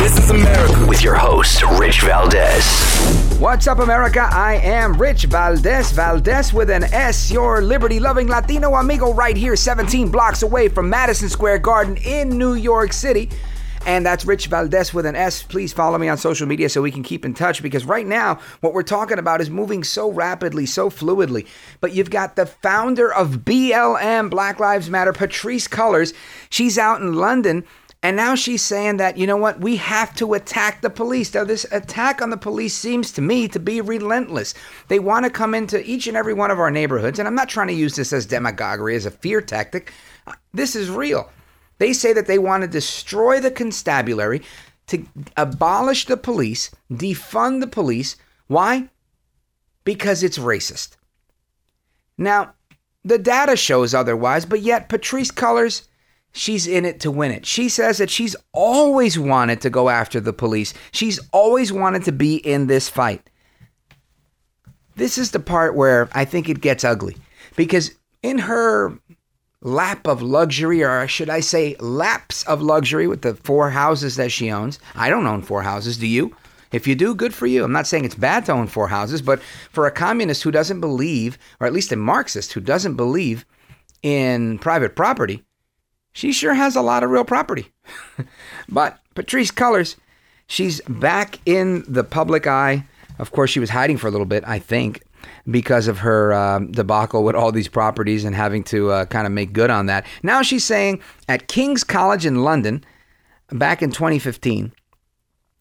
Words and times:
This 0.00 0.16
is 0.16 0.30
America 0.30 0.86
with 0.86 1.02
your 1.02 1.14
host, 1.14 1.62
Rich 1.78 2.00
Valdez. 2.00 2.64
What's 3.38 3.66
up, 3.66 3.80
America? 3.80 4.26
I 4.32 4.54
am 4.54 4.94
Rich 4.94 5.24
Valdez, 5.24 5.92
Valdez 5.92 6.54
with 6.54 6.70
an 6.70 6.84
S, 6.84 7.30
your 7.30 7.60
liberty 7.60 8.00
loving 8.00 8.26
Latino 8.26 8.74
amigo, 8.76 9.12
right 9.12 9.36
here, 9.36 9.56
17 9.56 10.10
blocks 10.10 10.42
away 10.42 10.68
from 10.68 10.88
Madison 10.88 11.28
Square 11.28 11.58
Garden 11.58 11.98
in 11.98 12.30
New 12.30 12.54
York 12.54 12.94
City. 12.94 13.28
And 13.84 14.04
that's 14.04 14.24
Rich 14.24 14.46
Valdez 14.46 14.94
with 14.94 15.04
an 15.04 15.16
S. 15.16 15.42
Please 15.42 15.74
follow 15.74 15.98
me 15.98 16.08
on 16.08 16.16
social 16.16 16.46
media 16.46 16.70
so 16.70 16.80
we 16.80 16.90
can 16.90 17.02
keep 17.02 17.26
in 17.26 17.34
touch 17.34 17.62
because 17.62 17.84
right 17.84 18.06
now, 18.06 18.38
what 18.62 18.72
we're 18.72 18.82
talking 18.82 19.18
about 19.18 19.42
is 19.42 19.50
moving 19.50 19.84
so 19.84 20.10
rapidly, 20.10 20.64
so 20.64 20.88
fluidly. 20.88 21.46
But 21.82 21.92
you've 21.92 22.10
got 22.10 22.36
the 22.36 22.46
founder 22.46 23.12
of 23.12 23.40
BLM, 23.44 24.30
Black 24.30 24.60
Lives 24.60 24.88
Matter, 24.88 25.12
Patrisse 25.12 25.68
Cullors. 25.68 26.14
She's 26.48 26.78
out 26.78 27.02
in 27.02 27.14
London. 27.14 27.64
And 28.02 28.16
now 28.16 28.34
she's 28.34 28.62
saying 28.62 28.96
that, 28.96 29.18
you 29.18 29.26
know 29.26 29.36
what, 29.36 29.60
we 29.60 29.76
have 29.76 30.14
to 30.16 30.32
attack 30.32 30.80
the 30.80 30.88
police. 30.88 31.34
Now, 31.34 31.44
this 31.44 31.66
attack 31.70 32.22
on 32.22 32.30
the 32.30 32.38
police 32.38 32.74
seems 32.74 33.12
to 33.12 33.20
me 33.20 33.46
to 33.48 33.60
be 33.60 33.82
relentless. 33.82 34.54
They 34.88 34.98
want 34.98 35.26
to 35.26 35.30
come 35.30 35.54
into 35.54 35.84
each 35.88 36.06
and 36.06 36.16
every 36.16 36.32
one 36.32 36.50
of 36.50 36.58
our 36.58 36.70
neighborhoods. 36.70 37.18
And 37.18 37.28
I'm 37.28 37.34
not 37.34 37.50
trying 37.50 37.68
to 37.68 37.74
use 37.74 37.96
this 37.96 38.12
as 38.14 38.24
demagoguery, 38.24 38.96
as 38.96 39.04
a 39.04 39.10
fear 39.10 39.42
tactic. 39.42 39.92
Uh, 40.26 40.32
this 40.54 40.74
is 40.74 40.88
real. 40.88 41.30
They 41.76 41.92
say 41.92 42.14
that 42.14 42.26
they 42.26 42.38
want 42.38 42.62
to 42.62 42.68
destroy 42.68 43.38
the 43.38 43.50
constabulary, 43.50 44.42
to 44.86 45.06
abolish 45.36 46.06
the 46.06 46.16
police, 46.16 46.70
defund 46.90 47.60
the 47.60 47.66
police. 47.66 48.16
Why? 48.48 48.88
Because 49.84 50.22
it's 50.22 50.38
racist. 50.38 50.96
Now, 52.18 52.54
the 53.04 53.18
data 53.18 53.56
shows 53.56 53.94
otherwise, 53.94 54.44
but 54.44 54.62
yet 54.62 54.88
Patrisse 54.88 55.30
Cullors 55.30 55.86
She's 56.32 56.66
in 56.66 56.84
it 56.84 57.00
to 57.00 57.10
win 57.10 57.32
it. 57.32 57.44
She 57.44 57.68
says 57.68 57.98
that 57.98 58.10
she's 58.10 58.36
always 58.52 59.18
wanted 59.18 59.60
to 59.62 59.70
go 59.70 59.88
after 59.88 60.20
the 60.20 60.32
police. 60.32 60.72
She's 60.92 61.18
always 61.32 61.72
wanted 61.72 62.04
to 62.04 62.12
be 62.12 62.36
in 62.36 62.66
this 62.66 62.88
fight. 62.88 63.28
This 64.96 65.18
is 65.18 65.30
the 65.30 65.40
part 65.40 65.74
where 65.74 66.08
I 66.12 66.24
think 66.24 66.48
it 66.48 66.60
gets 66.60 66.84
ugly 66.84 67.16
because 67.56 67.92
in 68.22 68.38
her 68.38 68.98
lap 69.62 70.06
of 70.06 70.22
luxury, 70.22 70.82
or 70.82 71.06
should 71.08 71.30
I 71.30 71.40
say 71.40 71.76
laps 71.80 72.42
of 72.44 72.62
luxury 72.62 73.06
with 73.06 73.22
the 73.22 73.34
four 73.34 73.70
houses 73.70 74.16
that 74.16 74.32
she 74.32 74.50
owns, 74.50 74.78
I 74.94 75.10
don't 75.10 75.26
own 75.26 75.42
four 75.42 75.62
houses. 75.62 75.98
Do 75.98 76.06
you? 76.06 76.34
If 76.72 76.86
you 76.86 76.94
do, 76.94 77.14
good 77.14 77.34
for 77.34 77.46
you. 77.46 77.64
I'm 77.64 77.72
not 77.72 77.86
saying 77.86 78.04
it's 78.04 78.14
bad 78.14 78.46
to 78.46 78.52
own 78.52 78.68
four 78.68 78.88
houses, 78.88 79.20
but 79.20 79.42
for 79.72 79.86
a 79.86 79.90
communist 79.90 80.42
who 80.42 80.52
doesn't 80.52 80.80
believe, 80.80 81.36
or 81.58 81.66
at 81.66 81.72
least 81.72 81.92
a 81.92 81.96
Marxist 81.96 82.52
who 82.52 82.60
doesn't 82.60 82.94
believe 82.94 83.44
in 84.02 84.58
private 84.60 84.94
property, 84.94 85.44
she 86.12 86.32
sure 86.32 86.54
has 86.54 86.76
a 86.76 86.82
lot 86.82 87.02
of 87.02 87.10
real 87.10 87.24
property. 87.24 87.66
but 88.68 88.98
Patrisse 89.14 89.52
Cullors, 89.52 89.96
she's 90.46 90.80
back 90.82 91.38
in 91.46 91.84
the 91.86 92.04
public 92.04 92.46
eye. 92.46 92.86
Of 93.18 93.32
course, 93.32 93.50
she 93.50 93.60
was 93.60 93.70
hiding 93.70 93.98
for 93.98 94.08
a 94.08 94.10
little 94.10 94.26
bit, 94.26 94.44
I 94.46 94.58
think, 94.58 95.02
because 95.50 95.88
of 95.88 95.98
her 95.98 96.32
um, 96.32 96.72
debacle 96.72 97.22
with 97.22 97.36
all 97.36 97.52
these 97.52 97.68
properties 97.68 98.24
and 98.24 98.34
having 98.34 98.64
to 98.64 98.90
uh, 98.90 99.04
kind 99.06 99.26
of 99.26 99.32
make 99.32 99.52
good 99.52 99.70
on 99.70 99.86
that. 99.86 100.06
Now 100.22 100.42
she's 100.42 100.64
saying 100.64 101.00
at 101.28 101.48
King's 101.48 101.84
College 101.84 102.26
in 102.26 102.42
London, 102.42 102.84
back 103.50 103.82
in 103.82 103.90
2015, 103.90 104.72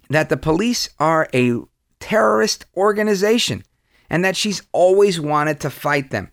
that 0.09 0.29
the 0.29 0.38
police 0.38 0.89
are 0.99 1.27
a 1.33 1.59
terrorist 1.99 2.65
organization 2.75 3.63
and 4.09 4.25
that 4.25 4.35
she's 4.35 4.61
always 4.71 5.19
wanted 5.19 5.59
to 5.59 5.69
fight 5.69 6.09
them. 6.11 6.29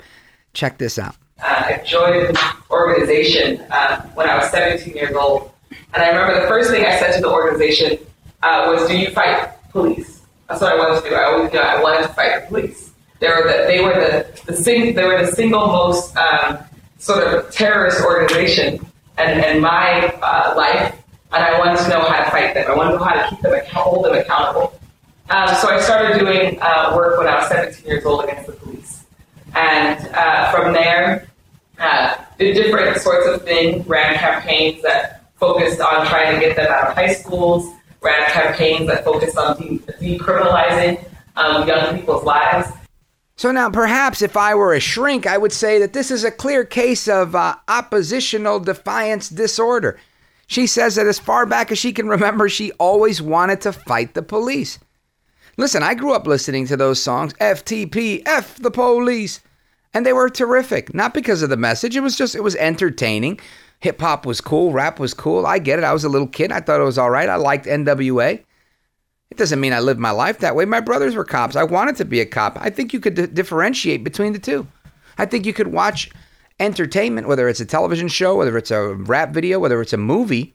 Check 0.55 0.79
this 0.79 0.99
out. 0.99 1.17
Uh, 1.43 1.63
I 1.67 1.83
joined 1.85 2.37
organization 2.71 3.61
uh, 3.71 4.03
when 4.15 4.29
I 4.29 4.37
was 4.37 4.51
17 4.51 4.95
years 4.95 5.15
old. 5.15 5.53
And 5.93 6.03
I 6.03 6.09
remember 6.09 6.41
the 6.41 6.49
first 6.49 6.71
thing 6.71 6.85
I 6.85 6.99
said 6.99 7.13
to 7.17 7.21
the 7.21 7.31
organization 7.31 7.99
uh, 8.43 8.73
was, 8.73 8.89
Do 8.89 8.97
you 8.97 9.11
fight 9.11 9.51
police? 9.71 10.23
That's 10.49 10.61
what 10.61 10.73
I 10.73 10.77
wanted 10.77 11.03
to 11.03 11.11
do. 11.11 11.15
I 11.15 11.25
always 11.25 11.53
know, 11.53 11.61
I 11.61 11.83
wanted 11.83 12.03
to 12.07 12.15
fight 12.15 12.43
the 12.43 12.47
police. 12.47 12.93
They 13.19 13.29
were 13.29 13.43
the, 13.43 13.67
they 13.67 13.81
were 13.81 13.95
the, 13.95 14.43
the, 14.47 14.57
sing, 14.57 14.95
they 14.95 15.05
were 15.05 15.25
the 15.25 15.33
single 15.33 15.67
most 15.67 16.17
um, 16.17 16.59
sort 16.99 17.27
of 17.27 17.51
terrorist 17.51 18.03
organization 18.03 18.87
in, 19.19 19.45
in 19.45 19.61
my 19.61 20.15
uh, 20.23 20.55
life. 20.57 20.95
And 21.33 21.43
I 21.45 21.59
wanted 21.59 21.83
to 21.83 21.89
know 21.89 22.01
how 22.01 22.25
to 22.25 22.31
fight 22.31 22.55
them. 22.55 22.71
I 22.71 22.75
wanted 22.75 22.93
to 22.93 22.99
know 22.99 23.05
how 23.05 23.23
to 23.23 23.31
keep 23.31 23.41
them, 23.41 23.61
hold 23.73 24.05
them 24.05 24.15
accountable. 24.15 24.79
Um, 25.29 25.49
so 25.57 25.69
I 25.69 25.81
started 25.81 26.21
doing 26.21 26.59
uh, 26.61 26.93
work 26.95 27.19
when 27.19 27.27
I 27.27 27.37
was 27.37 27.49
17 27.49 27.85
years 27.85 28.05
old 28.05 28.25
against 28.25 28.47
the 28.47 28.53
police. 28.53 28.76
And 29.57 30.09
uh, 30.15 30.53
from 30.53 30.75
there, 30.75 31.27
uh, 31.79 32.17
different 32.39 32.99
sorts 32.99 33.27
of 33.27 33.43
things, 33.43 33.87
ran 33.87 34.17
campaigns 34.17 34.83
that 34.83 35.33
focused 35.37 35.81
on 35.81 36.07
trying 36.07 36.35
to 36.35 36.47
get 36.47 36.57
them 36.57 36.71
out 36.71 36.89
of 36.89 36.95
high 36.95 37.15
schools, 37.15 37.75
ran 38.03 38.29
campaigns 38.31 38.87
that 38.89 39.03
focused 39.03 39.39
on 39.39 39.57
de- 39.57 39.79
decriminalizing 40.19 41.03
um, 41.37 41.67
young 41.67 41.97
people's 41.97 42.25
lives. 42.25 42.69
So 43.37 43.51
now, 43.51 43.71
perhaps 43.71 44.21
if 44.21 44.37
I 44.37 44.55
were 44.55 44.75
a 44.75 44.81
shrink, 44.81 45.27
I 45.27 45.39
would 45.39 45.53
say 45.53 45.79
that 45.79 45.95
this 45.95 46.11
is 46.11 46.23
a 46.23 46.31
clear 46.31 46.65
case 46.65 47.09
of 47.09 47.35
uh, 47.35 47.57
oppositional 47.67 48.61
defiance 48.61 49.31
disorder. 49.31 49.99
She 50.47 50.67
says 50.67 50.95
that 50.95 51.07
as 51.07 51.19
far 51.19 51.47
back 51.47 51.73
as 51.73 51.79
she 51.79 51.93
can 51.93 52.09
remember, 52.09 52.49
she 52.49 52.73
always 52.73 53.23
wanted 53.23 53.63
to 53.63 53.73
fight 53.73 54.13
the 54.13 54.23
police. 54.23 54.79
Listen, 55.59 55.83
I 55.83 55.95
grew 55.95 56.13
up 56.13 56.27
listening 56.27 56.67
to 56.67 56.77
those 56.77 57.03
songs 57.03 57.33
FTP, 57.35 58.23
F 58.27 58.57
the 58.57 58.71
police. 58.71 59.41
And 59.97 60.05
they 60.05 60.13
were 60.13 60.29
terrific. 60.29 60.93
Not 60.93 61.15
because 61.15 61.41
of 61.41 61.49
the 61.49 61.57
message, 61.57 61.97
it 61.97 62.01
was 62.01 62.19
just, 62.19 62.35
it 62.35 62.43
was 62.43 62.55
entertaining. 62.57 63.41
Hip 63.81 63.99
hop 63.99 64.27
was 64.27 64.43
cool, 64.43 64.71
rap 64.71 65.01
was 65.01 65.15
cool. 65.15 65.47
I 65.47 65.59
get 65.59 65.79
it. 65.79 65.87
I 65.87 65.95
was 65.95 66.05
a 66.05 66.11
little 66.11 66.27
kid. 66.27 66.53
I 66.53 66.61
thought 66.61 66.83
it 66.83 66.85
was 66.85 66.99
all 66.99 67.09
right. 67.09 67.31
I 67.31 67.37
liked 67.37 67.65
NWA. 67.65 68.45
It 69.31 69.39
doesn't 69.39 69.59
mean 69.59 69.73
I 69.73 69.81
lived 69.81 69.99
my 69.99 70.11
life 70.11 70.41
that 70.41 70.55
way. 70.55 70.67
My 70.67 70.81
brothers 70.81 71.15
were 71.15 71.25
cops. 71.25 71.57
I 71.57 71.65
wanted 71.65 71.97
to 71.97 72.05
be 72.05 72.21
a 72.21 72.27
cop. 72.27 72.59
I 72.61 72.69
think 72.69 72.93
you 72.93 73.01
could 73.01 73.15
d- 73.15 73.27
differentiate 73.27 74.05
between 74.05 74.35
the 74.35 74.39
two. 74.39 74.67
I 75.17 75.25
think 75.25 75.47
you 75.47 75.55
could 75.55 75.69
watch 75.69 76.11
entertainment, 76.61 77.27
whether 77.27 77.49
it's 77.49 77.61
a 77.61 77.65
television 77.65 78.09
show, 78.09 78.37
whether 78.37 78.59
it's 78.59 78.71
a 78.71 78.93
rap 78.93 79.31
video, 79.31 79.59
whether 79.59 79.81
it's 79.81 79.95
a 79.95 79.97
movie, 79.97 80.53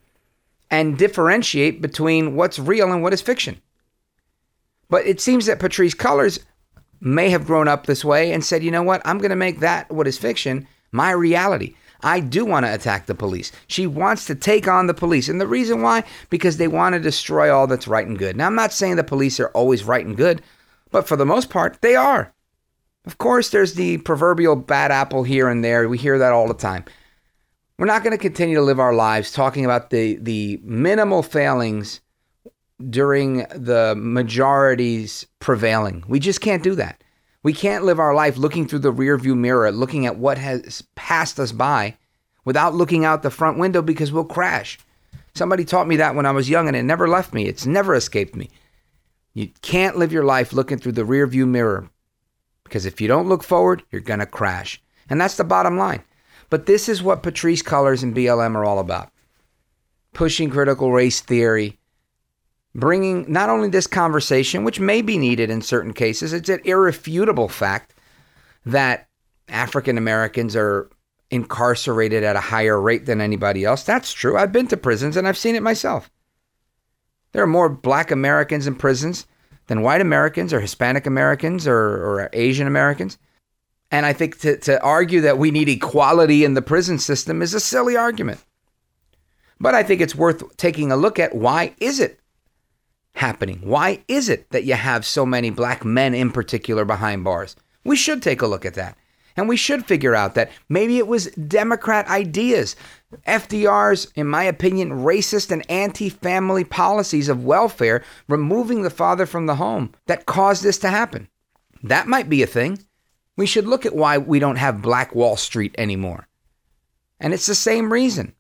and 0.70 1.00
differentiate 1.00 1.82
between 1.82 2.36
what's 2.36 2.60
real 2.60 2.94
and 2.94 3.02
what 3.02 3.12
is 3.12 3.24
fiction. 3.24 3.60
But 4.88 5.08
it 5.08 5.20
seems 5.20 5.48
that 5.48 5.58
Patrisse 5.60 5.96
Cullors 5.96 6.38
may 7.02 7.30
have 7.32 7.48
grown 7.48 7.68
up 7.68 7.86
this 7.86 8.06
way 8.06 8.32
and 8.32 8.46
said, 8.46 8.64
you 8.64 8.72
know 8.72 8.84
what, 8.84 9.02
I'm 9.04 9.18
going 9.18 9.32
to 9.32 9.36
make 9.36 9.60
that 9.60 9.92
what 9.92 10.08
is 10.08 10.18
fiction 10.18 10.68
my 10.92 11.12
reality. 11.12 11.76
I 12.04 12.20
do 12.20 12.46
want 12.46 12.66
to 12.66 12.74
attack 12.74 13.06
the 13.06 13.16
police. 13.16 13.52
She 13.68 13.86
wants 13.86 14.26
to 14.26 14.36
take 14.36 14.68
on 14.68 14.88
the 14.88 14.94
police. 14.94 15.30
And 15.30 15.40
the 15.40 15.48
reason 15.48 15.82
why? 15.82 16.04
Because 16.30 16.58
they 16.58 16.68
want 16.68 16.94
to 16.94 17.00
destroy 17.00 17.54
all 17.54 17.68
that's 17.68 17.88
right 17.88 18.08
and 18.08 18.18
good. 18.18 18.36
Now, 18.36 18.48
I'm 18.48 18.56
not 18.56 18.74
saying 18.74 18.96
the 18.96 19.04
police 19.04 19.40
are 19.40 19.50
always 19.50 19.84
right 19.84 20.06
and 20.06 20.18
good, 20.18 20.42
but 20.90 21.08
for 21.08 21.16
the 21.16 21.26
most 21.26 21.50
part, 21.50 21.82
they 21.82 21.96
are. 21.96 22.34
Of 23.06 23.18
course, 23.18 23.50
there's 23.50 23.76
the 23.76 23.98
proverbial 24.00 24.56
bad 24.56 24.92
apple 24.92 25.24
here 25.24 25.48
and 25.48 25.64
there. 25.64 25.88
We 25.88 25.98
hear 25.98 26.20
that 26.20 26.32
all 26.32 26.48
the 26.48 26.54
time. 26.54 26.86
We're 27.78 27.88
not 27.88 28.04
going 28.04 28.16
to 28.16 28.22
continue 28.22 28.58
to 28.58 28.62
live 28.62 28.80
our 28.80 28.94
lives 28.94 29.32
talking 29.32 29.66
about 29.66 29.90
the, 29.90 30.16
the 30.18 30.60
minimal 30.64 31.24
failings 31.24 32.02
during 32.90 33.38
the 33.56 33.96
majority's 33.98 35.26
prevailing. 35.40 36.04
We 36.08 36.20
just 36.20 36.42
can't 36.42 36.64
do 36.64 36.76
that. 36.76 37.04
We 37.44 37.54
can't 37.54 37.86
live 37.86 38.00
our 38.00 38.14
life 38.14 38.38
looking 38.38 38.68
through 38.68 38.80
the 38.80 38.94
rearview 38.94 39.36
mirror, 39.36 39.72
looking 39.72 40.06
at 40.06 40.18
what 40.18 40.38
has 40.38 40.84
passed 40.96 41.40
us 41.40 41.52
by 41.52 41.98
without 42.46 42.76
looking 42.76 43.06
out 43.06 43.24
the 43.24 43.30
front 43.30 43.58
window 43.58 43.82
because 43.82 44.12
we'll 44.12 44.26
crash. 44.26 44.80
Somebody 45.34 45.66
taught 45.66 45.88
me 45.88 45.96
that 45.98 46.16
when 46.16 46.26
I 46.26 46.32
was 46.32 46.50
young 46.50 46.68
and 46.68 46.76
it 46.76 46.84
never 46.84 47.08
left 47.08 47.34
me. 47.34 47.48
It's 47.48 47.66
never 47.66 47.96
escaped 47.96 48.36
me. 48.36 48.50
You 49.34 49.50
can't 49.62 49.98
live 49.98 50.12
your 50.12 50.26
life 50.26 50.54
looking 50.54 50.78
through 50.78 50.92
the 50.94 51.04
rearview 51.04 51.48
mirror 51.48 51.90
Because 52.64 52.86
if 52.86 53.00
you 53.00 53.08
don't 53.08 53.30
look 53.30 53.44
forward, 53.44 53.84
you're 53.92 54.02
going 54.02 54.20
to 54.20 54.26
crash. 54.26 54.82
And 55.10 55.20
that's 55.20 55.38
the 55.38 55.44
bottom 55.44 55.78
line. 55.78 56.04
But 56.50 56.66
this 56.66 56.90
is 56.90 57.02
what 57.02 57.24
Patrisse 57.24 57.64
Cullors 57.64 58.04
and 58.04 58.16
BLM 58.16 58.56
are 58.56 58.66
all 58.66 58.80
about 58.80 59.12
pushing 60.14 60.50
critical 60.50 60.92
race 60.92 61.22
theory, 61.22 61.80
bringing 62.74 63.32
not 63.32 63.50
only 63.50 63.70
this 63.70 63.88
conversation, 63.88 64.64
which 64.64 64.80
may 64.80 65.02
be 65.02 65.18
needed 65.18 65.50
in 65.50 65.62
certain 65.62 65.94
cases, 65.94 66.34
it's 66.34 66.50
an 66.50 66.62
irrefutable 66.64 67.50
fact 67.50 67.94
that 68.66 69.08
African 69.50 69.98
Americans 69.98 70.56
are 70.56 70.90
incarcerated 71.30 72.24
at 72.24 72.36
a 72.36 72.42
higher 72.42 72.80
rate 72.80 73.06
than 73.06 73.22
anybody 73.22 73.64
else. 73.64 73.84
That's 73.84 74.14
true. 74.14 74.38
I've 74.38 74.52
been 74.52 74.68
to 74.68 74.78
prisons 74.78 75.18
and 75.18 75.28
I've 75.28 75.38
seen 75.38 75.56
it 75.56 75.64
myself. 75.64 76.10
There 77.32 77.44
are 77.44 77.48
more 77.48 77.70
black 77.70 78.12
Americans 78.12 78.68
in 78.68 78.76
prisons 78.76 79.26
than 79.68 79.82
white 79.82 80.02
Americans 80.02 80.54
or 80.54 80.60
Hispanic 80.60 81.06
Americans 81.06 81.66
or, 81.66 81.78
or 81.78 82.30
Asian 82.34 82.68
Americans. 82.68 83.18
And 83.90 84.06
I 84.06 84.14
think 84.14 84.40
to, 84.40 84.58
to 84.58 84.82
argue 84.82 85.22
that 85.22 85.38
we 85.38 85.52
need 85.52 85.70
equality 85.70 86.44
in 86.44 86.54
the 86.54 86.62
prison 86.62 86.98
system 86.98 87.42
is 87.42 87.54
a 87.54 87.60
silly 87.60 87.96
argument. 87.96 88.44
But 89.60 89.76
I 89.76 89.84
think 89.84 90.02
it's 90.02 90.16
worth 90.16 90.58
taking 90.58 90.92
a 90.92 90.98
look 90.98 91.20
at 91.20 91.36
why 91.36 91.76
is 91.80 92.00
it 92.00 92.21
happening? 93.14 93.60
Why 93.64 94.04
is 94.08 94.30
it 94.30 94.50
that 94.52 94.64
you 94.64 94.74
have 94.74 95.06
so 95.06 95.26
many 95.26 95.50
black 95.50 95.86
men 95.86 96.14
in 96.14 96.32
particular 96.32 96.86
behind 96.86 97.24
bars? 97.24 97.56
We 97.84 97.96
should 97.96 98.22
take 98.22 98.42
a 98.42 98.48
look 98.48 98.66
at 98.66 98.76
that. 98.76 98.98
And 99.38 99.48
we 99.48 99.56
should 99.56 99.86
figure 99.86 100.14
out 100.14 100.36
that 100.36 100.52
maybe 100.68 100.98
it 100.98 101.08
was 101.08 101.28
Democrat 101.32 102.08
ideas, 102.08 102.76
FDR's, 103.26 104.12
in 104.16 104.28
my 104.28 104.44
opinion, 104.44 104.90
racist 104.92 105.52
and 105.52 105.70
anti 105.70 106.10
family 106.10 106.64
policies 106.64 107.30
of 107.30 107.46
welfare, 107.46 108.04
removing 108.28 108.82
the 108.82 108.90
father 108.90 109.26
from 109.26 109.46
the 109.46 109.56
home, 109.56 109.94
that 110.08 110.26
caused 110.26 110.64
this 110.64 110.78
to 110.80 110.90
happen. 110.90 111.30
That 111.84 112.08
might 112.08 112.30
be 112.30 112.44
a 112.44 112.48
thing. 112.48 112.80
We 113.38 113.46
should 113.46 113.66
look 113.66 113.86
at 113.86 113.96
why 113.96 114.18
we 114.18 114.40
don't 114.40 114.58
have 114.58 114.82
Black 114.82 115.16
Wall 115.16 115.38
Street 115.38 115.74
anymore. 115.78 116.28
And 117.20 117.34
it's 117.34 117.46
the 117.46 117.56
same 117.56 117.92
reason. 117.92 118.34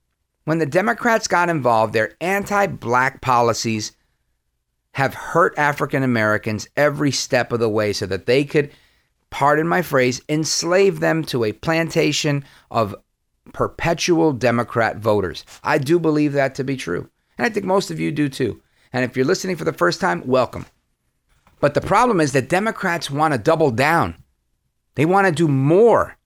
When 0.44 0.60
the 0.60 0.66
Democrats 0.66 1.28
got 1.28 1.50
involved, 1.50 1.94
their 1.94 2.14
anti 2.20 2.68
black 2.68 3.22
policies 3.22 3.94
have 4.94 5.14
hurt 5.14 5.58
African 5.58 6.04
Americans 6.04 6.68
every 6.76 7.12
step 7.12 7.52
of 7.52 7.60
the 7.60 7.70
way 7.70 7.94
so 7.94 8.06
that 8.06 8.26
they 8.26 8.44
could 8.44 8.72
pardon 9.30 9.68
my 9.68 9.82
phrase, 9.82 10.22
enslave 10.30 11.00
them 11.00 11.24
to 11.24 11.44
a 11.44 11.54
plantation 11.54 12.44
of 12.70 12.96
perpetual 13.54 14.34
Democrat 14.34 14.98
voters. 14.98 15.46
I 15.64 15.78
do 15.78 16.00
believe 16.00 16.34
that 16.34 16.56
to 16.56 16.64
be 16.64 16.78
true. 16.78 17.10
And 17.38 17.46
I 17.46 17.50
think 17.50 17.66
most 17.66 17.90
of 17.90 18.00
you 18.00 18.12
do 18.12 18.30
too. 18.30 18.62
And 18.94 19.06
if 19.06 19.16
you're 19.16 19.26
listening 19.26 19.56
for 19.56 19.64
the 19.64 19.74
first 19.74 20.02
time, 20.02 20.28
welcome. 20.28 20.66
But 21.60 21.74
the 21.74 21.82
problem 21.82 22.20
is 22.20 22.34
that 22.34 22.50
Democrats 22.50 23.10
want 23.10 23.34
to 23.34 23.38
double 23.38 23.72
down. 23.72 24.16
They 24.96 25.06
want 25.06 25.28
to 25.28 25.34
do 25.34 25.48
more 25.48 26.18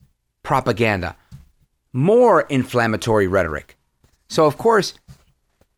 propaganda, 0.43 1.15
more 1.93 2.41
inflammatory 2.41 3.27
rhetoric. 3.27 3.77
So, 4.27 4.45
of 4.45 4.57
course, 4.57 4.95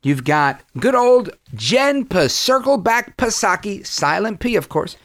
you've 0.03 0.23
got 0.23 0.61
good 0.79 0.95
old 0.95 1.29
Jen 1.53 2.05
Circleback 2.05 3.15
Psaki, 3.17 3.85
Silent 3.85 4.39
P, 4.39 4.55
of 4.55 4.69
course, 4.69 4.97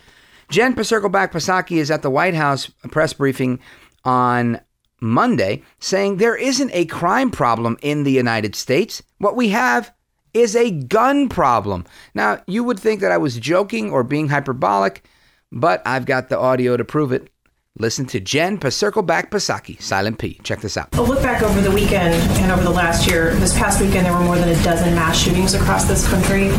Jen 0.51 0.75
Circleback 0.75 1.33
Psaki 1.33 1.79
is 1.79 1.91
at 1.91 2.03
the 2.03 2.11
White 2.11 2.35
House 2.35 2.71
press 2.91 3.15
briefing 3.15 3.59
on 4.05 4.61
Monday 5.01 5.63
saying 5.81 6.17
there 6.17 6.37
isn't 6.37 6.71
a 6.75 6.85
crime 6.85 7.31
problem 7.31 7.79
in 7.83 8.05
the 8.05 8.13
United 8.13 8.55
States. 8.55 9.03
What 9.19 9.35
we 9.35 9.49
have 9.49 9.93
is 10.35 10.55
a 10.55 10.71
gun 10.71 11.29
problem. 11.29 11.85
Now, 12.15 12.43
you 12.47 12.65
would 12.65 12.79
think 12.79 13.01
that 13.01 13.13
I 13.13 13.19
was 13.19 13.39
joking 13.39 13.91
or 13.91 14.05
being 14.05 14.29
hyperbolic, 14.29 15.05
but 15.51 15.83
I've 15.87 16.07
got 16.07 16.29
the 16.29 16.39
audio 16.39 16.77
to 16.77 16.85
prove 16.85 17.13
it. 17.13 17.32
Listen 17.79 18.05
to 18.07 18.21
Jen 18.21 18.59
Circleback 18.59 19.31
Pasaki, 19.31 19.81
Silent 19.81 20.19
P. 20.19 20.39
Check 20.43 20.61
this 20.61 20.77
out. 20.77 20.95
A 20.95 21.01
look 21.01 21.23
back 21.23 21.43
over 21.43 21.59
the 21.63 21.71
weekend 21.71 22.13
and 22.39 22.53
over 22.53 22.63
the 22.63 22.71
last 22.71 23.09
year. 23.09 23.35
This 23.37 23.57
past 23.57 23.81
weekend, 23.81 24.05
there 24.05 24.13
were 24.13 24.21
more 24.21 24.37
than 24.37 24.51
a 24.51 24.63
dozen 24.63 24.95
mass 24.95 25.19
shootings 25.19 25.55
across 25.55 25.87
this 25.87 26.07
country. 26.07 26.51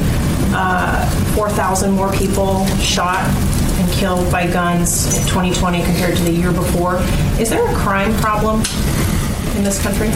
Uh, 0.56 1.08
4,000 1.36 1.92
more 1.92 2.12
people 2.14 2.66
shot 2.78 3.24
and 3.80 3.92
killed 3.92 4.32
by 4.32 4.52
guns 4.52 5.16
in 5.16 5.22
2020 5.28 5.84
compared 5.84 6.18
to 6.18 6.24
the 6.24 6.32
year 6.32 6.52
before. 6.52 6.96
Is 7.40 7.52
there 7.52 7.64
a 7.64 7.76
crime 7.76 8.14
problem 8.16 8.62
in 9.56 9.64
this 9.64 9.80
country? 9.84 10.10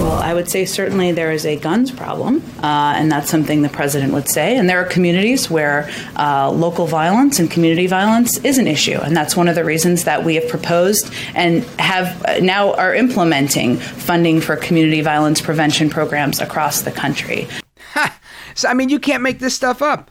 Well, 0.00 0.12
I 0.12 0.32
would 0.32 0.48
say 0.48 0.64
certainly 0.64 1.12
there 1.12 1.30
is 1.30 1.44
a 1.44 1.56
guns 1.56 1.90
problem, 1.90 2.42
uh, 2.62 2.94
and 2.96 3.12
that's 3.12 3.28
something 3.28 3.60
the 3.60 3.68
president 3.68 4.14
would 4.14 4.30
say. 4.30 4.56
And 4.56 4.66
there 4.66 4.80
are 4.80 4.86
communities 4.86 5.50
where 5.50 5.90
uh, 6.16 6.50
local 6.50 6.86
violence 6.86 7.38
and 7.38 7.50
community 7.50 7.86
violence 7.86 8.38
is 8.38 8.56
an 8.56 8.66
issue, 8.66 8.98
and 8.98 9.14
that's 9.14 9.36
one 9.36 9.46
of 9.46 9.56
the 9.56 9.62
reasons 9.62 10.04
that 10.04 10.24
we 10.24 10.36
have 10.36 10.48
proposed 10.48 11.12
and 11.34 11.64
have 11.78 12.24
uh, 12.24 12.38
now 12.38 12.72
are 12.76 12.94
implementing 12.94 13.76
funding 13.76 14.40
for 14.40 14.56
community 14.56 15.02
violence 15.02 15.42
prevention 15.42 15.90
programs 15.90 16.40
across 16.40 16.80
the 16.80 16.92
country. 16.92 17.46
Ha! 17.92 18.18
So, 18.54 18.70
I 18.70 18.74
mean, 18.74 18.88
you 18.88 19.00
can't 19.00 19.22
make 19.22 19.38
this 19.38 19.54
stuff 19.54 19.82
up. 19.82 20.10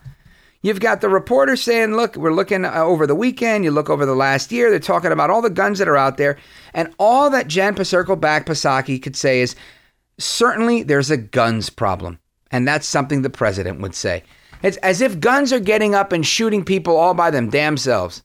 You've 0.62 0.80
got 0.80 1.00
the 1.00 1.08
reporter 1.08 1.56
saying, 1.56 1.96
look, 1.96 2.14
we're 2.14 2.32
looking 2.32 2.64
uh, 2.64 2.74
over 2.74 3.08
the 3.08 3.14
weekend. 3.16 3.64
You 3.64 3.72
look 3.72 3.90
over 3.90 4.06
the 4.06 4.14
last 4.14 4.52
year. 4.52 4.70
They're 4.70 4.78
talking 4.78 5.10
about 5.10 5.30
all 5.30 5.42
the 5.42 5.50
guns 5.50 5.80
that 5.80 5.88
are 5.88 5.96
out 5.96 6.16
there. 6.16 6.36
And 6.74 6.94
all 6.98 7.28
that 7.30 7.48
Jan 7.48 7.74
Jen 7.74 8.20
back 8.20 8.46
Pasaki 8.46 9.02
could 9.02 9.16
say 9.16 9.40
is 9.40 9.56
certainly 10.22 10.82
there's 10.82 11.10
a 11.10 11.16
guns 11.16 11.70
problem. 11.70 12.18
And 12.50 12.66
that's 12.66 12.86
something 12.86 13.22
the 13.22 13.30
president 13.30 13.80
would 13.80 13.94
say. 13.94 14.24
It's 14.62 14.76
as 14.78 15.00
if 15.00 15.20
guns 15.20 15.52
are 15.52 15.60
getting 15.60 15.94
up 15.94 16.12
and 16.12 16.26
shooting 16.26 16.64
people 16.64 16.96
all 16.96 17.14
by 17.14 17.30
them 17.30 17.48
damn 17.48 17.76
selves. 17.76 18.22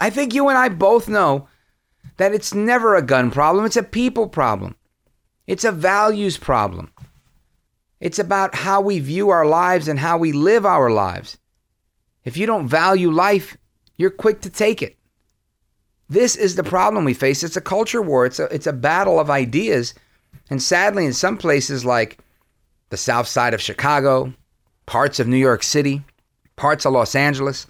I 0.00 0.10
think 0.10 0.34
you 0.34 0.48
and 0.48 0.56
I 0.56 0.68
both 0.68 1.08
know 1.08 1.48
that 2.16 2.32
it's 2.32 2.54
never 2.54 2.94
a 2.94 3.02
gun 3.02 3.30
problem, 3.30 3.66
it's 3.66 3.76
a 3.76 3.82
people 3.82 4.28
problem. 4.28 4.76
It's 5.46 5.64
a 5.64 5.72
values 5.72 6.38
problem. 6.38 6.90
It's 8.00 8.18
about 8.18 8.54
how 8.54 8.80
we 8.80 8.98
view 8.98 9.30
our 9.30 9.46
lives 9.46 9.88
and 9.88 9.98
how 9.98 10.18
we 10.18 10.32
live 10.32 10.66
our 10.66 10.90
lives. 10.90 11.38
If 12.24 12.36
you 12.36 12.46
don't 12.46 12.68
value 12.68 13.10
life, 13.10 13.56
you're 13.96 14.10
quick 14.10 14.40
to 14.42 14.50
take 14.50 14.82
it. 14.82 14.96
This 16.08 16.36
is 16.36 16.56
the 16.56 16.64
problem 16.64 17.04
we 17.04 17.14
face. 17.14 17.42
It's 17.42 17.56
a 17.56 17.60
culture 17.60 18.02
war. 18.02 18.26
It's 18.26 18.38
a, 18.38 18.44
it's 18.44 18.66
a 18.66 18.72
battle 18.72 19.18
of 19.18 19.30
ideas. 19.30 19.94
And 20.50 20.62
sadly, 20.62 21.06
in 21.06 21.12
some 21.12 21.36
places 21.36 21.84
like 21.84 22.18
the 22.90 22.96
south 22.96 23.26
side 23.26 23.54
of 23.54 23.60
Chicago, 23.60 24.32
parts 24.86 25.20
of 25.20 25.26
New 25.26 25.36
York 25.36 25.62
City, 25.62 26.02
parts 26.56 26.84
of 26.84 26.92
Los 26.92 27.14
Angeles, 27.14 27.66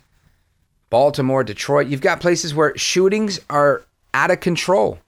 Baltimore, 0.91 1.43
Detroit, 1.43 1.89
you've 1.89 2.01
got 2.01 2.21
places 2.21 2.55
where 2.55 2.77
shootings 2.77 3.41
are 3.51 3.85
out 4.15 4.31
of 4.31 4.41
control. 4.41 4.99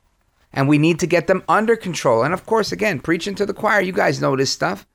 And 0.53 0.67
we 0.69 0.79
need 0.79 0.99
to 1.01 1.07
get 1.07 1.27
them 1.27 1.45
under 1.49 1.77
control. 1.77 2.23
And 2.23 2.33
of 2.33 2.47
course, 2.47 2.73
again, 2.73 3.01
preaching 3.01 3.35
to 3.37 3.47
the 3.47 3.55
choir, 3.55 3.81
you 3.81 3.93
guys 3.93 4.21
know 4.21 4.35
this 4.35 4.51
stuff. 4.51 4.87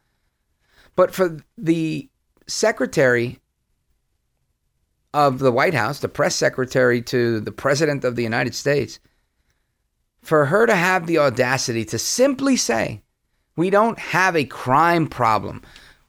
But 0.96 1.14
for 1.14 1.38
the 1.58 2.10
secretary 2.48 3.40
of 5.14 5.40
the 5.40 5.52
White 5.52 5.76
House, 5.76 6.00
the 6.00 6.10
press 6.10 6.36
secretary 6.36 7.02
to 7.04 7.40
the 7.40 7.52
president 7.52 8.04
of 8.04 8.16
the 8.16 8.24
United 8.24 8.56
States, 8.56 9.00
for 10.24 10.46
her 10.46 10.66
to 10.66 10.76
have 10.76 11.06
the 11.06 11.20
audacity 11.20 11.86
to 11.86 12.00
simply 12.00 12.56
say, 12.56 13.04
we 13.56 13.70
don't 13.70 14.00
have 14.00 14.36
a 14.36 14.46
crime 14.46 15.08
problem. 15.08 15.62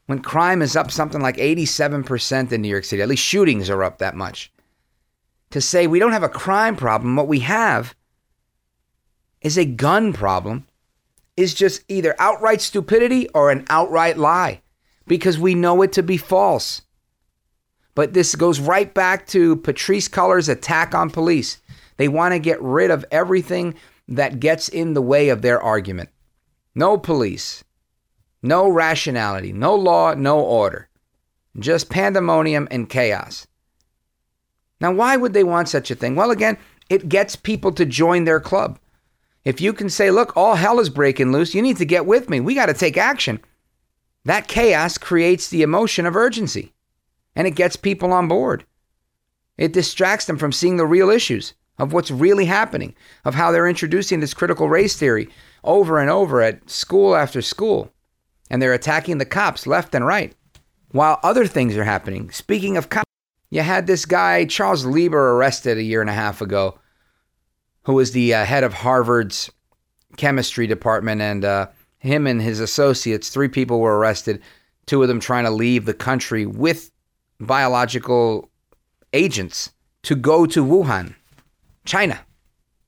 When 0.06 0.21
crime 0.21 0.62
is 0.62 0.76
up 0.76 0.90
something 0.90 1.21
like 1.21 1.37
87% 1.37 2.52
in 2.52 2.62
New 2.62 2.68
York 2.68 2.85
City, 2.85 3.02
at 3.02 3.09
least 3.09 3.25
shootings 3.25 3.68
are 3.68 3.83
up 3.83 3.99
that 3.99 4.16
much. 4.16 4.52
To 5.50 5.61
say 5.61 5.87
we 5.87 5.99
don't 5.99 6.12
have 6.12 6.23
a 6.23 6.28
crime 6.28 6.76
problem, 6.76 7.16
what 7.16 7.28
we 7.28 7.40
have 7.40 7.94
is 9.40 9.59
a 9.59 9.64
gun 9.64 10.12
problem, 10.12 10.66
is 11.37 11.52
just 11.52 11.85
either 11.88 12.14
outright 12.18 12.61
stupidity 12.61 13.28
or 13.30 13.50
an 13.50 13.66
outright 13.68 14.16
lie 14.16 14.62
because 15.06 15.38
we 15.38 15.54
know 15.54 15.83
it 15.83 15.92
to 15.92 16.02
be 16.02 16.16
false. 16.16 16.83
But 17.94 18.12
this 18.12 18.35
goes 18.35 18.61
right 18.61 18.92
back 18.92 19.26
to 19.28 19.56
Patrisse 19.56 20.09
Cullors' 20.09 20.49
attack 20.49 20.94
on 20.94 21.11
police. 21.11 21.59
They 21.97 22.09
want 22.09 22.33
to 22.33 22.38
get 22.38 22.61
rid 22.62 22.90
of 22.90 23.04
everything 23.11 23.75
that 24.08 24.40
gets 24.40 24.68
in 24.68 24.94
the 24.94 25.02
way 25.02 25.28
of 25.28 25.42
their 25.42 25.61
argument. 25.61 26.11
No 26.75 26.99
police, 26.99 27.64
no 28.42 28.68
rationality, 28.68 29.52
no 29.52 29.75
law, 29.75 30.14
no 30.14 30.40
order, 30.40 30.88
just 31.58 31.88
pandemonium 31.88 32.68
and 32.70 32.88
chaos. 32.88 33.46
Now, 34.80 34.92
why 34.92 35.16
would 35.16 35.32
they 35.32 35.44
want 35.44 35.68
such 35.68 35.90
a 35.90 35.94
thing? 35.94 36.16
Well, 36.16 36.30
again, 36.30 36.58
it 36.90 37.08
gets 37.08 37.37
people 37.37 37.73
to 37.73 37.87
join 37.87 38.25
their 38.25 38.40
club. 38.40 38.78
If 39.44 39.61
you 39.61 39.73
can 39.73 39.88
say, 39.88 40.11
look, 40.11 40.37
all 40.37 40.56
hell 40.56 40.80
is 40.80 40.90
breaking 40.90 41.32
loose, 41.32 41.54
you 41.54 41.62
need 41.62 41.76
to 41.78 41.84
get 41.84 42.06
with 42.06 42.28
me. 42.28 42.40
We 42.40 42.54
got 42.54 42.66
to 42.66 42.75
take 42.75 42.96
action. 42.96 43.40
That 44.25 44.49
chaos 44.49 44.99
creates 44.99 45.49
the 45.49 45.62
emotion 45.62 46.06
of 46.06 46.16
urgency 46.16 46.73
and 47.37 47.46
it 47.46 47.52
gets 47.52 47.76
people 47.76 48.12
on 48.12 48.28
board. 48.28 48.64
It 49.56 49.73
distracts 49.73 50.26
them 50.26 50.38
from 50.38 50.52
seeing 50.52 50.76
the 50.76 50.87
real 50.87 51.11
issues 51.11 51.54
of 51.78 51.93
what's 51.93 52.11
really 52.11 52.45
happening, 52.45 52.95
of 53.25 53.35
how 53.35 53.50
they're 53.50 53.69
introducing 53.69 54.21
this 54.21 54.35
critical 54.35 54.69
race 54.69 54.97
theory 54.97 55.28
over 55.62 55.99
and 55.99 56.11
over 56.11 56.40
at 56.40 56.71
school 56.71 57.16
after 57.16 57.43
school. 57.43 57.90
And 58.50 58.61
they're 58.61 58.73
attacking 58.73 59.19
the 59.19 59.25
cops 59.25 59.66
left 59.66 59.95
and 59.95 60.07
right 60.07 60.35
while 60.90 61.19
other 61.25 61.47
things 61.47 61.76
are 61.76 61.85
happening. 61.85 62.31
Speaking 62.31 62.76
of 62.76 62.88
cops, 62.88 63.11
You 63.50 63.62
had 63.62 63.87
this 63.87 64.07
guy, 64.07 64.45
Charles 64.45 64.85
Lieber, 64.85 65.33
arrested 65.33 65.78
a 65.78 65.83
year 65.83 66.00
and 66.00 66.11
a 66.11 66.14
half 66.14 66.40
ago, 66.40 66.78
who 67.85 67.95
was 67.95 68.12
the 68.12 68.35
uh, 68.35 68.45
head 68.45 68.64
of 68.64 68.75
Harvard's 68.75 69.50
chemistry 70.16 70.66
department. 70.66 71.21
And 71.21 71.45
uh, 71.45 71.69
him 71.99 72.26
and 72.26 72.40
his 72.40 72.61
associates, 72.61 73.28
three 73.28 73.49
people 73.49 73.81
were 73.81 73.99
arrested, 73.99 74.40
two 74.87 75.02
of 75.02 75.09
them 75.09 75.21
trying 75.21 75.45
to 75.45 75.50
leave 75.50 75.85
the 75.85 75.95
country 75.95 76.47
with 76.47 76.93
biological 77.40 78.50
agents 79.12 79.73
to 80.02 80.14
go 80.14 80.47
to 80.47 80.64
Wuhan, 80.64 81.14
China. 81.84 82.20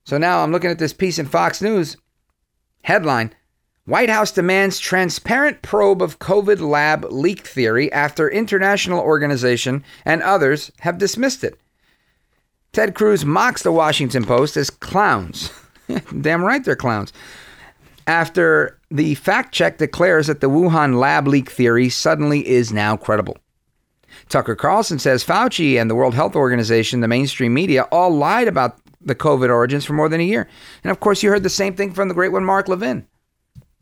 So 0.04 0.18
now 0.18 0.42
I'm 0.42 0.52
looking 0.52 0.70
at 0.70 0.78
this 0.78 0.92
piece 0.92 1.18
in 1.18 1.26
Fox 1.26 1.60
News. 1.60 1.96
Headline 2.82 3.34
White 3.86 4.10
House 4.10 4.32
demands 4.32 4.80
transparent 4.80 5.62
probe 5.62 6.02
of 6.02 6.18
COVID 6.18 6.60
lab 6.60 7.06
leak 7.10 7.46
theory 7.46 7.90
after 7.92 8.28
international 8.28 8.98
organization 8.98 9.84
and 10.04 10.22
others 10.22 10.72
have 10.80 10.98
dismissed 10.98 11.44
it. 11.44 11.58
Ted 12.72 12.94
Cruz 12.94 13.24
mocks 13.24 13.62
the 13.62 13.72
Washington 13.72 14.24
Post 14.24 14.56
as 14.56 14.70
clowns. 14.70 15.52
Damn 16.20 16.42
right 16.42 16.64
they're 16.64 16.74
clowns. 16.74 17.12
After 18.08 18.78
the 18.90 19.14
fact 19.14 19.54
check 19.54 19.78
declares 19.78 20.26
that 20.26 20.40
the 20.40 20.50
Wuhan 20.50 20.98
lab 20.98 21.28
leak 21.28 21.50
theory 21.50 21.88
suddenly 21.88 22.46
is 22.46 22.72
now 22.72 22.96
credible. 22.96 23.38
Tucker 24.28 24.56
Carlson 24.56 24.98
says 24.98 25.24
Fauci 25.24 25.80
and 25.80 25.88
the 25.88 25.94
World 25.94 26.14
Health 26.14 26.34
Organization, 26.34 27.00
the 27.00 27.08
mainstream 27.08 27.54
media, 27.54 27.82
all 27.92 28.10
lied 28.10 28.48
about 28.48 28.78
the 29.06 29.14
COVID 29.14 29.48
origins 29.48 29.84
for 29.84 29.94
more 29.94 30.08
than 30.08 30.20
a 30.20 30.24
year. 30.24 30.48
And 30.84 30.90
of 30.90 31.00
course, 31.00 31.22
you 31.22 31.30
heard 31.30 31.42
the 31.42 31.48
same 31.48 31.74
thing 31.74 31.92
from 31.92 32.08
the 32.08 32.14
great 32.14 32.32
one, 32.32 32.44
Mark 32.44 32.68
Levin, 32.68 33.06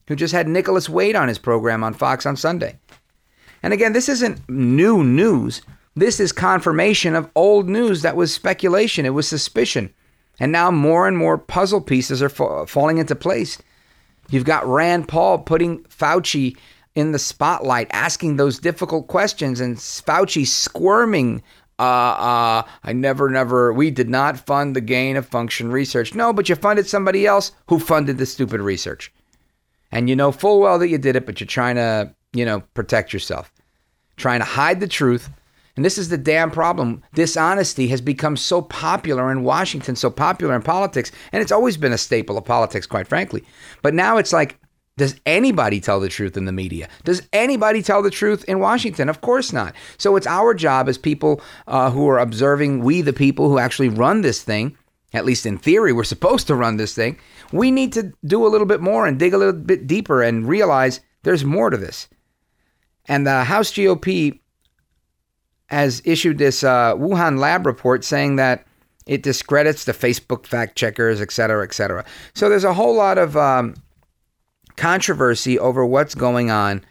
who 0.06 0.14
just 0.14 0.34
had 0.34 0.46
Nicholas 0.46 0.88
Wade 0.88 1.16
on 1.16 1.28
his 1.28 1.38
program 1.38 1.82
on 1.82 1.94
Fox 1.94 2.26
on 2.26 2.36
Sunday. 2.36 2.78
And 3.62 3.72
again, 3.72 3.94
this 3.94 4.08
isn't 4.08 4.48
new 4.48 5.02
news. 5.02 5.62
This 5.96 6.20
is 6.20 6.32
confirmation 6.32 7.14
of 7.14 7.30
old 7.34 7.68
news 7.68 8.02
that 8.02 8.16
was 8.16 8.32
speculation, 8.32 9.06
it 9.06 9.10
was 9.10 9.26
suspicion. 9.26 9.92
And 10.38 10.52
now 10.52 10.70
more 10.70 11.08
and 11.08 11.16
more 11.16 11.38
puzzle 11.38 11.80
pieces 11.80 12.22
are 12.22 12.28
fa- 12.28 12.66
falling 12.66 12.98
into 12.98 13.14
place. 13.14 13.58
You've 14.30 14.44
got 14.44 14.66
Rand 14.66 15.08
Paul 15.08 15.38
putting 15.38 15.84
Fauci 15.84 16.56
in 16.94 17.12
the 17.12 17.18
spotlight, 17.18 17.88
asking 17.92 18.36
those 18.36 18.58
difficult 18.58 19.06
questions, 19.06 19.60
and 19.60 19.76
Fauci 19.76 20.46
squirming. 20.46 21.42
Uh, 21.78 21.82
uh, 21.82 22.62
I 22.84 22.92
never, 22.92 23.28
never, 23.28 23.72
we 23.72 23.90
did 23.90 24.08
not 24.08 24.38
fund 24.46 24.76
the 24.76 24.80
gain 24.80 25.16
of 25.16 25.26
function 25.26 25.70
research. 25.70 26.14
No, 26.14 26.32
but 26.32 26.48
you 26.48 26.54
funded 26.54 26.86
somebody 26.86 27.26
else 27.26 27.52
who 27.68 27.78
funded 27.78 28.18
the 28.18 28.26
stupid 28.26 28.60
research. 28.60 29.12
And 29.90 30.08
you 30.08 30.16
know 30.16 30.32
full 30.32 30.60
well 30.60 30.78
that 30.78 30.88
you 30.88 30.98
did 30.98 31.16
it, 31.16 31.26
but 31.26 31.40
you're 31.40 31.46
trying 31.46 31.76
to, 31.76 32.14
you 32.32 32.44
know, 32.44 32.60
protect 32.74 33.12
yourself, 33.12 33.52
trying 34.16 34.40
to 34.40 34.44
hide 34.44 34.80
the 34.80 34.88
truth. 34.88 35.30
And 35.76 35.84
this 35.84 35.98
is 35.98 36.08
the 36.08 36.18
damn 36.18 36.52
problem. 36.52 37.02
Dishonesty 37.14 37.88
has 37.88 38.00
become 38.00 38.36
so 38.36 38.62
popular 38.62 39.32
in 39.32 39.42
Washington, 39.42 39.96
so 39.96 40.10
popular 40.10 40.54
in 40.54 40.62
politics, 40.62 41.10
and 41.32 41.42
it's 41.42 41.50
always 41.52 41.76
been 41.76 41.92
a 41.92 41.98
staple 41.98 42.38
of 42.38 42.44
politics, 42.44 42.86
quite 42.86 43.08
frankly. 43.08 43.44
But 43.82 43.94
now 43.94 44.16
it's 44.16 44.32
like 44.32 44.58
does 44.96 45.20
anybody 45.26 45.80
tell 45.80 45.98
the 45.98 46.08
truth 46.08 46.36
in 46.36 46.44
the 46.44 46.52
media? 46.52 46.88
Does 47.02 47.26
anybody 47.32 47.82
tell 47.82 48.02
the 48.02 48.10
truth 48.10 48.44
in 48.44 48.60
Washington? 48.60 49.08
Of 49.08 49.20
course 49.20 49.52
not. 49.52 49.74
So 49.98 50.14
it's 50.14 50.26
our 50.26 50.54
job 50.54 50.88
as 50.88 50.98
people 50.98 51.40
uh, 51.66 51.90
who 51.90 52.08
are 52.08 52.18
observing, 52.18 52.80
we 52.80 53.00
the 53.00 53.12
people 53.12 53.48
who 53.48 53.58
actually 53.58 53.88
run 53.88 54.20
this 54.20 54.42
thing, 54.42 54.76
at 55.12 55.24
least 55.24 55.46
in 55.46 55.58
theory, 55.58 55.92
we're 55.92 56.04
supposed 56.04 56.46
to 56.46 56.54
run 56.54 56.76
this 56.76 56.94
thing. 56.94 57.18
We 57.52 57.72
need 57.72 57.92
to 57.94 58.12
do 58.24 58.46
a 58.46 58.48
little 58.48 58.66
bit 58.66 58.80
more 58.80 59.06
and 59.06 59.18
dig 59.18 59.34
a 59.34 59.38
little 59.38 59.52
bit 59.52 59.86
deeper 59.86 60.22
and 60.22 60.46
realize 60.46 61.00
there's 61.24 61.44
more 61.44 61.70
to 61.70 61.76
this. 61.76 62.08
And 63.06 63.26
the 63.26 63.44
House 63.44 63.72
GOP 63.72 64.38
has 65.66 66.02
issued 66.04 66.38
this 66.38 66.62
uh, 66.62 66.94
Wuhan 66.94 67.38
lab 67.38 67.66
report 67.66 68.04
saying 68.04 68.36
that 68.36 68.64
it 69.06 69.22
discredits 69.22 69.84
the 69.84 69.92
Facebook 69.92 70.46
fact 70.46 70.76
checkers, 70.76 71.20
et 71.20 71.32
cetera, 71.32 71.64
et 71.64 71.74
cetera. 71.74 72.04
So 72.34 72.48
there's 72.48 72.64
a 72.64 72.74
whole 72.74 72.94
lot 72.94 73.18
of. 73.18 73.36
Um, 73.36 73.74
controversy 74.76 75.58
over 75.58 75.84
what's 75.84 76.14
going 76.14 76.50
on 76.50 76.84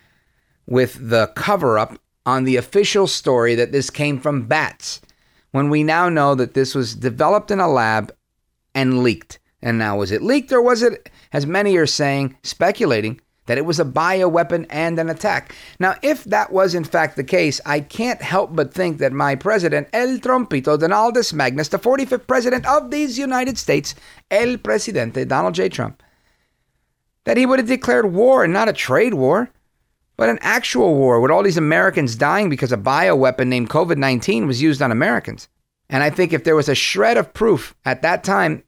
with 0.65 1.09
the 1.09 1.27
cover 1.35 1.77
up 1.77 1.97
on 2.25 2.43
the 2.43 2.55
official 2.55 3.07
story 3.07 3.55
that 3.55 3.71
this 3.71 3.89
came 3.89 4.19
from 4.19 4.47
bats, 4.47 5.01
when 5.51 5.69
we 5.69 5.83
now 5.83 6.09
know 6.09 6.35
that 6.35 6.53
this 6.53 6.73
was 6.73 6.95
developed 6.95 7.51
in 7.51 7.59
a 7.59 7.67
lab 7.67 8.13
and 8.73 9.03
leaked. 9.03 9.39
And 9.61 9.77
now, 9.77 9.97
was 9.97 10.11
it 10.11 10.21
leaked 10.21 10.51
or 10.51 10.61
was 10.61 10.83
it, 10.83 11.09
as 11.31 11.45
many 11.45 11.77
are 11.77 11.85
saying, 11.85 12.35
speculating, 12.43 13.21
that 13.45 13.57
it 13.57 13.65
was 13.65 13.79
a 13.79 13.85
bioweapon 13.85 14.65
and 14.69 14.99
an 14.99 15.09
attack? 15.09 15.55
Now, 15.79 15.95
if 16.01 16.25
that 16.25 16.51
was 16.51 16.75
in 16.75 16.83
fact 16.83 17.15
the 17.15 17.23
case, 17.23 17.61
I 17.65 17.79
can't 17.79 18.21
help 18.21 18.53
but 18.53 18.73
think 18.73 18.97
that 18.97 19.13
my 19.13 19.35
president, 19.35 19.87
El 19.93 20.17
Trompito 20.17 20.77
Donaldus 20.77 21.31
Magnus, 21.33 21.69
the 21.69 21.79
45th 21.79 22.27
president 22.27 22.65
of 22.65 22.91
these 22.91 23.17
United 23.17 23.57
States, 23.57 23.95
El 24.31 24.57
Presidente 24.57 25.23
Donald 25.25 25.55
J. 25.55 25.69
Trump, 25.69 26.02
that 27.25 27.37
he 27.37 27.45
would 27.45 27.59
have 27.59 27.67
declared 27.67 28.13
war 28.13 28.43
and 28.43 28.53
not 28.53 28.69
a 28.69 28.73
trade 28.73 29.13
war, 29.13 29.49
but 30.17 30.29
an 30.29 30.39
actual 30.41 30.95
war 30.95 31.19
with 31.19 31.31
all 31.31 31.43
these 31.43 31.57
Americans 31.57 32.15
dying 32.15 32.49
because 32.49 32.71
a 32.71 32.77
bioweapon 32.77 33.47
named 33.47 33.69
COVID 33.69 33.97
19 33.97 34.47
was 34.47 34.61
used 34.61 34.81
on 34.81 34.91
Americans. 34.91 35.47
And 35.89 36.03
I 36.03 36.09
think 36.09 36.33
if 36.33 36.43
there 36.43 36.55
was 36.55 36.69
a 36.69 36.75
shred 36.75 37.17
of 37.17 37.33
proof 37.33 37.75
at 37.85 38.01
that 38.01 38.23
time, 38.23 38.63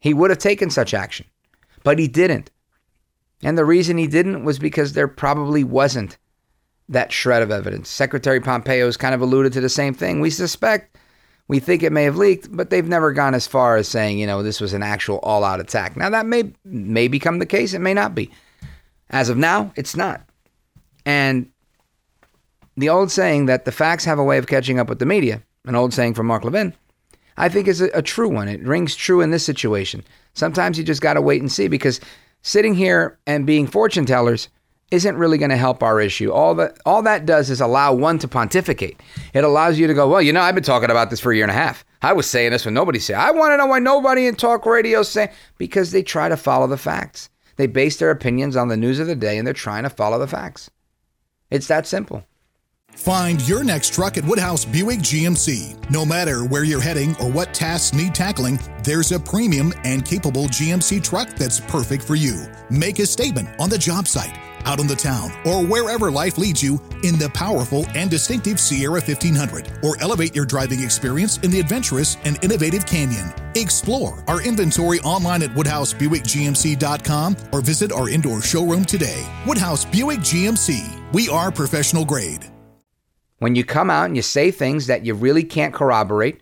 he 0.00 0.14
would 0.14 0.30
have 0.30 0.38
taken 0.38 0.70
such 0.70 0.94
action. 0.94 1.26
But 1.82 1.98
he 1.98 2.08
didn't. 2.08 2.50
And 3.42 3.58
the 3.58 3.64
reason 3.64 3.98
he 3.98 4.06
didn't 4.06 4.44
was 4.44 4.58
because 4.58 4.92
there 4.92 5.08
probably 5.08 5.64
wasn't 5.64 6.18
that 6.88 7.12
shred 7.12 7.42
of 7.42 7.50
evidence. 7.50 7.88
Secretary 7.88 8.40
Pompeo 8.40 8.86
has 8.86 8.96
kind 8.96 9.14
of 9.14 9.20
alluded 9.20 9.52
to 9.54 9.60
the 9.60 9.68
same 9.68 9.94
thing. 9.94 10.20
We 10.20 10.30
suspect 10.30 10.96
we 11.48 11.60
think 11.60 11.82
it 11.82 11.92
may 11.92 12.04
have 12.04 12.16
leaked, 12.16 12.54
but 12.54 12.70
they've 12.70 12.88
never 12.88 13.12
gone 13.12 13.34
as 13.34 13.46
far 13.46 13.76
as 13.76 13.88
saying, 13.88 14.18
you 14.18 14.26
know, 14.26 14.42
this 14.42 14.60
was 14.60 14.72
an 14.72 14.82
actual 14.82 15.18
all-out 15.18 15.60
attack. 15.60 15.96
Now 15.96 16.10
that 16.10 16.26
may 16.26 16.52
may 16.64 17.08
become 17.08 17.38
the 17.38 17.46
case, 17.46 17.74
it 17.74 17.80
may 17.80 17.94
not 17.94 18.14
be. 18.14 18.30
As 19.10 19.28
of 19.28 19.36
now, 19.36 19.72
it's 19.76 19.94
not. 19.96 20.22
And 21.04 21.50
the 22.76 22.88
old 22.88 23.10
saying 23.10 23.46
that 23.46 23.64
the 23.64 23.72
facts 23.72 24.04
have 24.04 24.18
a 24.18 24.24
way 24.24 24.38
of 24.38 24.46
catching 24.46 24.78
up 24.78 24.88
with 24.88 24.98
the 24.98 25.06
media, 25.06 25.42
an 25.66 25.74
old 25.74 25.92
saying 25.92 26.14
from 26.14 26.26
Mark 26.26 26.44
Levin, 26.44 26.74
I 27.36 27.48
think 27.48 27.68
is 27.68 27.80
a, 27.80 27.90
a 27.94 28.02
true 28.02 28.28
one. 28.28 28.48
It 28.48 28.62
rings 28.62 28.96
true 28.96 29.20
in 29.20 29.30
this 29.30 29.44
situation. 29.44 30.02
Sometimes 30.32 30.78
you 30.78 30.84
just 30.84 31.02
got 31.02 31.14
to 31.14 31.20
wait 31.20 31.42
and 31.42 31.52
see 31.52 31.68
because 31.68 32.00
sitting 32.42 32.74
here 32.74 33.18
and 33.26 33.46
being 33.46 33.66
fortune 33.66 34.06
tellers 34.06 34.48
isn't 34.94 35.16
really 35.16 35.36
going 35.36 35.50
to 35.50 35.56
help 35.56 35.82
our 35.82 36.00
issue. 36.00 36.32
All 36.32 36.54
that 36.54 36.78
all 36.86 37.02
that 37.02 37.26
does 37.26 37.50
is 37.50 37.60
allow 37.60 37.92
one 37.92 38.18
to 38.20 38.28
pontificate. 38.28 39.00
It 39.34 39.44
allows 39.44 39.78
you 39.78 39.86
to 39.86 39.94
go, 39.94 40.08
well, 40.08 40.22
you 40.22 40.32
know, 40.32 40.40
I've 40.40 40.54
been 40.54 40.64
talking 40.64 40.90
about 40.90 41.10
this 41.10 41.20
for 41.20 41.32
a 41.32 41.34
year 41.34 41.44
and 41.44 41.50
a 41.50 41.54
half. 41.54 41.84
I 42.00 42.12
was 42.12 42.28
saying 42.28 42.52
this 42.52 42.64
when 42.64 42.74
nobody 42.74 42.98
said. 42.98 43.16
I 43.16 43.32
want 43.32 43.52
to 43.52 43.56
know 43.56 43.66
why 43.66 43.80
nobody 43.80 44.26
in 44.26 44.36
talk 44.36 44.64
radio 44.64 45.02
say 45.02 45.32
because 45.58 45.90
they 45.90 46.02
try 46.02 46.28
to 46.28 46.36
follow 46.36 46.66
the 46.66 46.78
facts. 46.78 47.28
They 47.56 47.66
base 47.66 47.98
their 47.98 48.10
opinions 48.10 48.56
on 48.56 48.68
the 48.68 48.76
news 48.76 48.98
of 48.98 49.06
the 49.06 49.14
day 49.14 49.36
and 49.36 49.46
they're 49.46 49.54
trying 49.54 49.82
to 49.82 49.90
follow 49.90 50.18
the 50.18 50.26
facts. 50.26 50.70
It's 51.50 51.68
that 51.68 51.86
simple. 51.86 52.24
Find 52.96 53.46
your 53.48 53.64
next 53.64 53.92
truck 53.92 54.16
at 54.16 54.24
Woodhouse 54.24 54.64
Buick 54.64 55.00
GMC. 55.00 55.90
No 55.90 56.04
matter 56.04 56.44
where 56.44 56.62
you're 56.62 56.80
heading 56.80 57.16
or 57.16 57.28
what 57.28 57.52
tasks 57.52 57.92
need 57.92 58.14
tackling, 58.14 58.58
there's 58.84 59.10
a 59.10 59.18
premium 59.18 59.72
and 59.84 60.04
capable 60.04 60.44
GMC 60.44 61.02
truck 61.02 61.28
that's 61.30 61.58
perfect 61.58 62.04
for 62.04 62.14
you. 62.14 62.46
Make 62.70 63.00
a 63.00 63.06
statement 63.06 63.48
on 63.58 63.68
the 63.68 63.78
job 63.78 64.06
site 64.06 64.38
out 64.64 64.80
on 64.80 64.86
the 64.86 64.96
town, 64.96 65.32
or 65.44 65.64
wherever 65.64 66.10
life 66.10 66.38
leads 66.38 66.62
you 66.62 66.80
in 67.02 67.18
the 67.18 67.30
powerful 67.34 67.86
and 67.94 68.10
distinctive 68.10 68.58
Sierra 68.60 69.00
1500, 69.00 69.80
or 69.82 70.00
elevate 70.00 70.34
your 70.34 70.44
driving 70.44 70.82
experience 70.82 71.38
in 71.38 71.50
the 71.50 71.60
adventurous 71.60 72.16
and 72.24 72.42
innovative 72.42 72.86
Canyon. 72.86 73.32
Explore 73.54 74.24
our 74.26 74.42
inventory 74.42 75.00
online 75.00 75.42
at 75.42 75.50
WoodhouseBuickGMC.com 75.50 77.36
or 77.52 77.60
visit 77.60 77.92
our 77.92 78.08
indoor 78.08 78.42
showroom 78.42 78.84
today. 78.84 79.26
Woodhouse 79.46 79.84
Buick 79.84 80.20
GMC. 80.20 81.12
We 81.12 81.28
are 81.28 81.52
professional 81.52 82.04
grade. 82.04 82.50
When 83.38 83.54
you 83.54 83.64
come 83.64 83.90
out 83.90 84.06
and 84.06 84.16
you 84.16 84.22
say 84.22 84.50
things 84.50 84.86
that 84.86 85.04
you 85.04 85.14
really 85.14 85.44
can't 85.44 85.74
corroborate, 85.74 86.40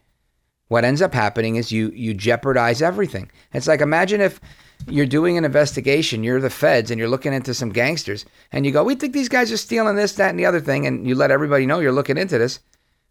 what 0.68 0.84
ends 0.84 1.02
up 1.02 1.12
happening 1.12 1.56
is 1.56 1.70
you 1.70 1.90
you 1.90 2.14
jeopardize 2.14 2.80
everything. 2.80 3.30
It's 3.52 3.66
like 3.66 3.80
imagine 3.82 4.22
if 4.22 4.40
you're 4.86 5.06
doing 5.06 5.38
an 5.38 5.44
investigation, 5.44 6.24
you're 6.24 6.40
the 6.40 6.50
feds, 6.50 6.90
and 6.90 6.98
you're 6.98 7.08
looking 7.08 7.32
into 7.32 7.54
some 7.54 7.70
gangsters, 7.70 8.24
and 8.50 8.64
you 8.64 8.72
go, 8.72 8.84
We 8.84 8.94
think 8.94 9.12
these 9.12 9.28
guys 9.28 9.52
are 9.52 9.56
stealing 9.56 9.96
this, 9.96 10.14
that, 10.14 10.30
and 10.30 10.38
the 10.38 10.46
other 10.46 10.60
thing, 10.60 10.86
and 10.86 11.06
you 11.06 11.14
let 11.14 11.30
everybody 11.30 11.66
know 11.66 11.80
you're 11.80 11.92
looking 11.92 12.18
into 12.18 12.38
this, 12.38 12.60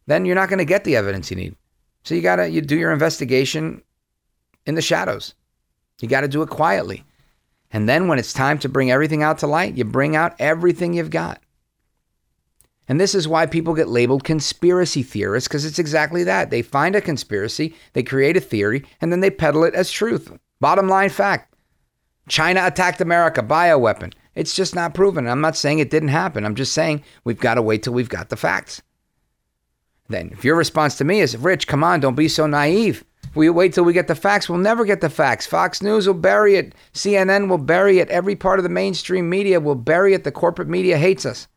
then 0.08 0.26
you're 0.26 0.36
not 0.36 0.50
going 0.50 0.60
to 0.60 0.66
get 0.66 0.84
the 0.84 0.96
evidence 0.96 1.30
you 1.30 1.38
need. 1.38 1.56
So 2.04 2.16
you 2.16 2.22
got 2.22 2.38
to 2.38 2.50
you 2.50 2.62
do 2.62 2.78
your 2.78 2.92
investigation 2.92 3.82
in 4.66 4.76
the 4.76 4.82
shadows. 4.82 5.34
You 6.00 6.08
got 6.08 6.22
to 6.22 6.28
do 6.28 6.42
it 6.42 6.50
quietly. 6.50 7.04
And 7.72 7.88
then 7.88 8.08
when 8.08 8.20
it's 8.20 8.34
time 8.34 8.58
to 8.60 8.70
bring 8.70 8.92
everything 8.92 9.24
out 9.24 9.38
to 9.40 9.48
light, 9.48 9.78
you 9.78 9.86
bring 9.86 10.16
out 10.16 10.36
everything 10.40 10.94
you've 10.94 11.10
got. 11.10 11.42
And 12.88 13.00
this 13.00 13.16
is 13.16 13.28
why 13.28 13.46
people 13.46 13.74
get 13.74 13.88
labeled 13.88 14.24
conspiracy 14.24 15.04
theorists, 15.04 15.48
because 15.48 15.64
it's 15.64 15.80
exactly 15.80 16.26
that. 16.26 16.50
They 16.50 16.62
find 16.62 16.96
a 16.96 17.02
conspiracy, 17.02 17.76
they 17.94 18.04
create 18.04 18.36
a 18.36 18.42
theory, 18.42 18.84
and 19.00 19.12
then 19.12 19.22
they 19.22 19.30
peddle 19.30 19.64
it 19.64 19.76
as 19.76 19.92
truth. 19.92 20.38
Bottom 20.60 20.90
line 20.90 21.10
fact 21.10 21.51
China 22.28 22.66
attacked 22.66 23.02
America, 23.02 23.42
bioweapon. 23.42 24.14
It's 24.36 24.56
just 24.56 24.76
not 24.76 24.94
proven. 24.94 25.28
I'm 25.28 25.42
not 25.42 25.58
saying 25.58 25.80
it 25.80 25.90
didn't 25.90 26.10
happen. 26.10 26.46
I'm 26.46 26.56
just 26.56 26.74
saying 26.74 27.04
we've 27.24 27.40
got 27.40 27.56
to 27.56 27.62
wait 27.62 27.84
till 27.84 27.94
we've 27.94 28.10
got 28.10 28.30
the 28.30 28.38
facts. 28.38 28.82
Then, 30.08 30.30
if 30.32 30.44
your 30.44 30.56
response 30.56 30.98
to 30.98 31.04
me 31.04 31.22
is, 31.22 31.38
Rich, 31.38 31.68
come 31.68 31.84
on, 31.84 32.00
don't 32.00 32.16
be 32.16 32.28
so 32.28 32.46
naive. 32.48 33.04
We 33.34 33.50
wait 33.50 33.74
till 33.74 33.86
we 33.86 33.94
get 33.94 34.08
the 34.08 34.16
facts. 34.16 34.50
We'll 34.50 34.60
never 34.60 34.84
get 34.84 35.00
the 35.00 35.10
facts. 35.10 35.46
Fox 35.46 35.82
News 35.82 36.06
will 36.06 36.14
bury 36.14 36.56
it. 36.56 36.76
CNN 36.94 37.48
will 37.48 37.58
bury 37.58 38.00
it. 38.00 38.10
Every 38.10 38.36
part 38.36 38.60
of 38.60 38.64
the 38.64 38.70
mainstream 38.70 39.30
media 39.30 39.60
will 39.60 39.76
bury 39.76 40.14
it. 40.14 40.26
The 40.26 40.32
corporate 40.32 40.68
media 40.68 40.98
hates 40.98 41.26
us. 41.26 41.48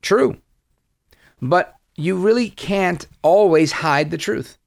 True. 0.00 0.36
But 1.40 1.76
you 1.94 2.16
really 2.16 2.50
can't 2.50 3.06
always 3.22 3.70
hide 3.70 4.10
the 4.10 4.18
truth. 4.18 4.58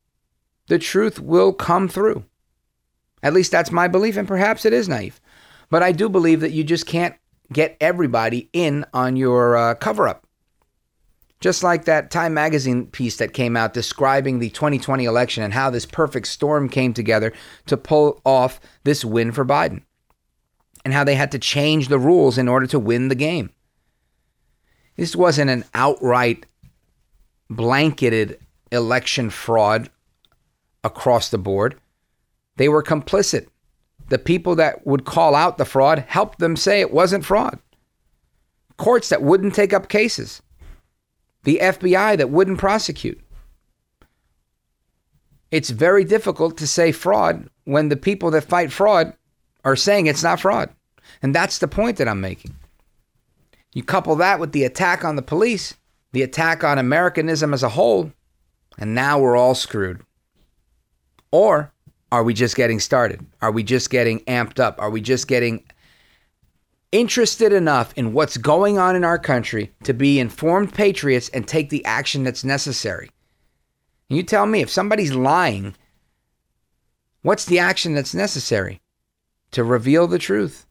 The 0.68 0.80
truth 0.80 1.20
will 1.20 1.52
come 1.52 1.90
through. 1.90 2.24
At 3.22 3.34
least 3.34 3.52
that's 3.52 3.72
my 3.72 3.88
belief, 3.88 4.18
and 4.18 4.28
perhaps 4.28 4.66
it 4.66 4.74
is 4.74 4.88
naive. 4.88 5.20
But 5.75 5.84
I 5.84 5.91
do 5.91 6.08
believe 6.08 6.39
that 6.39 6.53
you 6.53 6.63
just 6.63 6.86
can't 6.86 7.15
get 7.51 7.75
everybody 7.82 8.50
in 8.53 8.86
on 8.94 9.17
your 9.17 9.58
uh, 9.58 9.75
cover 9.75 10.08
up. 10.08 10.25
Just 11.41 11.63
like 11.63 11.84
that 11.84 12.10
Time 12.10 12.34
magazine 12.34 12.86
piece 12.86 13.17
that 13.17 13.34
came 13.34 13.58
out 13.58 13.74
describing 13.74 14.39
the 14.39 14.50
2020 14.51 15.03
election 15.03 15.44
and 15.44 15.53
how 15.53 15.70
this 15.70 15.86
perfect 15.86 16.27
storm 16.27 16.70
came 16.70 16.94
together 16.94 17.34
to 17.65 17.75
pull 17.75 18.22
off 18.24 18.62
this 18.86 19.03
win 19.03 19.34
for 19.34 19.44
Biden, 19.44 19.84
and 20.86 20.94
how 20.94 21.03
they 21.03 21.15
had 21.15 21.34
to 21.34 21.39
change 21.39 21.89
the 21.89 22.00
rules 22.00 22.38
in 22.38 22.48
order 22.48 22.67
to 22.67 22.79
win 22.79 23.10
the 23.10 23.13
game. 23.13 23.50
This 24.96 25.13
wasn't 25.13 25.51
an 25.51 25.65
outright 25.74 26.46
blanketed 27.50 28.39
election 28.72 29.29
fraud 29.29 29.89
across 30.86 31.27
the 31.27 31.38
board. 31.38 31.77
They 32.55 32.70
were 32.70 32.82
complicit. 32.82 33.48
The 34.10 34.20
people 34.20 34.56
that 34.56 34.86
would 34.86 35.06
call 35.06 35.36
out 35.36 35.58
the 35.58 35.66
fraud 35.66 36.06
helped 36.08 36.40
them 36.40 36.56
say 36.56 36.80
it 36.80 36.94
wasn't 36.94 37.26
fraud. 37.26 37.60
Courts 38.78 39.10
that 39.10 39.22
wouldn't 39.22 39.56
take 39.56 39.74
up 39.74 39.90
cases. 39.90 40.42
The 41.44 41.60
FBI 41.62 42.18
that 42.18 42.30
wouldn't 42.30 42.60
prosecute. 42.60 43.22
It's 45.52 45.70
very 45.70 46.04
difficult 46.04 46.58
to 46.58 46.68
say 46.68 46.92
fraud 46.92 47.50
when 47.64 47.90
the 47.90 47.96
people 47.96 48.32
that 48.32 48.44
fight 48.44 48.72
fraud 48.72 49.14
are 49.64 49.76
saying 49.76 50.06
it's 50.06 50.24
not 50.24 50.40
fraud. 50.40 50.70
And 51.22 51.34
that's 51.34 51.60
the 51.60 51.68
point 51.68 51.98
that 51.98 52.08
I'm 52.08 52.22
making. 52.22 52.56
You 53.74 53.84
couple 53.84 54.16
that 54.18 54.40
with 54.40 54.52
the 54.52 54.64
attack 54.64 55.04
on 55.04 55.16
the 55.16 55.22
police, 55.22 55.76
the 56.12 56.24
attack 56.24 56.64
on 56.64 56.78
Americanism 56.78 57.54
as 57.54 57.64
a 57.64 57.70
whole, 57.70 58.12
and 58.78 58.96
now 58.96 59.20
we're 59.20 59.36
all 59.36 59.56
screwed. 59.56 60.02
Or 61.32 61.72
are 62.12 62.24
we 62.24 62.34
just 62.34 62.56
getting 62.56 62.80
started? 62.80 63.26
Are 63.42 63.52
we 63.52 63.64
just 63.64 63.90
getting 63.90 64.20
amped 64.22 64.60
up? 64.60 64.82
Are 64.82 64.90
we 64.90 65.02
just 65.02 65.28
getting 65.28 65.64
interested 66.92 67.52
enough 67.52 67.94
in 67.96 68.14
what's 68.14 68.38
going 68.38 68.78
on 68.78 68.96
in 68.96 69.04
our 69.04 69.20
country 69.20 69.74
to 69.84 69.94
be 69.94 70.20
informed 70.20 70.74
patriots 70.74 71.30
and 71.30 71.48
take 71.48 71.70
the 71.70 71.84
action 71.86 72.24
that's 72.24 72.44
necessary? 72.44 73.10
And 74.10 74.18
you 74.18 74.24
tell 74.24 74.46
me 74.46 74.62
if 74.62 74.70
somebody's 74.70 75.14
lying, 75.14 75.76
what's 77.22 77.46
the 77.46 77.60
action 77.60 77.96
that's 77.96 78.14
necessary? 78.14 78.82
To 79.52 79.64
reveal 79.64 80.08
the 80.08 80.20
truth, 80.20 80.68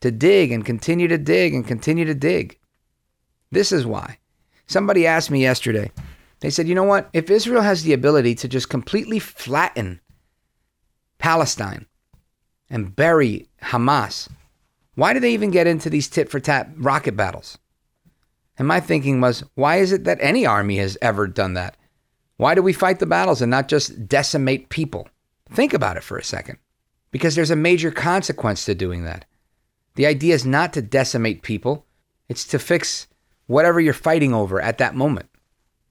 to 0.00 0.10
dig 0.10 0.52
and 0.52 0.64
continue 0.64 1.08
to 1.08 1.18
dig 1.18 1.54
and 1.54 1.66
continue 1.66 2.04
to 2.06 2.14
dig. 2.14 2.58
This 3.50 3.72
is 3.72 3.86
why. 3.86 4.18
Somebody 4.66 5.06
asked 5.06 5.30
me 5.30 5.42
yesterday, 5.42 5.90
they 6.40 6.50
said, 6.50 6.68
you 6.68 6.74
know 6.74 6.84
what? 6.84 7.08
If 7.12 7.30
Israel 7.30 7.62
has 7.62 7.82
the 7.82 7.92
ability 7.92 8.34
to 8.36 8.48
just 8.48 8.68
completely 8.68 9.18
flatten 9.18 10.00
Palestine 11.18 11.86
and 12.70 12.94
bury 12.94 13.48
Hamas, 13.62 14.28
why 14.94 15.12
do 15.12 15.20
they 15.20 15.32
even 15.32 15.50
get 15.50 15.66
into 15.66 15.90
these 15.90 16.08
tit 16.08 16.28
for 16.28 16.40
tat 16.40 16.70
rocket 16.76 17.16
battles? 17.16 17.58
And 18.56 18.66
my 18.66 18.80
thinking 18.80 19.20
was, 19.20 19.44
why 19.54 19.76
is 19.76 19.92
it 19.92 20.04
that 20.04 20.18
any 20.20 20.44
army 20.44 20.78
has 20.78 20.98
ever 21.00 21.26
done 21.26 21.54
that? 21.54 21.76
Why 22.36 22.54
do 22.54 22.62
we 22.62 22.72
fight 22.72 22.98
the 22.98 23.06
battles 23.06 23.40
and 23.40 23.50
not 23.50 23.68
just 23.68 24.08
decimate 24.08 24.68
people? 24.68 25.08
Think 25.50 25.72
about 25.72 25.96
it 25.96 26.02
for 26.02 26.18
a 26.18 26.24
second. 26.24 26.58
Because 27.10 27.34
there's 27.34 27.50
a 27.50 27.56
major 27.56 27.90
consequence 27.90 28.64
to 28.64 28.74
doing 28.74 29.04
that. 29.04 29.24
The 29.94 30.06
idea 30.06 30.34
is 30.34 30.44
not 30.44 30.72
to 30.74 30.82
decimate 30.82 31.42
people, 31.42 31.86
it's 32.28 32.44
to 32.48 32.58
fix 32.58 33.08
whatever 33.46 33.80
you're 33.80 33.94
fighting 33.94 34.34
over 34.34 34.60
at 34.60 34.78
that 34.78 34.94
moment. 34.94 35.28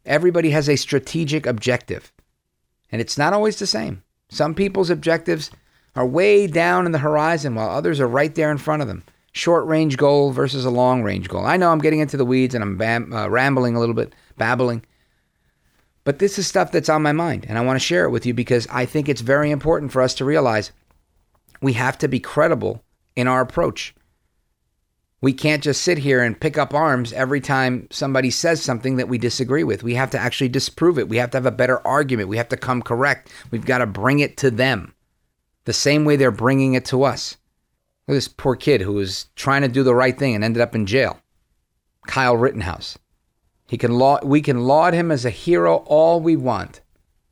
Everybody 0.05 0.51
has 0.51 0.69
a 0.69 0.77
strategic 0.77 1.45
objective, 1.45 2.13
and 2.91 3.01
it's 3.01 3.17
not 3.17 3.33
always 3.33 3.59
the 3.59 3.67
same. 3.67 4.03
Some 4.29 4.53
people's 4.53 4.89
objectives 4.89 5.51
are 5.95 6.05
way 6.05 6.47
down 6.47 6.85
in 6.85 6.91
the 6.91 6.99
horizon 6.99 7.55
while 7.55 7.69
others 7.69 7.99
are 7.99 8.07
right 8.07 8.33
there 8.35 8.51
in 8.51 8.57
front 8.57 8.81
of 8.81 8.87
them. 8.87 9.03
Short 9.31 9.65
range 9.67 9.97
goal 9.97 10.31
versus 10.31 10.65
a 10.65 10.69
long 10.69 11.03
range 11.03 11.29
goal. 11.29 11.45
I 11.45 11.57
know 11.57 11.71
I'm 11.71 11.79
getting 11.79 11.99
into 11.99 12.17
the 12.17 12.25
weeds 12.25 12.55
and 12.55 12.63
I'm 12.63 12.77
bam- 12.77 13.13
uh, 13.13 13.27
rambling 13.27 13.75
a 13.75 13.79
little 13.79 13.95
bit, 13.95 14.13
babbling. 14.37 14.83
But 16.03 16.19
this 16.19 16.39
is 16.39 16.47
stuff 16.47 16.71
that's 16.71 16.87
on 16.87 17.01
my 17.01 17.11
mind, 17.11 17.45
and 17.49 17.57
I 17.57 17.61
want 17.61 17.75
to 17.75 17.85
share 17.85 18.05
it 18.05 18.11
with 18.11 18.25
you 18.25 18.33
because 18.33 18.65
I 18.71 18.85
think 18.85 19.09
it's 19.09 19.21
very 19.21 19.51
important 19.51 19.91
for 19.91 20.01
us 20.01 20.13
to 20.15 20.25
realize 20.25 20.71
we 21.61 21.73
have 21.73 21.97
to 21.97 22.07
be 22.07 22.19
credible 22.19 22.81
in 23.15 23.27
our 23.27 23.41
approach. 23.41 23.93
We 25.19 25.33
can't 25.33 25.63
just 25.63 25.81
sit 25.81 25.97
here 25.97 26.21
and 26.21 26.39
pick 26.39 26.57
up 26.57 26.73
arms 26.73 27.11
every 27.11 27.41
time 27.41 27.87
somebody 27.89 28.29
says 28.29 28.61
something 28.61 28.97
that 28.97 29.09
we 29.09 29.17
disagree 29.17 29.63
with. 29.63 29.81
We 29.81 29.95
have 29.95 30.11
to 30.11 30.19
actually 30.19 30.49
disprove 30.49 30.99
it. 30.99 31.09
We 31.09 31.17
have 31.17 31.31
to 31.31 31.37
have 31.37 31.45
a 31.47 31.51
better 31.51 31.85
argument. 31.87 32.29
We 32.29 32.37
have 32.37 32.49
to 32.49 32.57
come 32.57 32.83
correct. 32.83 33.31
We've 33.49 33.65
got 33.65 33.79
to 33.79 33.87
bring 33.87 34.19
it 34.19 34.37
to 34.37 34.51
them 34.51 34.93
the 35.65 35.73
same 35.73 36.05
way 36.05 36.15
they're 36.15 36.31
bringing 36.31 36.75
it 36.75 36.85
to 36.85 37.03
us. 37.03 37.35
Look 38.07 38.13
at 38.13 38.17
this 38.17 38.27
poor 38.27 38.55
kid 38.55 38.81
who 38.81 38.93
was 38.93 39.25
trying 39.35 39.63
to 39.63 39.67
do 39.67 39.83
the 39.83 39.95
right 39.95 40.17
thing 40.17 40.35
and 40.35 40.43
ended 40.43 40.61
up 40.61 40.75
in 40.75 40.85
jail. 40.85 41.19
Kyle 42.07 42.37
Rittenhouse. 42.37 42.97
He 43.67 43.77
can 43.77 43.97
laud, 43.97 44.23
we 44.23 44.41
can 44.41 44.61
laud 44.61 44.93
him 44.93 45.11
as 45.11 45.25
a 45.25 45.29
hero 45.29 45.77
all 45.87 46.21
we 46.21 46.37
want, 46.37 46.79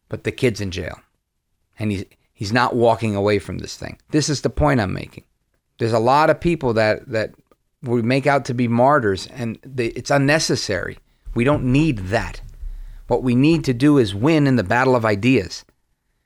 but 0.09 0.25
the 0.25 0.33
kid's 0.33 0.59
in 0.59 0.71
jail. 0.71 0.99
And 1.79 1.91
he's, 1.91 2.03
he's 2.33 2.51
not 2.51 2.75
walking 2.75 3.15
away 3.15 3.39
from 3.39 3.59
this 3.59 3.77
thing. 3.77 3.97
This 4.09 4.27
is 4.27 4.41
the 4.41 4.49
point 4.49 4.81
I'm 4.81 4.93
making. 4.93 5.23
There's 5.77 5.93
a 5.93 5.99
lot 5.99 6.29
of 6.29 6.41
people 6.41 6.73
that, 6.73 7.07
that 7.07 7.35
we 7.81 8.01
make 8.01 8.27
out 8.27 8.45
to 8.45 8.53
be 8.53 8.67
martyrs, 8.67 9.27
and 9.27 9.59
they, 9.63 9.87
it's 9.87 10.11
unnecessary. 10.11 10.97
We 11.33 11.43
don't 11.43 11.65
need 11.65 11.99
that. 12.09 12.41
What 13.07 13.23
we 13.23 13.35
need 13.35 13.63
to 13.65 13.73
do 13.73 13.97
is 13.97 14.15
win 14.15 14.47
in 14.47 14.55
the 14.55 14.63
battle 14.63 14.95
of 14.95 15.05
ideas. 15.05 15.65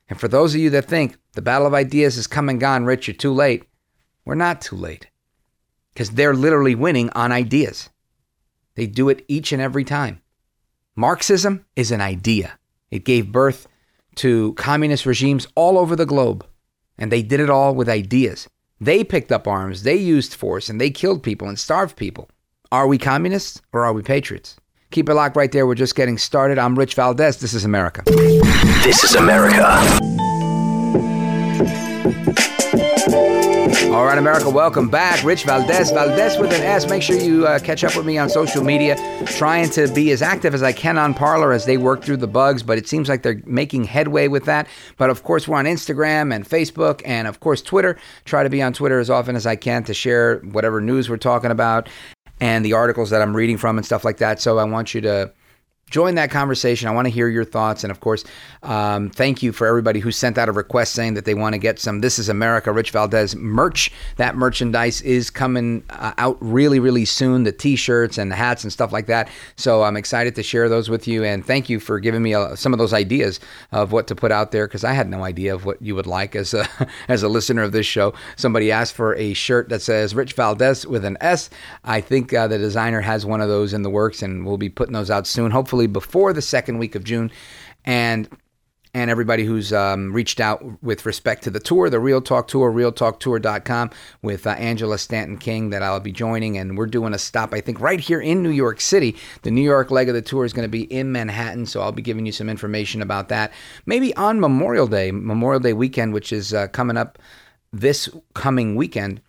And 0.08 0.20
for 0.20 0.28
those 0.28 0.56
of 0.56 0.62
you 0.62 0.70
that 0.72 0.86
think 0.86 1.18
the 1.34 1.42
battle 1.42 1.68
of 1.68 1.74
ideas 1.74 2.18
is 2.18 2.28
come 2.28 2.50
and 2.50 2.60
gone, 2.60 2.86
Rich, 2.86 3.08
you're 3.08 3.16
too 3.16 3.34
late, 3.34 3.66
we're 4.26 4.36
not 4.36 4.62
too 4.62 4.76
late. 4.76 5.08
Because 5.94 6.12
they're 6.12 6.34
literally 6.34 6.76
winning 6.76 7.10
on 7.12 7.32
ideas. 7.32 7.90
They 8.76 8.88
do 8.88 9.10
it 9.10 9.26
each 9.28 9.52
and 9.52 9.62
every 9.62 9.84
time. 9.84 10.22
Marxism 10.96 11.66
is 11.76 11.92
an 11.92 12.02
idea. 12.02 12.58
It 12.92 13.06
gave 13.06 13.32
birth 13.32 13.68
to 14.16 14.54
communist 14.54 15.06
regimes 15.06 15.48
all 15.56 15.78
over 15.78 15.96
the 15.96 16.06
globe, 16.06 16.46
and 16.98 17.12
they 17.12 17.22
did 17.22 17.40
it 17.40 17.50
all 17.50 17.76
with 17.76 17.90
ideas. 17.90 18.50
They 18.82 19.04
picked 19.04 19.32
up 19.32 19.46
arms, 19.46 19.84
they 19.84 19.96
used 19.96 20.34
force, 20.34 20.70
and 20.70 20.80
they 20.80 20.90
killed 20.90 21.22
people 21.22 21.50
and 21.50 21.60
starved 21.60 21.98
people. 21.98 22.30
Are 22.72 22.88
we 22.88 22.98
communists 22.98 23.62
or 23.74 23.84
are 23.84 23.92
we 23.92 24.02
patriots? 24.02 24.56
Keep 24.92 25.10
it 25.10 25.16
locked 25.16 25.36
right 25.36 25.52
there. 25.52 25.68
We're 25.68 25.76
just 25.76 25.96
getting 25.96 26.18
started. 26.18 26.58
I'm 26.58 26.80
Rich 26.80 26.96
Valdez. 26.96 27.38
This 27.40 27.54
is 27.54 27.66
America. 27.66 28.04
This 28.06 29.04
is 29.04 29.16
America. 29.16 30.09
All 34.00 34.06
right, 34.06 34.18
America, 34.18 34.50
welcome 34.50 34.88
back. 34.88 35.26
Rich 35.26 35.44
Valdez, 35.44 35.92
Valdez 35.92 36.38
with 36.38 36.54
an 36.54 36.62
S. 36.62 36.90
Make 36.90 37.04
sure 37.04 37.18
you 37.18 37.46
uh, 37.46 37.60
catch 37.60 37.84
up 37.84 37.98
with 37.98 38.06
me 38.06 38.18
on 38.18 38.30
social 38.30 38.64
media. 38.64 38.96
Trying 39.26 39.70
to 39.72 39.94
be 39.94 40.12
as 40.12 40.22
active 40.22 40.54
as 40.54 40.64
I 40.64 40.72
can 40.72 40.98
on 40.98 41.14
Parler 41.14 41.52
as 41.52 41.66
they 41.66 41.76
work 41.76 42.02
through 42.02 42.16
the 42.16 42.26
bugs, 42.26 42.64
but 42.64 42.78
it 42.78 42.88
seems 42.88 43.10
like 43.10 43.24
they're 43.24 43.42
making 43.46 43.84
headway 43.84 44.30
with 44.30 44.46
that. 44.46 44.70
But 44.96 45.10
of 45.10 45.24
course, 45.24 45.50
we're 45.50 45.58
on 45.58 45.66
Instagram 45.66 46.34
and 46.34 46.48
Facebook 46.48 47.02
and, 47.04 47.28
of 47.28 47.42
course, 47.42 47.62
Twitter. 47.62 47.98
Try 48.24 48.44
to 48.44 48.50
be 48.50 48.62
on 48.62 48.72
Twitter 48.72 49.02
as 49.02 49.10
often 49.10 49.36
as 49.36 49.46
I 49.46 49.58
can 49.58 49.84
to 49.84 49.94
share 49.94 50.38
whatever 50.38 50.80
news 50.80 51.10
we're 51.10 51.18
talking 51.18 51.52
about 51.52 51.90
and 52.40 52.64
the 52.64 52.72
articles 52.72 53.10
that 53.10 53.22
I'm 53.22 53.36
reading 53.36 53.58
from 53.58 53.78
and 53.78 53.86
stuff 53.86 54.06
like 54.06 54.20
that. 54.20 54.40
So 54.40 54.60
I 54.60 54.64
want 54.64 54.94
you 54.94 55.02
to 55.02 55.34
join 55.90 56.16
that 56.16 56.32
conversation. 56.32 56.88
I 56.88 56.92
want 56.92 57.06
to 57.06 57.12
hear 57.12 57.28
your 57.28 57.44
thoughts. 57.44 57.84
And 57.84 57.92
of 57.92 58.00
course, 58.00 58.24
um, 58.64 59.10
thank 59.10 59.42
you 59.42 59.52
for 59.52 59.68
everybody 59.68 60.00
who 60.00 60.12
sent 60.12 60.38
out 60.38 60.50
a 60.50 60.52
request 60.52 60.94
saying 60.94 61.14
that 61.16 61.26
they 61.26 61.34
want 61.34 61.54
to 61.54 61.60
get 61.60 61.80
some 61.80 62.02
This 62.02 62.20
is 62.20 62.30
America 62.30 62.72
Rich 62.72 62.92
Valdez 62.92 63.36
merch. 63.36 63.92
That 64.18 64.36
merchandise 64.36 65.02
is 65.02 65.30
coming 65.30 65.84
uh, 65.90 66.14
out 66.18 66.38
really, 66.40 66.80
really 66.80 67.06
soon 67.06 67.44
the 67.44 67.52
t 67.52 67.76
shirts 67.76 68.18
and 68.18 68.32
the 68.32 68.36
hats 68.36 68.64
and 68.64 68.72
stuff 68.72 68.92
like 68.92 69.08
that. 69.08 69.30
So 69.56 69.84
I'm 69.84 69.98
excited 69.98 70.36
to 70.36 70.44
share 70.44 70.70
those 70.70 70.90
with 70.90 71.08
you. 71.08 71.24
And 71.24 71.46
thank 71.46 71.70
you 71.70 71.80
for 71.80 72.00
giving 72.00 72.22
me 72.22 72.34
uh, 72.34 72.56
some 72.56 72.74
of 72.74 72.80
those 72.80 72.94
ideas 72.94 73.40
of 73.72 73.92
what 73.92 74.08
to 74.08 74.16
put 74.16 74.32
out 74.32 74.52
there 74.52 74.68
because 74.68 74.84
I 74.84 74.94
had 74.94 75.10
no 75.10 75.24
idea 75.24 75.54
of 75.54 75.66
what 75.66 75.82
you 75.82 75.96
would 75.96 76.08
like 76.08 76.36
as 76.36 76.54
a, 76.54 76.68
as 77.08 77.24
a 77.24 77.30
listener 77.30 77.64
of 77.64 77.72
this 77.72 77.86
show. 77.86 78.14
Somebody 78.36 78.72
asked 78.72 78.94
for 78.94 79.16
a 79.16 79.34
shirt 79.34 79.70
that 79.70 79.82
says 79.82 80.14
Rich 80.16 80.34
Valdez 80.34 80.86
with 80.86 81.06
an 81.06 81.18
S. 81.22 81.50
I 81.84 82.02
think 82.02 82.34
uh, 82.34 82.48
the 82.48 82.58
designer 82.58 83.02
has 83.02 83.26
one 83.26 83.42
of 83.42 83.50
those 83.50 83.74
in 83.74 83.84
the 83.84 83.90
works 83.90 84.22
and 84.22 84.46
we'll 84.46 84.58
be 84.58 84.70
putting 84.70 84.94
those 84.94 85.10
out 85.10 85.26
soon. 85.26 85.52
Hopefully, 85.52 85.79
hopefully 85.80 85.88
before 85.88 86.34
the 86.34 86.42
second 86.42 86.78
week 86.78 86.96
of 86.96 87.04
June. 87.04 87.32
And 87.86 88.28
and 88.96 89.12
everybody 89.12 89.46
who's 89.46 89.72
um, 89.72 90.12
reached 90.12 90.40
out 90.40 90.64
with 90.82 91.06
respect 91.06 91.44
to 91.44 91.52
the 91.52 91.60
tour, 91.60 91.92
the 91.92 92.00
Real 92.00 92.24
Talk 92.24 92.48
Tour, 92.48 92.72
realtalktour.com 92.72 93.92
with 94.24 94.48
uh, 94.48 94.50
Angela 94.52 94.98
Stanton 94.98 95.38
King 95.38 95.70
that 95.70 95.84
I'll 95.84 96.00
be 96.00 96.12
joining. 96.12 96.58
And 96.58 96.76
we're 96.76 96.88
doing 96.88 97.14
a 97.14 97.20
stop, 97.20 97.54
I 97.54 97.62
think, 97.62 97.80
right 97.80 98.00
here 98.00 98.20
in 98.20 98.42
New 98.42 98.50
York 98.50 98.82
City. 98.82 99.16
The 99.44 99.52
New 99.52 99.62
York 99.62 99.92
leg 99.92 100.10
of 100.10 100.16
the 100.16 100.24
tour 100.24 100.44
is 100.44 100.54
going 100.54 100.66
to 100.66 100.72
be 100.72 100.92
in 100.92 101.12
Manhattan. 101.12 101.68
So 101.68 101.82
I'll 101.82 101.92
be 101.92 102.02
giving 102.02 102.26
you 102.26 102.32
some 102.32 102.50
information 102.50 103.04
about 103.04 103.30
that. 103.30 103.54
Maybe 103.86 104.14
on 104.16 104.40
Memorial 104.40 104.88
Day, 104.88 105.12
Memorial 105.12 105.60
Day 105.60 105.74
weekend, 105.74 106.12
which 106.12 106.34
is 106.34 106.52
uh, 106.52 106.68
coming 106.70 106.98
up 106.98 107.20
this 107.72 108.10
coming 108.34 108.76
weekend. 108.76 109.22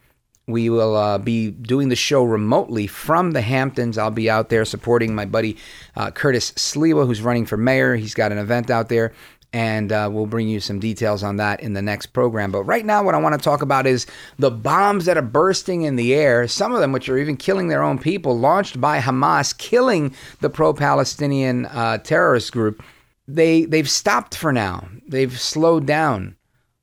We 0.50 0.70
will 0.70 0.96
uh, 0.96 1.18
be 1.18 1.50
doing 1.50 1.88
the 1.88 1.96
show 1.96 2.24
remotely 2.24 2.86
from 2.86 3.32
the 3.32 3.40
Hamptons. 3.40 3.98
I'll 3.98 4.10
be 4.10 4.30
out 4.30 4.48
there 4.48 4.64
supporting 4.64 5.14
my 5.14 5.24
buddy 5.24 5.56
uh, 5.96 6.10
Curtis 6.10 6.52
Sliwa, 6.52 7.06
who's 7.06 7.22
running 7.22 7.46
for 7.46 7.56
mayor. 7.56 7.96
He's 7.96 8.14
got 8.14 8.32
an 8.32 8.38
event 8.38 8.70
out 8.70 8.88
there 8.88 9.12
and 9.52 9.90
uh, 9.90 10.08
we'll 10.12 10.26
bring 10.26 10.48
you 10.48 10.60
some 10.60 10.78
details 10.78 11.22
on 11.22 11.36
that 11.36 11.60
in 11.60 11.72
the 11.72 11.82
next 11.82 12.06
program. 12.06 12.52
But 12.52 12.64
right 12.64 12.84
now, 12.84 13.02
what 13.02 13.14
I 13.14 13.18
want 13.18 13.34
to 13.34 13.44
talk 13.44 13.62
about 13.62 13.86
is 13.86 14.06
the 14.38 14.50
bombs 14.50 15.06
that 15.06 15.16
are 15.16 15.22
bursting 15.22 15.82
in 15.82 15.96
the 15.96 16.14
air, 16.14 16.46
some 16.46 16.72
of 16.72 16.80
them 16.80 16.92
which 16.92 17.08
are 17.08 17.18
even 17.18 17.36
killing 17.36 17.68
their 17.68 17.82
own 17.82 17.98
people, 17.98 18.38
launched 18.38 18.80
by 18.80 19.00
Hamas, 19.00 19.56
killing 19.56 20.14
the 20.40 20.50
pro 20.50 20.72
Palestinian 20.72 21.66
uh, 21.66 21.98
terrorist 21.98 22.52
group. 22.52 22.82
They, 23.26 23.64
they've 23.64 23.90
stopped 23.90 24.36
for 24.36 24.52
now, 24.52 24.88
they've 25.06 25.38
slowed 25.38 25.86
down, 25.86 26.36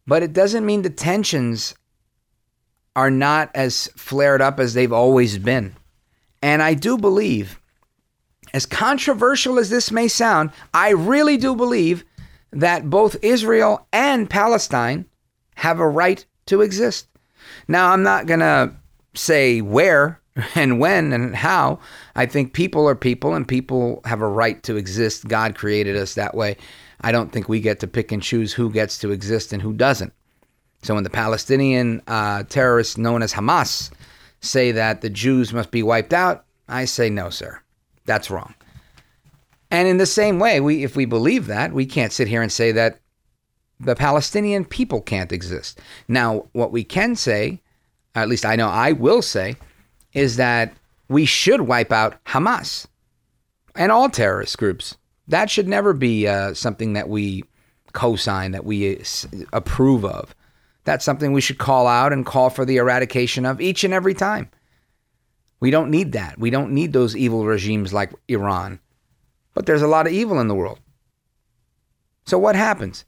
but 0.05 0.23
it 0.23 0.33
doesn't 0.33 0.65
mean 0.65 0.81
the 0.81 0.89
tensions 0.89 1.75
are 2.97 3.11
not 3.11 3.51
as 3.53 3.87
flared 3.95 4.41
up 4.41 4.59
as 4.59 4.73
they've 4.73 4.91
always 4.91 5.37
been. 5.37 5.75
And 6.41 6.63
I 6.63 6.73
do 6.73 6.97
believe, 6.97 7.61
as 8.55 8.65
controversial 8.65 9.59
as 9.59 9.69
this 9.69 9.91
may 9.91 10.07
sound, 10.07 10.49
I 10.73 10.89
really 10.89 11.37
do 11.37 11.55
believe 11.55 12.03
that 12.51 12.89
both 12.89 13.15
Israel 13.21 13.87
and 13.93 14.27
Palestine 14.27 15.05
have 15.55 15.79
a 15.79 15.87
right 15.87 16.25
to 16.47 16.61
exist. 16.61 17.07
Now, 17.67 17.91
I'm 17.91 18.01
not 18.01 18.25
going 18.25 18.39
to 18.39 18.73
say 19.13 19.61
where 19.61 20.19
and 20.55 20.79
when 20.79 21.13
and 21.13 21.35
how. 21.35 21.79
I 22.15 22.25
think 22.25 22.53
people 22.53 22.89
are 22.89 22.95
people 22.95 23.35
and 23.35 23.47
people 23.47 24.01
have 24.05 24.21
a 24.21 24.27
right 24.27 24.61
to 24.63 24.75
exist. 24.75 25.27
God 25.27 25.53
created 25.53 25.95
us 25.95 26.15
that 26.15 26.33
way. 26.33 26.57
I 27.01 27.11
don't 27.11 27.31
think 27.31 27.47
we 27.47 27.59
get 27.59 27.79
to 27.81 27.87
pick 27.87 28.11
and 28.11 28.23
choose 28.23 28.53
who 28.53 28.71
gets 28.71 28.97
to 28.99 29.11
exist 29.11 29.53
and 29.53 29.61
who 29.61 29.73
doesn't. 29.73 30.13
So 30.83 30.95
when 30.95 31.03
the 31.03 31.09
Palestinian 31.09 32.01
uh, 32.07 32.43
terrorists 32.43 32.97
known 32.97 33.21
as 33.21 33.33
Hamas 33.33 33.91
say 34.41 34.71
that 34.71 35.01
the 35.01 35.09
Jews 35.09 35.53
must 35.53 35.71
be 35.71 35.83
wiped 35.83 36.13
out, 36.13 36.45
I 36.67 36.85
say 36.85 37.09
no, 37.09 37.29
sir. 37.29 37.59
That's 38.05 38.29
wrong. 38.29 38.53
And 39.69 39.87
in 39.87 39.97
the 39.97 40.05
same 40.05 40.39
way, 40.39 40.59
we 40.61 40.83
if 40.83 40.95
we 40.95 41.05
believe 41.05 41.47
that, 41.47 41.73
we 41.73 41.85
can't 41.85 42.13
sit 42.13 42.27
here 42.27 42.41
and 42.41 42.51
say 42.51 42.71
that 42.71 42.99
the 43.79 43.95
Palestinian 43.95 44.65
people 44.65 45.01
can't 45.01 45.31
exist. 45.31 45.79
Now, 46.07 46.47
what 46.53 46.71
we 46.71 46.83
can 46.83 47.15
say, 47.15 47.61
at 48.15 48.29
least 48.29 48.45
I 48.45 48.55
know 48.55 48.69
I 48.69 48.93
will 48.93 49.21
say, 49.21 49.55
is 50.13 50.37
that 50.37 50.73
we 51.09 51.25
should 51.25 51.61
wipe 51.61 51.91
out 51.91 52.23
Hamas 52.25 52.87
and 53.75 53.91
all 53.91 54.09
terrorist 54.09 54.57
groups. 54.57 54.97
That 55.27 55.49
should 55.49 55.67
never 55.67 55.93
be 55.93 56.27
uh, 56.27 56.53
something 56.53 56.93
that 56.93 57.09
we 57.09 57.43
co-sign, 57.93 58.51
that 58.51 58.65
we 58.65 58.97
uh, 58.97 59.03
approve 59.53 60.05
of. 60.05 60.33
That's 60.87 61.03
something 61.03 61.33
we 61.33 61.41
should 61.41 61.57
call 61.57 61.85
out 61.85 62.13
and 62.13 62.25
call 62.25 62.49
for 62.49 62.63
the 62.63 62.77
eradication 62.77 63.45
of 63.45 63.59
each 63.59 63.83
and 63.83 63.93
every 63.93 64.13
time. 64.13 64.49
We 65.59 65.69
don't 65.69 65.91
need 65.91 66.13
that. 66.13 66.39
We 66.39 66.49
don't 66.49 66.71
need 66.71 66.93
those 66.93 67.13
evil 67.13 67.45
regimes 67.45 67.93
like 67.93 68.13
Iran. 68.29 68.79
But 69.53 69.65
there's 69.65 69.81
a 69.81 69.87
lot 69.87 70.07
of 70.07 70.13
evil 70.13 70.39
in 70.39 70.47
the 70.47 70.55
world. 70.55 70.79
So 72.25 72.39
what 72.39 72.55
happens? 72.55 73.03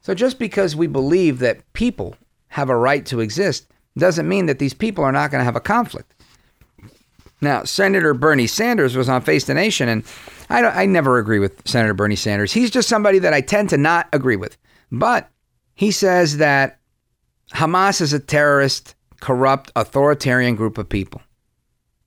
So 0.00 0.14
just 0.14 0.38
because 0.38 0.74
we 0.74 0.86
believe 0.86 1.40
that 1.40 1.70
people 1.74 2.16
have 2.46 2.70
a 2.70 2.76
right 2.76 3.04
to 3.04 3.20
exist 3.20 3.66
doesn't 3.98 4.26
mean 4.26 4.46
that 4.46 4.58
these 4.58 4.72
people 4.72 5.04
are 5.04 5.12
not 5.12 5.30
going 5.30 5.40
to 5.40 5.44
have 5.44 5.54
a 5.54 5.60
conflict. 5.60 6.14
Now, 7.42 7.64
Senator 7.64 8.14
Bernie 8.14 8.46
Sanders 8.46 8.96
was 8.96 9.10
on 9.10 9.20
Face 9.20 9.44
the 9.44 9.52
Nation, 9.52 9.90
and 9.90 10.02
I, 10.48 10.64
I 10.64 10.86
never 10.86 11.18
agree 11.18 11.40
with 11.40 11.68
Senator 11.68 11.92
Bernie 11.92 12.16
Sanders. 12.16 12.54
He's 12.54 12.70
just 12.70 12.88
somebody 12.88 13.18
that 13.18 13.34
I 13.34 13.42
tend 13.42 13.68
to 13.68 13.76
not 13.76 14.08
agree 14.14 14.36
with. 14.36 14.56
But 14.90 15.28
he 15.74 15.90
says 15.90 16.38
that 16.38 16.76
Hamas 17.52 18.00
is 18.00 18.12
a 18.12 18.18
terrorist, 18.18 18.94
corrupt, 19.20 19.72
authoritarian 19.76 20.54
group 20.56 20.78
of 20.78 20.88
people, 20.88 21.22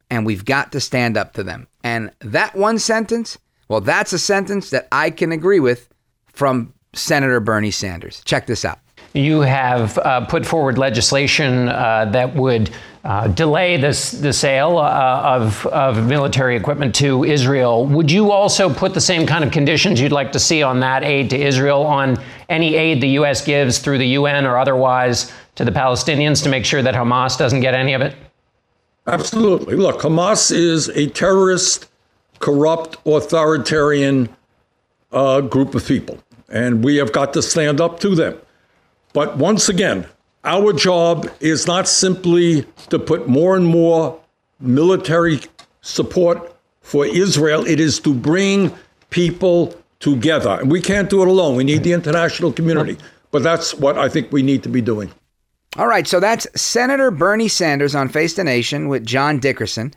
and 0.09 0.25
we've 0.25 0.45
got 0.45 0.71
to 0.71 0.79
stand 0.79 1.17
up 1.17 1.33
to 1.33 1.43
them. 1.43 1.67
And 1.83 2.11
that 2.19 2.55
one 2.55 2.79
sentence 2.79 3.37
well, 3.71 3.79
that's 3.79 4.11
a 4.11 4.19
sentence 4.19 4.69
that 4.71 4.89
I 4.91 5.11
can 5.11 5.31
agree 5.31 5.61
with 5.61 5.87
from 6.27 6.73
Senator 6.91 7.39
Bernie 7.39 7.71
Sanders. 7.71 8.21
Check 8.25 8.45
this 8.45 8.65
out. 8.65 8.79
You 9.13 9.39
have 9.39 9.97
uh, 9.99 10.25
put 10.25 10.45
forward 10.45 10.77
legislation 10.77 11.69
uh, 11.69 12.09
that 12.11 12.35
would 12.35 12.69
uh, 13.03 13.27
delay 13.29 13.77
this, 13.77 14.11
the 14.11 14.31
sale 14.31 14.77
uh, 14.77 15.21
of, 15.23 15.65
of 15.67 16.05
military 16.05 16.55
equipment 16.55 16.93
to 16.95 17.23
Israel. 17.23 17.85
Would 17.87 18.11
you 18.11 18.31
also 18.31 18.71
put 18.71 18.93
the 18.93 19.01
same 19.01 19.25
kind 19.25 19.43
of 19.43 19.51
conditions 19.51 19.99
you'd 19.99 20.11
like 20.11 20.31
to 20.33 20.39
see 20.39 20.61
on 20.61 20.79
that 20.81 21.03
aid 21.03 21.29
to 21.31 21.39
Israel, 21.39 21.83
on 21.83 22.21
any 22.49 22.75
aid 22.75 23.01
the 23.01 23.09
U.S. 23.09 23.43
gives 23.43 23.79
through 23.79 23.97
the 23.97 24.07
UN 24.09 24.45
or 24.45 24.57
otherwise 24.57 25.31
to 25.55 25.65
the 25.65 25.71
Palestinians 25.71 26.43
to 26.43 26.49
make 26.49 26.63
sure 26.63 26.81
that 26.83 26.93
Hamas 26.93 27.37
doesn't 27.37 27.61
get 27.61 27.73
any 27.73 27.93
of 27.93 28.01
it? 28.01 28.15
Absolutely. 29.07 29.75
Look, 29.75 30.01
Hamas 30.01 30.51
is 30.51 30.89
a 30.89 31.07
terrorist 31.07 31.87
corrupt, 32.39 32.97
authoritarian 33.05 34.29
uh, 35.11 35.41
group 35.41 35.73
of 35.73 35.85
people. 35.85 36.19
And 36.49 36.83
we 36.83 36.97
have 36.97 37.11
got 37.11 37.33
to 37.33 37.41
stand 37.41 37.81
up 37.81 37.99
to 38.01 38.13
them. 38.13 38.37
But 39.13 39.37
once 39.37 39.69
again, 39.69 40.07
our 40.43 40.73
job 40.73 41.29
is 41.39 41.67
not 41.67 41.87
simply 41.87 42.65
to 42.89 42.97
put 42.97 43.27
more 43.27 43.55
and 43.55 43.65
more 43.65 44.19
military 44.59 45.41
support 45.81 46.55
for 46.81 47.05
Israel, 47.05 47.65
it 47.65 47.79
is 47.79 47.99
to 47.99 48.13
bring 48.13 48.73
people 49.09 49.75
together. 49.99 50.57
And 50.59 50.71
we 50.71 50.81
can't 50.81 51.09
do 51.09 51.21
it 51.21 51.27
alone. 51.27 51.55
We 51.55 51.63
need 51.63 51.83
the 51.83 51.93
international 51.93 52.51
community. 52.51 52.97
But 53.29 53.43
that's 53.43 53.73
what 53.73 53.97
I 53.97 54.09
think 54.09 54.31
we 54.31 54.41
need 54.41 54.63
to 54.63 54.69
be 54.69 54.81
doing. 54.81 55.11
All 55.77 55.87
right, 55.87 56.05
so 56.05 56.19
that's 56.19 56.47
Senator 56.59 57.11
Bernie 57.11 57.47
Sanders 57.47 57.95
on 57.95 58.09
Face 58.09 58.33
the 58.33 58.43
Nation 58.43 58.89
with 58.89 59.05
John 59.05 59.39
Dickerson. 59.39 59.93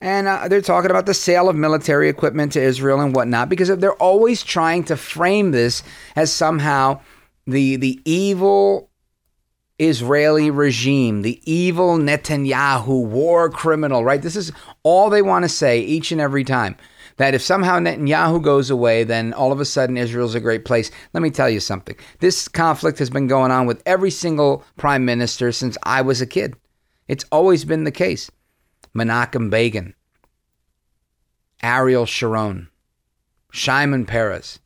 And 0.00 0.28
uh, 0.28 0.46
they're 0.46 0.60
talking 0.60 0.90
about 0.90 1.06
the 1.06 1.14
sale 1.14 1.48
of 1.48 1.56
military 1.56 2.08
equipment 2.08 2.52
to 2.52 2.62
Israel 2.62 3.00
and 3.00 3.14
whatnot 3.14 3.48
because 3.48 3.76
they're 3.78 3.92
always 3.94 4.42
trying 4.42 4.84
to 4.84 4.96
frame 4.96 5.50
this 5.50 5.82
as 6.16 6.32
somehow 6.32 7.00
the 7.46 7.76
the 7.76 8.00
evil 8.04 8.89
Israeli 9.80 10.50
regime, 10.50 11.22
the 11.22 11.40
evil 11.50 11.96
Netanyahu 11.96 13.06
war 13.06 13.48
criminal, 13.48 14.04
right? 14.04 14.20
This 14.20 14.36
is 14.36 14.52
all 14.82 15.08
they 15.08 15.22
want 15.22 15.44
to 15.44 15.48
say 15.48 15.80
each 15.80 16.12
and 16.12 16.20
every 16.20 16.44
time. 16.44 16.76
That 17.16 17.34
if 17.34 17.42
somehow 17.42 17.78
Netanyahu 17.78 18.42
goes 18.42 18.70
away, 18.70 19.04
then 19.04 19.32
all 19.32 19.52
of 19.52 19.60
a 19.60 19.64
sudden 19.64 19.96
Israel's 19.96 20.34
a 20.34 20.40
great 20.40 20.64
place. 20.64 20.90
Let 21.12 21.22
me 21.22 21.30
tell 21.30 21.50
you 21.50 21.60
something. 21.60 21.96
This 22.20 22.46
conflict 22.46 22.98
has 22.98 23.10
been 23.10 23.26
going 23.26 23.50
on 23.50 23.66
with 23.66 23.82
every 23.84 24.10
single 24.10 24.64
prime 24.76 25.04
minister 25.04 25.50
since 25.52 25.76
I 25.82 26.02
was 26.02 26.20
a 26.20 26.26
kid. 26.26 26.54
It's 27.08 27.24
always 27.32 27.64
been 27.64 27.84
the 27.84 27.90
case. 27.90 28.30
Menachem 28.94 29.50
Begin, 29.50 29.94
Ariel 31.62 32.06
Sharon, 32.06 32.68
Shimon 33.52 34.04
Peres, 34.04 34.58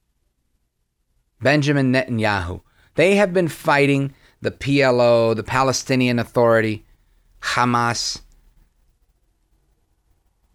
Benjamin 1.40 1.92
Netanyahu. 1.92 2.62
They 2.94 3.16
have 3.16 3.33
been 3.33 3.48
fighting 3.48 4.14
the 4.44 4.50
PLO, 4.50 5.35
the 5.35 5.42
Palestinian 5.42 6.18
Authority, 6.18 6.85
Hamas, 7.40 8.20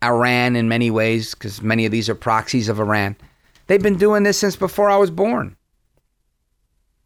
Iran 0.04 0.56
in 0.56 0.70
many 0.70 0.92
ways, 0.92 1.34
because 1.34 1.64
many 1.64 1.88
of 1.88 1.92
these 1.92 2.08
are 2.08 2.14
proxies 2.14 2.70
of 2.70 2.80
Iran. 2.80 3.16
They've 3.66 3.82
been 3.82 3.98
doing 3.98 4.22
this 4.22 4.38
since 4.38 4.56
before 4.56 4.92
I 4.92 4.98
was 4.98 5.10
born. 5.10 5.58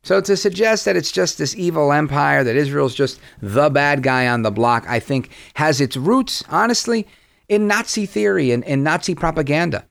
So 0.04 0.19
to 0.19 0.36
suggest 0.36 0.84
that 0.84 0.98
it's 0.98 1.12
just 1.12 1.38
this 1.38 1.56
evil 1.56 1.93
empire, 1.93 2.43
that 2.43 2.58
Israel's 2.58 2.93
just 2.93 3.17
the 3.41 3.69
bad 3.69 4.04
guy 4.04 4.28
on 4.28 4.41
the 4.41 4.52
block, 4.52 4.84
I 4.86 5.00
think 5.00 5.30
has 5.54 5.80
its 5.80 5.96
roots, 5.96 6.43
honestly, 6.50 7.08
in 7.48 7.65
Nazi 7.65 8.06
theory 8.06 8.52
and, 8.52 8.65
and 8.65 8.84
Nazi 8.84 9.15
propaganda 9.15 9.86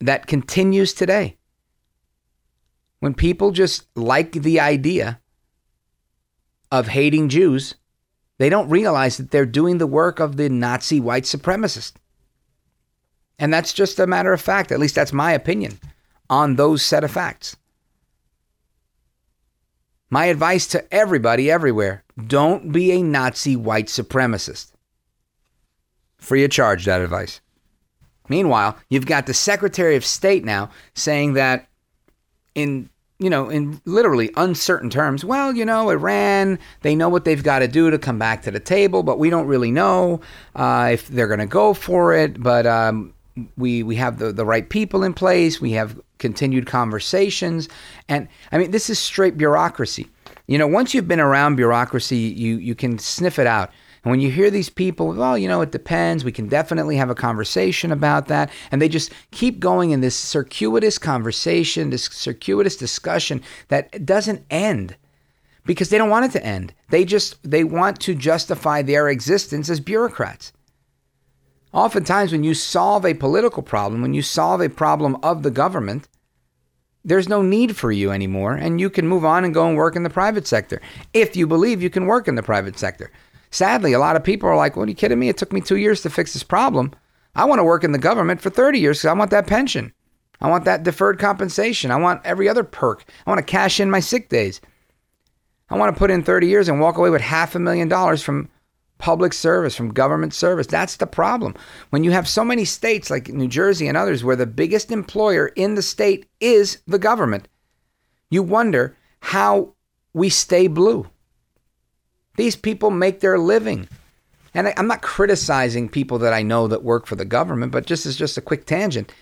that 0.00 0.26
continues 0.26 0.92
today. 0.92 1.38
When 2.98 3.14
people 3.14 3.52
just 3.52 3.86
like 3.96 4.32
the 4.32 4.60
idea 4.60 5.19
of 6.70 6.88
hating 6.88 7.28
Jews, 7.28 7.74
they 8.38 8.48
don't 8.48 8.70
realize 8.70 9.16
that 9.16 9.30
they're 9.30 9.46
doing 9.46 9.78
the 9.78 9.86
work 9.86 10.20
of 10.20 10.36
the 10.36 10.48
Nazi 10.48 11.00
white 11.00 11.24
supremacist. 11.24 11.92
And 13.38 13.52
that's 13.52 13.72
just 13.72 13.98
a 13.98 14.06
matter 14.06 14.32
of 14.32 14.40
fact. 14.40 14.70
At 14.70 14.80
least 14.80 14.94
that's 14.94 15.12
my 15.12 15.32
opinion 15.32 15.78
on 16.28 16.56
those 16.56 16.82
set 16.82 17.04
of 17.04 17.10
facts. 17.10 17.56
My 20.10 20.26
advice 20.26 20.66
to 20.68 20.92
everybody 20.92 21.50
everywhere 21.50 22.04
don't 22.26 22.72
be 22.72 22.92
a 22.92 23.02
Nazi 23.02 23.56
white 23.56 23.86
supremacist. 23.86 24.72
Free 26.18 26.44
of 26.44 26.50
charge, 26.50 26.84
that 26.84 27.00
advice. 27.00 27.40
Meanwhile, 28.28 28.76
you've 28.88 29.06
got 29.06 29.26
the 29.26 29.34
Secretary 29.34 29.96
of 29.96 30.04
State 30.04 30.44
now 30.44 30.70
saying 30.94 31.34
that 31.34 31.68
in 32.54 32.89
you 33.20 33.28
know, 33.28 33.50
in 33.50 33.80
literally 33.84 34.30
uncertain 34.36 34.88
terms, 34.88 35.24
well, 35.24 35.54
you 35.54 35.64
know, 35.64 35.90
Iran, 35.90 36.58
they 36.80 36.96
know 36.96 37.10
what 37.10 37.24
they've 37.24 37.42
got 37.42 37.58
to 37.60 37.68
do 37.68 37.90
to 37.90 37.98
come 37.98 38.18
back 38.18 38.42
to 38.42 38.50
the 38.50 38.58
table, 38.58 39.02
but 39.02 39.18
we 39.18 39.28
don't 39.28 39.46
really 39.46 39.70
know 39.70 40.22
uh, 40.56 40.90
if 40.92 41.06
they're 41.08 41.28
going 41.28 41.40
to 41.40 41.46
go 41.46 41.74
for 41.74 42.14
it. 42.14 42.42
But 42.42 42.66
um, 42.66 43.12
we 43.56 43.82
we 43.82 43.96
have 43.96 44.18
the, 44.18 44.32
the 44.32 44.46
right 44.46 44.68
people 44.68 45.04
in 45.04 45.12
place. 45.12 45.60
We 45.60 45.72
have 45.72 46.00
continued 46.18 46.66
conversations. 46.66 47.68
And 48.08 48.26
I 48.52 48.58
mean, 48.58 48.70
this 48.70 48.88
is 48.88 48.98
straight 48.98 49.36
bureaucracy. 49.36 50.08
You 50.46 50.58
know, 50.58 50.66
once 50.66 50.94
you've 50.94 51.08
been 51.08 51.20
around 51.20 51.56
bureaucracy, 51.56 52.16
you, 52.16 52.56
you 52.56 52.74
can 52.74 52.98
sniff 52.98 53.38
it 53.38 53.46
out. 53.46 53.70
And 54.02 54.10
when 54.10 54.20
you 54.20 54.30
hear 54.30 54.50
these 54.50 54.70
people, 54.70 55.12
well, 55.12 55.36
you 55.36 55.46
know, 55.46 55.60
it 55.60 55.72
depends. 55.72 56.24
We 56.24 56.32
can 56.32 56.48
definitely 56.48 56.96
have 56.96 57.10
a 57.10 57.14
conversation 57.14 57.92
about 57.92 58.28
that. 58.28 58.50
And 58.70 58.80
they 58.80 58.88
just 58.88 59.12
keep 59.30 59.60
going 59.60 59.90
in 59.90 60.00
this 60.00 60.16
circuitous 60.16 60.96
conversation, 60.96 61.90
this 61.90 62.04
circuitous 62.04 62.76
discussion 62.76 63.42
that 63.68 64.06
doesn't 64.06 64.44
end 64.50 64.96
because 65.66 65.90
they 65.90 65.98
don't 65.98 66.10
want 66.10 66.24
it 66.24 66.32
to 66.32 66.44
end. 66.44 66.72
They 66.88 67.04
just 67.04 67.38
they 67.48 67.64
want 67.64 68.00
to 68.00 68.14
justify 68.14 68.82
their 68.82 69.08
existence 69.08 69.68
as 69.68 69.80
bureaucrats. 69.80 70.52
Oftentimes 71.72 72.32
when 72.32 72.42
you 72.42 72.54
solve 72.54 73.04
a 73.04 73.14
political 73.14 73.62
problem, 73.62 74.02
when 74.02 74.14
you 74.14 74.22
solve 74.22 74.60
a 74.60 74.68
problem 74.68 75.16
of 75.22 75.42
the 75.42 75.50
government, 75.50 76.08
there's 77.04 77.28
no 77.28 77.42
need 77.42 77.76
for 77.76 77.92
you 77.92 78.10
anymore 78.10 78.54
and 78.54 78.80
you 78.80 78.90
can 78.90 79.06
move 79.06 79.24
on 79.24 79.44
and 79.44 79.54
go 79.54 79.68
and 79.68 79.76
work 79.76 79.94
in 79.94 80.02
the 80.02 80.10
private 80.10 80.46
sector 80.46 80.80
if 81.14 81.36
you 81.36 81.46
believe 81.46 81.82
you 81.82 81.90
can 81.90 82.06
work 82.06 82.28
in 82.28 82.34
the 82.34 82.42
private 82.42 82.78
sector. 82.78 83.10
Sadly, 83.50 83.92
a 83.92 83.98
lot 83.98 84.16
of 84.16 84.24
people 84.24 84.48
are 84.48 84.56
like, 84.56 84.76
what 84.76 84.84
are 84.84 84.90
you 84.90 84.94
kidding 84.94 85.18
me? 85.18 85.28
It 85.28 85.36
took 85.36 85.52
me 85.52 85.60
two 85.60 85.76
years 85.76 86.02
to 86.02 86.10
fix 86.10 86.32
this 86.32 86.42
problem. 86.42 86.92
I 87.34 87.44
want 87.44 87.58
to 87.58 87.64
work 87.64 87.84
in 87.84 87.92
the 87.92 87.98
government 87.98 88.40
for 88.40 88.50
30 88.50 88.78
years 88.78 88.98
because 88.98 89.10
I 89.10 89.18
want 89.18 89.30
that 89.30 89.46
pension. 89.46 89.92
I 90.40 90.48
want 90.48 90.64
that 90.64 90.82
deferred 90.82 91.18
compensation. 91.18 91.90
I 91.90 91.96
want 91.96 92.24
every 92.24 92.48
other 92.48 92.64
perk. 92.64 93.04
I 93.26 93.30
want 93.30 93.38
to 93.38 93.50
cash 93.52 93.78
in 93.78 93.90
my 93.90 94.00
sick 94.00 94.28
days. 94.28 94.60
I 95.68 95.76
want 95.76 95.94
to 95.94 95.98
put 95.98 96.10
in 96.10 96.22
30 96.22 96.46
years 96.46 96.68
and 96.68 96.80
walk 96.80 96.96
away 96.96 97.10
with 97.10 97.20
half 97.20 97.54
a 97.54 97.58
million 97.58 97.88
dollars 97.88 98.22
from 98.22 98.48
public 98.98 99.32
service, 99.32 99.74
from 99.74 99.92
government 99.92 100.34
service. 100.34 100.66
That's 100.66 100.96
the 100.96 101.06
problem. 101.06 101.54
When 101.90 102.04
you 102.04 102.10
have 102.10 102.28
so 102.28 102.44
many 102.44 102.64
states 102.64 103.10
like 103.10 103.28
New 103.28 103.48
Jersey 103.48 103.88
and 103.88 103.96
others 103.96 104.24
where 104.24 104.36
the 104.36 104.46
biggest 104.46 104.90
employer 104.90 105.48
in 105.48 105.74
the 105.74 105.82
state 105.82 106.26
is 106.40 106.82
the 106.86 106.98
government, 106.98 107.48
you 108.30 108.42
wonder 108.42 108.96
how 109.20 109.74
we 110.12 110.28
stay 110.28 110.66
blue. 110.66 111.08
These 112.36 112.56
people 112.56 112.90
make 112.90 113.20
their 113.20 113.38
living. 113.38 113.88
And 114.54 114.68
I, 114.68 114.74
am 114.76 114.88
not 114.88 115.02
criticizing 115.02 115.88
people 115.88 116.18
that 116.18 116.32
I 116.32 116.42
know 116.42 116.66
that 116.68 116.82
work 116.82 117.06
for 117.06 117.16
the 117.16 117.24
government, 117.24 117.72
but 117.72 117.86
just 117.86 118.06
as 118.06 118.16
just 118.16 118.38
a 118.38 118.42
quick 118.42 118.66
tangent. 118.66 119.12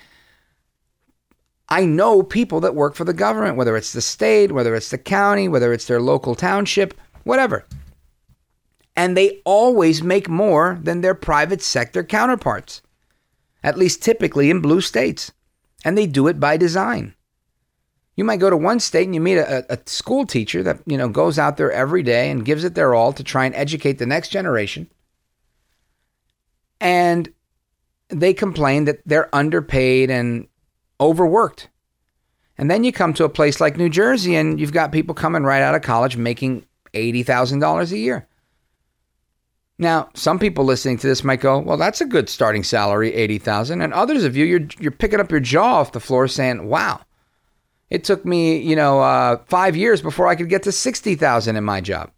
I 1.69 1.85
know 1.85 2.23
people 2.23 2.61
that 2.61 2.75
work 2.75 2.95
for 2.95 3.05
the 3.05 3.13
government, 3.13 3.57
whether 3.57 3.77
it's 3.77 3.93
the 3.93 4.01
state, 4.01 4.53
whether 4.53 4.75
it's 4.75 4.91
the 4.91 4.99
county, 4.99 5.49
whether 5.49 5.73
it's 5.73 5.87
their 5.87 6.01
local 6.01 6.35
township, 6.35 6.95
whatever. 7.25 7.67
And 8.97 9.17
they 9.17 9.43
always 9.45 10.03
make 10.03 10.29
more 10.29 10.79
than 10.83 11.03
their 11.03 11.15
private 11.15 11.63
sector 11.63 12.03
counterparts, 12.03 12.81
at 13.63 13.77
least 13.77 14.03
typically 14.03 14.51
in 14.51 14.61
blue 14.61 14.81
states. 14.81 15.31
And 15.85 15.97
they 15.97 16.07
do 16.07 16.27
it 16.27 16.41
by 16.41 16.57
design. 16.57 17.15
You 18.19 18.25
might 18.25 18.41
go 18.41 18.51
to 18.51 18.57
one 18.57 18.81
state 18.81 19.05
and 19.05 19.15
you 19.15 19.21
meet 19.21 19.37
a, 19.37 19.65
a, 19.73 19.79
school 19.87 20.27
teacher 20.27 20.61
that 20.65 20.81
you 20.87 20.99
know 20.99 21.09
goes 21.09 21.39
out 21.39 21.57
there 21.57 21.71
every 21.71 22.03
day 22.03 22.33
and 22.33 22.45
gives 22.45 22.65
it 22.65 22.75
their 22.75 22.93
all 22.93 23.13
to 23.13 23.23
try 23.23 23.45
and 23.45 23.55
educate 23.55 23.99
the 23.99 24.07
next 24.07 24.31
generation. 24.31 24.91
And 26.81 27.33
they 28.09 28.35
complain 28.35 28.87
that 28.87 29.03
they're 29.07 29.33
underpaid 29.33 30.11
and 30.11 30.49
overworked. 31.01 31.69
And 32.59 32.69
then 32.69 32.83
you 32.83 32.91
come 32.91 33.15
to 33.15 33.25
a 33.25 33.29
place 33.29 33.61
like 33.61 33.77
New 33.77 33.89
Jersey 33.89 34.35
and 34.35 34.59
you've 34.59 34.73
got 34.73 34.91
people 34.91 35.15
coming 35.15 35.45
right 35.45 35.63
out 35.63 35.77
of 35.77 35.83
college 35.83 36.17
making 36.17 36.67
$80,000 36.95 37.93
a 37.93 37.99
year. 37.99 38.27
Now, 39.79 40.09
some 40.15 40.41
people 40.41 40.65
listening 40.65 40.99
to 40.99 41.07
this 41.07 41.23
might 41.23 41.41
go, 41.41 41.61
"Well, 41.61 41.77
that's 41.77 42.01
a 42.01 42.05
good 42.05 42.29
starting 42.29 42.65
salary, 42.65 43.15
80,000." 43.15 43.81
And 43.81 43.95
others 43.95 44.25
of 44.25 44.37
you 44.37 44.45
you're 44.45 44.67
you're 44.81 44.91
picking 44.91 45.21
up 45.21 45.31
your 45.31 45.39
jaw 45.39 45.77
off 45.77 45.93
the 45.93 46.01
floor 46.01 46.27
saying, 46.27 46.67
"Wow, 46.67 47.03
it 47.91 48.05
took 48.05 48.25
me, 48.25 48.59
you 48.59 48.77
know, 48.77 49.01
uh, 49.01 49.39
five 49.47 49.77
years 49.77 50.03
before 50.03 50.29
I 50.29 50.37
could 50.37 50.49
get 50.49 50.63
to 50.65 50.73
60,000 50.73 51.57
in 51.57 51.65
my 51.65 51.81
job. 51.81 52.11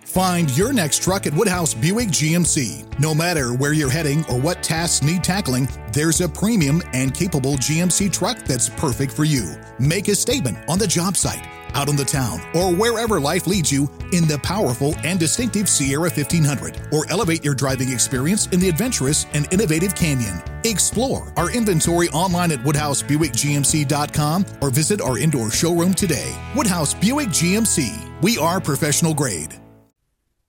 Find 0.00 0.50
your 0.58 0.72
next 0.72 1.02
truck 1.02 1.26
at 1.26 1.32
Woodhouse 1.32 1.74
Buick 1.74 2.08
GMC. 2.08 2.98
No 2.98 3.14
matter 3.14 3.54
where 3.54 3.72
you're 3.72 3.88
heading 3.88 4.24
or 4.26 4.38
what 4.38 4.62
tasks 4.62 5.04
need 5.04 5.22
tackling, 5.22 5.68
there's 5.92 6.20
a 6.20 6.28
premium 6.28 6.82
and 6.92 7.14
capable 7.14 7.54
GMC 7.54 8.12
truck 8.12 8.38
that's 8.38 8.68
perfect 8.68 9.12
for 9.12 9.24
you. 9.24 9.54
Make 9.78 10.08
a 10.08 10.14
statement 10.14 10.58
on 10.68 10.78
the 10.78 10.86
job 10.88 11.16
site 11.16 11.46
out 11.74 11.88
on 11.88 11.96
the 11.96 12.04
town, 12.04 12.40
or 12.54 12.74
wherever 12.74 13.20
life 13.20 13.46
leads 13.46 13.70
you 13.70 13.90
in 14.12 14.26
the 14.26 14.38
powerful 14.42 14.94
and 15.04 15.18
distinctive 15.18 15.68
Sierra 15.68 16.10
1500, 16.10 16.88
or 16.92 17.10
elevate 17.10 17.44
your 17.44 17.54
driving 17.54 17.90
experience 17.92 18.46
in 18.48 18.60
the 18.60 18.68
adventurous 18.68 19.26
and 19.34 19.52
innovative 19.52 19.94
Canyon. 19.94 20.40
Explore 20.64 21.32
our 21.36 21.50
inventory 21.50 22.08
online 22.10 22.52
at 22.52 22.58
WoodhouseBuickGMC.com 22.60 24.46
or 24.60 24.70
visit 24.70 25.00
our 25.00 25.18
indoor 25.18 25.50
showroom 25.50 25.94
today. 25.94 26.36
Woodhouse 26.56 26.94
Buick 26.94 27.28
GMC. 27.28 28.22
We 28.22 28.38
are 28.38 28.60
professional 28.60 29.14
grade. 29.14 29.58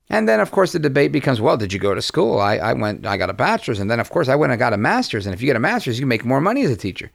And 0.09 0.29
then, 0.29 0.39
of 0.39 0.51
course, 0.51 0.73
the 0.73 0.79
debate 0.79 1.11
becomes 1.11 1.41
well, 1.41 1.57
did 1.57 1.73
you 1.73 1.79
go 1.79 1.95
to 1.95 2.01
school? 2.01 2.39
I, 2.39 2.57
I 2.57 2.73
went, 2.73 3.05
I 3.05 3.17
got 3.17 3.31
a 3.31 3.33
bachelor's. 3.33 3.79
And 3.79 3.89
then, 3.89 3.99
of 3.99 4.11
course, 4.11 4.27
I 4.27 4.35
went 4.35 4.51
and 4.51 4.59
got 4.59 4.73
a 4.73 4.77
master's. 4.77 5.25
And 5.25 5.33
if 5.33 5.41
you 5.41 5.47
get 5.47 5.55
a 5.55 5.59
master's, 5.59 5.99
you 5.99 6.05
make 6.05 6.23
more 6.23 6.39
money 6.39 6.63
as 6.63 6.69
a 6.69 6.75
teacher. 6.75 7.11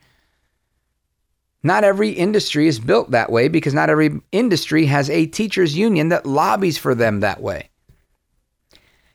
Not 1.63 1.85
every 1.85 2.11
industry 2.11 2.69
is 2.69 2.79
built 2.79 3.11
that 3.11 3.33
way 3.33 3.49
because 3.49 3.75
not 3.75 3.91
every 3.91 4.21
industry 4.31 4.87
has 4.87 5.11
a 5.11 5.27
teachers 5.27 5.77
union 5.77 6.09
that 6.11 6.27
lobbies 6.27 6.79
for 6.79 6.95
them 6.95 7.21
that 7.21 7.43
way. 7.43 7.71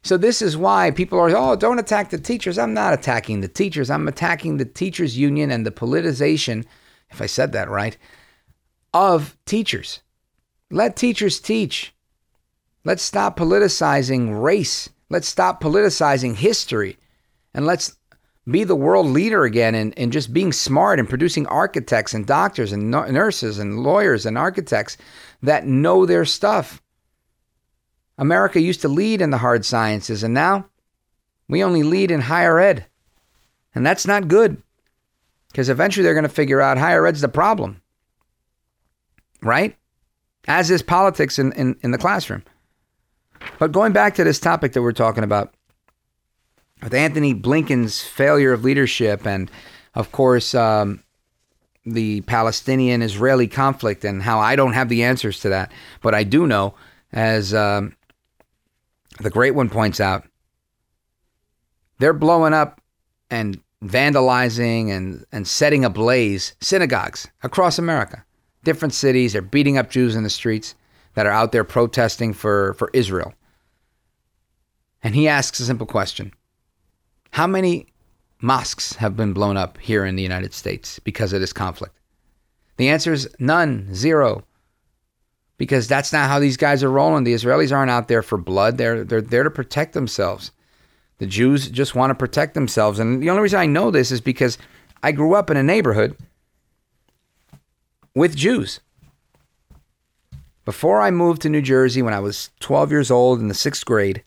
So 0.04 0.18
this 0.18 0.42
is 0.42 0.58
why 0.58 0.92
people 0.92 1.18
are, 1.18 1.30
oh, 1.30 1.56
don't 1.56 1.80
attack 1.80 2.10
the 2.10 2.18
teachers. 2.18 2.58
I'm 2.58 2.74
not 2.74 2.94
attacking 2.94 3.40
the 3.40 3.48
teachers. 3.48 3.90
I'm 3.90 4.10
attacking 4.10 4.58
the 4.58 4.66
teachers 4.66 5.18
union 5.18 5.50
and 5.50 5.66
the 5.66 5.72
politicization, 5.72 6.66
if 7.10 7.22
I 7.22 7.26
said 7.26 7.54
that 7.54 7.70
right, 7.70 7.98
of 8.94 9.38
teachers. 9.46 10.02
Let 10.70 10.98
teachers 10.98 11.40
teach. 11.40 11.94
Let's 12.84 13.04
stop 13.04 13.38
politicizing 13.38 14.44
race. 14.44 14.90
Let's 15.10 15.30
stop 15.30 15.62
politicizing 15.62 16.36
history. 16.36 16.98
And 17.54 17.66
let's 17.66 17.96
be 18.50 18.64
the 18.64 18.76
world 18.76 19.08
leader 19.08 19.46
again 19.46 19.74
in, 19.74 19.94
in 19.94 20.12
just 20.12 20.34
being 20.34 20.52
smart 20.52 21.00
and 21.00 21.08
producing 21.08 21.48
architects 21.48 22.14
and 22.14 22.26
doctors 22.26 22.72
and 22.72 22.92
nurses 22.92 23.58
and 23.58 23.80
lawyers 23.80 24.26
and 24.26 24.38
architects 24.38 24.98
that 25.42 25.66
know 25.66 26.06
their 26.06 26.26
stuff. 26.26 26.82
America 28.18 28.60
used 28.60 28.82
to 28.82 28.90
lead 28.90 29.22
in 29.22 29.30
the 29.30 29.38
hard 29.38 29.66
sciences, 29.66 30.24
and 30.24 30.34
now 30.34 30.66
we 31.48 31.64
only 31.64 31.84
lead 31.84 32.12
in 32.12 32.22
higher 32.22 32.60
ed. 32.60 32.86
And 33.74 33.86
that's 33.86 34.06
not 34.06 34.28
good 34.28 34.62
because 35.48 35.70
eventually 35.70 36.04
they're 36.04 36.14
going 36.14 36.24
to 36.24 36.30
figure 36.30 36.62
out 36.62 36.78
higher 36.78 37.08
ed's 37.08 37.22
the 37.22 37.30
problem, 37.30 37.82
right? 39.42 39.76
As 40.48 40.70
is 40.70 40.82
politics 40.82 41.40
in, 41.40 41.54
in, 41.54 41.78
in 41.82 41.92
the 41.92 41.98
classroom. 41.98 42.44
But 43.58 43.72
going 43.72 43.94
back 43.94 44.16
to 44.16 44.24
this 44.24 44.40
topic 44.40 44.74
that 44.74 44.82
we're 44.82 44.92
talking 44.92 45.24
about, 45.24 45.54
with 46.84 46.93
Anthony 46.93 47.34
Blinken's 47.34 48.02
failure 48.02 48.52
of 48.52 48.65
leadership 48.65 49.26
and, 49.26 49.50
of 49.96 50.12
course, 50.12 50.54
um, 50.54 51.02
the 51.86 52.22
Palestinian 52.22 53.02
Israeli 53.02 53.48
conflict 53.48 54.04
and 54.04 54.22
how 54.22 54.39
I 54.39 54.56
don't 54.56 54.74
have 54.74 54.89
the 54.89 55.04
answers 55.04 55.39
to 55.41 55.50
that. 55.50 55.72
But 56.02 56.13
I 56.13 56.24
do 56.24 56.46
know, 56.46 56.76
as 57.13 57.54
um, 57.54 57.96
the 59.19 59.30
great 59.30 59.56
one 59.56 59.69
points 59.69 60.00
out, 60.00 60.26
they're 62.00 62.13
blowing 62.13 62.54
up 62.54 62.82
and 63.30 63.62
vandalizing 63.84 64.89
and, 64.89 65.26
and 65.32 65.48
setting 65.48 65.86
ablaze 65.86 66.56
synagogues 66.60 67.28
across 67.43 67.80
America. 67.80 68.26
Different 68.63 68.93
cities, 68.93 69.34
they're 69.34 69.41
beating 69.41 69.78
up 69.78 69.89
Jews 69.89 70.15
in 70.15 70.24
the 70.24 70.30
streets 70.30 70.76
that 71.15 71.26
are 71.26 71.32
out 71.32 71.52
there 71.52 71.63
protesting 71.63 72.34
for, 72.34 72.74
for 72.74 72.89
Israel. 72.93 73.34
And 75.02 75.15
he 75.15 75.28
asks 75.28 75.60
a 75.60 75.65
simple 75.65 75.88
question 75.88 76.34
how 77.34 77.48
many 77.48 77.88
mosques 78.41 78.96
have 78.98 79.17
been 79.17 79.34
blown 79.34 79.58
up 79.58 79.80
here 79.80 80.06
in 80.06 80.15
the 80.15 80.22
United 80.22 80.54
States 80.54 81.00
because 81.00 81.34
of 81.34 81.41
this 81.41 81.52
conflict? 81.52 81.96
The 82.78 82.89
answer 82.89 83.12
is 83.12 83.28
none, 83.39 83.93
zero. 83.93 84.43
Because 85.58 85.88
that's 85.88 86.13
not 86.13 86.30
how 86.30 86.38
these 86.38 86.58
guys 86.58 86.84
are 86.84 86.91
rolling. 86.91 87.24
The 87.24 87.34
Israelis 87.34 87.76
aren't 87.76 87.89
out 87.89 88.08
there 88.08 88.22
for 88.22 88.38
blood. 88.38 88.78
They're 88.78 89.04
they're 89.04 89.22
there 89.22 89.43
to 89.43 89.50
protect 89.50 89.93
themselves. 89.93 90.52
The 91.17 91.26
Jews 91.26 91.69
just 91.69 91.96
want 91.96 92.12
to 92.12 92.15
protect 92.15 92.54
themselves. 92.54 93.00
And 93.00 93.22
the 93.22 93.32
only 93.32 93.41
reason 93.41 93.60
I 93.60 93.65
know 93.65 93.89
this 93.89 94.12
is 94.12 94.22
because 94.22 94.60
I 95.02 95.12
grew 95.12 95.34
up 95.34 95.50
in 95.50 95.58
a 95.58 95.63
neighborhood 95.63 96.15
with 98.13 98.36
Jews. 98.36 98.80
Before 100.65 101.02
I 101.02 101.10
moved 101.10 101.41
to 101.41 101.50
New 101.50 101.63
Jersey 101.63 102.04
when 102.04 102.13
I 102.13 102.19
was 102.19 102.52
12 102.60 102.91
years 102.91 103.10
old 103.10 103.39
in 103.39 103.48
the 103.48 103.56
sixth 103.56 103.86
grade, 103.86 104.24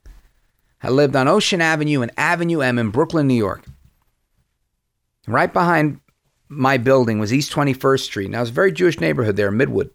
I 0.83 0.91
lived 0.91 1.17
on 1.17 1.29
Ocean 1.29 1.61
Avenue 1.61 2.03
and 2.03 2.12
Avenue 2.17 2.61
M 2.61 2.79
in 2.79 2.91
Brooklyn, 2.91 3.27
New 3.27 3.35
York. 3.35 3.65
Right 5.27 5.53
behind 5.53 6.01
my 6.49 6.77
building 6.77 7.19
was 7.19 7.33
East 7.33 7.53
21st 7.53 8.01
Street. 8.01 8.31
Now, 8.31 8.39
it 8.39 8.43
was 8.43 8.51
a 8.51 8.55
very 8.55 8.73
Jewish 8.73 9.01
neighborhood 9.01 9.37
there, 9.37 9.51
Midwood. 9.51 9.91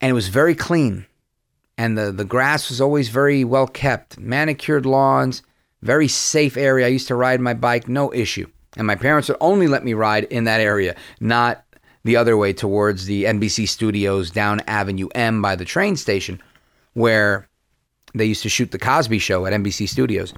And 0.00 0.10
it 0.10 0.14
was 0.14 0.28
very 0.28 0.54
clean. 0.54 1.06
And 1.78 1.96
the, 1.96 2.12
the 2.12 2.24
grass 2.24 2.68
was 2.68 2.80
always 2.80 3.08
very 3.08 3.42
well 3.44 3.66
kept, 3.66 4.18
manicured 4.18 4.86
lawns, 4.86 5.42
very 5.82 6.08
safe 6.08 6.56
area. 6.56 6.86
I 6.86 6.90
used 6.90 7.08
to 7.08 7.14
ride 7.14 7.40
my 7.40 7.54
bike, 7.54 7.88
no 7.88 8.12
issue. 8.12 8.46
And 8.76 8.86
my 8.86 8.96
parents 8.96 9.28
would 9.28 9.38
only 9.40 9.66
let 9.66 9.84
me 9.84 9.94
ride 9.94 10.24
in 10.24 10.44
that 10.44 10.60
area, 10.60 10.94
not 11.20 11.64
the 12.04 12.16
other 12.16 12.36
way 12.36 12.52
towards 12.52 13.06
the 13.06 13.24
NBC 13.24 13.68
studios 13.68 14.30
down 14.30 14.60
Avenue 14.66 15.08
M 15.14 15.40
by 15.40 15.56
the 15.56 15.64
train 15.64 15.96
station, 15.96 16.40
where 16.92 17.48
they 18.14 18.24
used 18.24 18.42
to 18.42 18.48
shoot 18.48 18.70
the 18.70 18.78
Cosby 18.78 19.18
Show 19.18 19.46
at 19.46 19.52
NBC 19.52 19.88
Studios. 19.88 20.32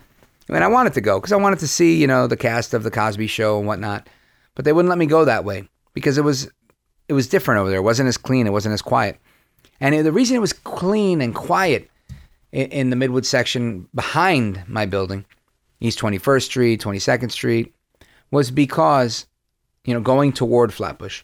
And 0.49 0.62
I 0.62 0.69
wanted 0.69 0.95
to 0.95 1.01
go 1.01 1.19
because 1.19 1.33
I 1.33 1.37
wanted 1.37 1.59
to 1.61 1.69
see, 1.69 1.97
you 1.97 2.07
know, 2.07 2.27
the 2.27 2.37
cast 2.37 2.73
of 2.73 2.83
the 2.83 2.91
Cosby 2.91 3.27
Show 3.27 3.59
and 3.59 3.67
whatnot. 3.67 4.09
But 4.55 4.65
they 4.65 4.73
wouldn't 4.73 4.89
let 4.89 4.99
me 4.99 5.07
go 5.07 5.25
that 5.25 5.45
way 5.45 5.69
because 5.93 6.19
it 6.19 6.25
was 6.25 6.51
it 7.09 7.12
was 7.12 7.29
different 7.29 7.61
over 7.61 7.71
there. 7.71 7.79
It 7.81 7.83
wasn't 7.83 8.09
as 8.09 8.17
clean. 8.17 8.47
It 8.47 8.53
wasn't 8.53 8.73
as 8.73 8.83
quiet. 8.83 9.19
And 9.81 10.07
the 10.07 10.12
reason 10.12 10.37
it 10.37 10.41
was 10.41 10.53
clean 10.53 11.21
and 11.21 11.35
quiet 11.35 11.91
in, 12.53 12.71
in 12.71 12.91
the 12.91 12.97
Midwood 12.97 13.25
section 13.25 13.89
behind 13.95 14.62
my 14.67 14.87
building, 14.87 15.25
East 15.81 15.99
21st 15.99 16.43
Street, 16.43 16.81
22nd 16.81 17.31
Street, 17.31 17.75
was 18.31 18.51
because, 18.51 19.27
you 19.85 19.93
know, 19.93 20.01
going 20.01 20.33
toward 20.33 20.73
Flatbush, 20.73 21.23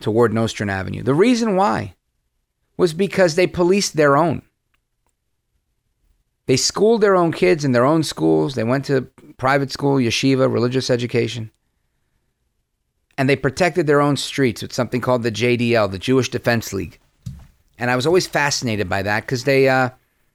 toward 0.00 0.32
Nostrand 0.32 0.70
Avenue. 0.70 1.02
The 1.02 1.14
reason 1.14 1.56
why 1.56 1.94
was 2.76 2.94
because 2.94 3.34
they 3.34 3.46
policed 3.46 3.96
their 3.96 4.16
own. 4.16 4.42
They 6.46 6.56
schooled 6.56 7.00
their 7.00 7.14
own 7.14 7.32
kids 7.32 7.64
in 7.64 7.72
their 7.72 7.84
own 7.84 8.02
schools. 8.02 8.54
They 8.54 8.64
went 8.64 8.84
to 8.86 9.02
private 9.36 9.70
school, 9.70 9.96
yeshiva, 9.96 10.52
religious 10.52 10.90
education. 10.90 11.50
And 13.16 13.28
they 13.28 13.36
protected 13.36 13.86
their 13.86 14.00
own 14.00 14.16
streets 14.16 14.62
with 14.62 14.72
something 14.72 15.00
called 15.00 15.22
the 15.22 15.30
JDL, 15.30 15.90
the 15.90 15.98
Jewish 15.98 16.28
Defense 16.28 16.72
League. 16.72 16.98
And 17.78 17.90
I 17.90 17.96
was 17.96 18.06
always 18.06 18.26
fascinated 18.26 18.88
by 18.88 19.02
that 19.02 19.20
because 19.20 19.44
they 19.44 19.68
uh, 19.68 19.90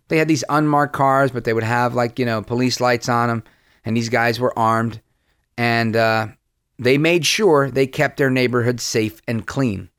they 0.07 0.17
had 0.17 0.27
these 0.27 0.43
unmarked 0.49 0.93
cars, 0.93 1.31
but 1.31 1.43
they 1.43 1.53
would 1.53 1.63
have 1.63 1.95
like 1.95 2.19
you 2.19 2.25
know 2.25 2.41
police 2.41 2.79
lights 2.79 3.09
on 3.09 3.29
them, 3.29 3.43
and 3.83 3.95
these 3.95 4.09
guys 4.09 4.39
were 4.39 4.57
armed, 4.57 5.01
and 5.57 5.95
uh, 5.95 6.27
they 6.79 6.97
made 6.97 7.25
sure 7.25 7.69
they 7.69 7.87
kept 7.87 8.17
their 8.17 8.29
neighborhood 8.29 8.79
safe 8.79 9.21
and 9.27 9.45
clean. 9.45 9.89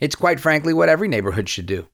It's 0.00 0.16
quite 0.16 0.40
frankly 0.40 0.72
what 0.72 0.88
every 0.88 1.08
neighborhood 1.08 1.48
should 1.48 1.66
do. 1.66 1.86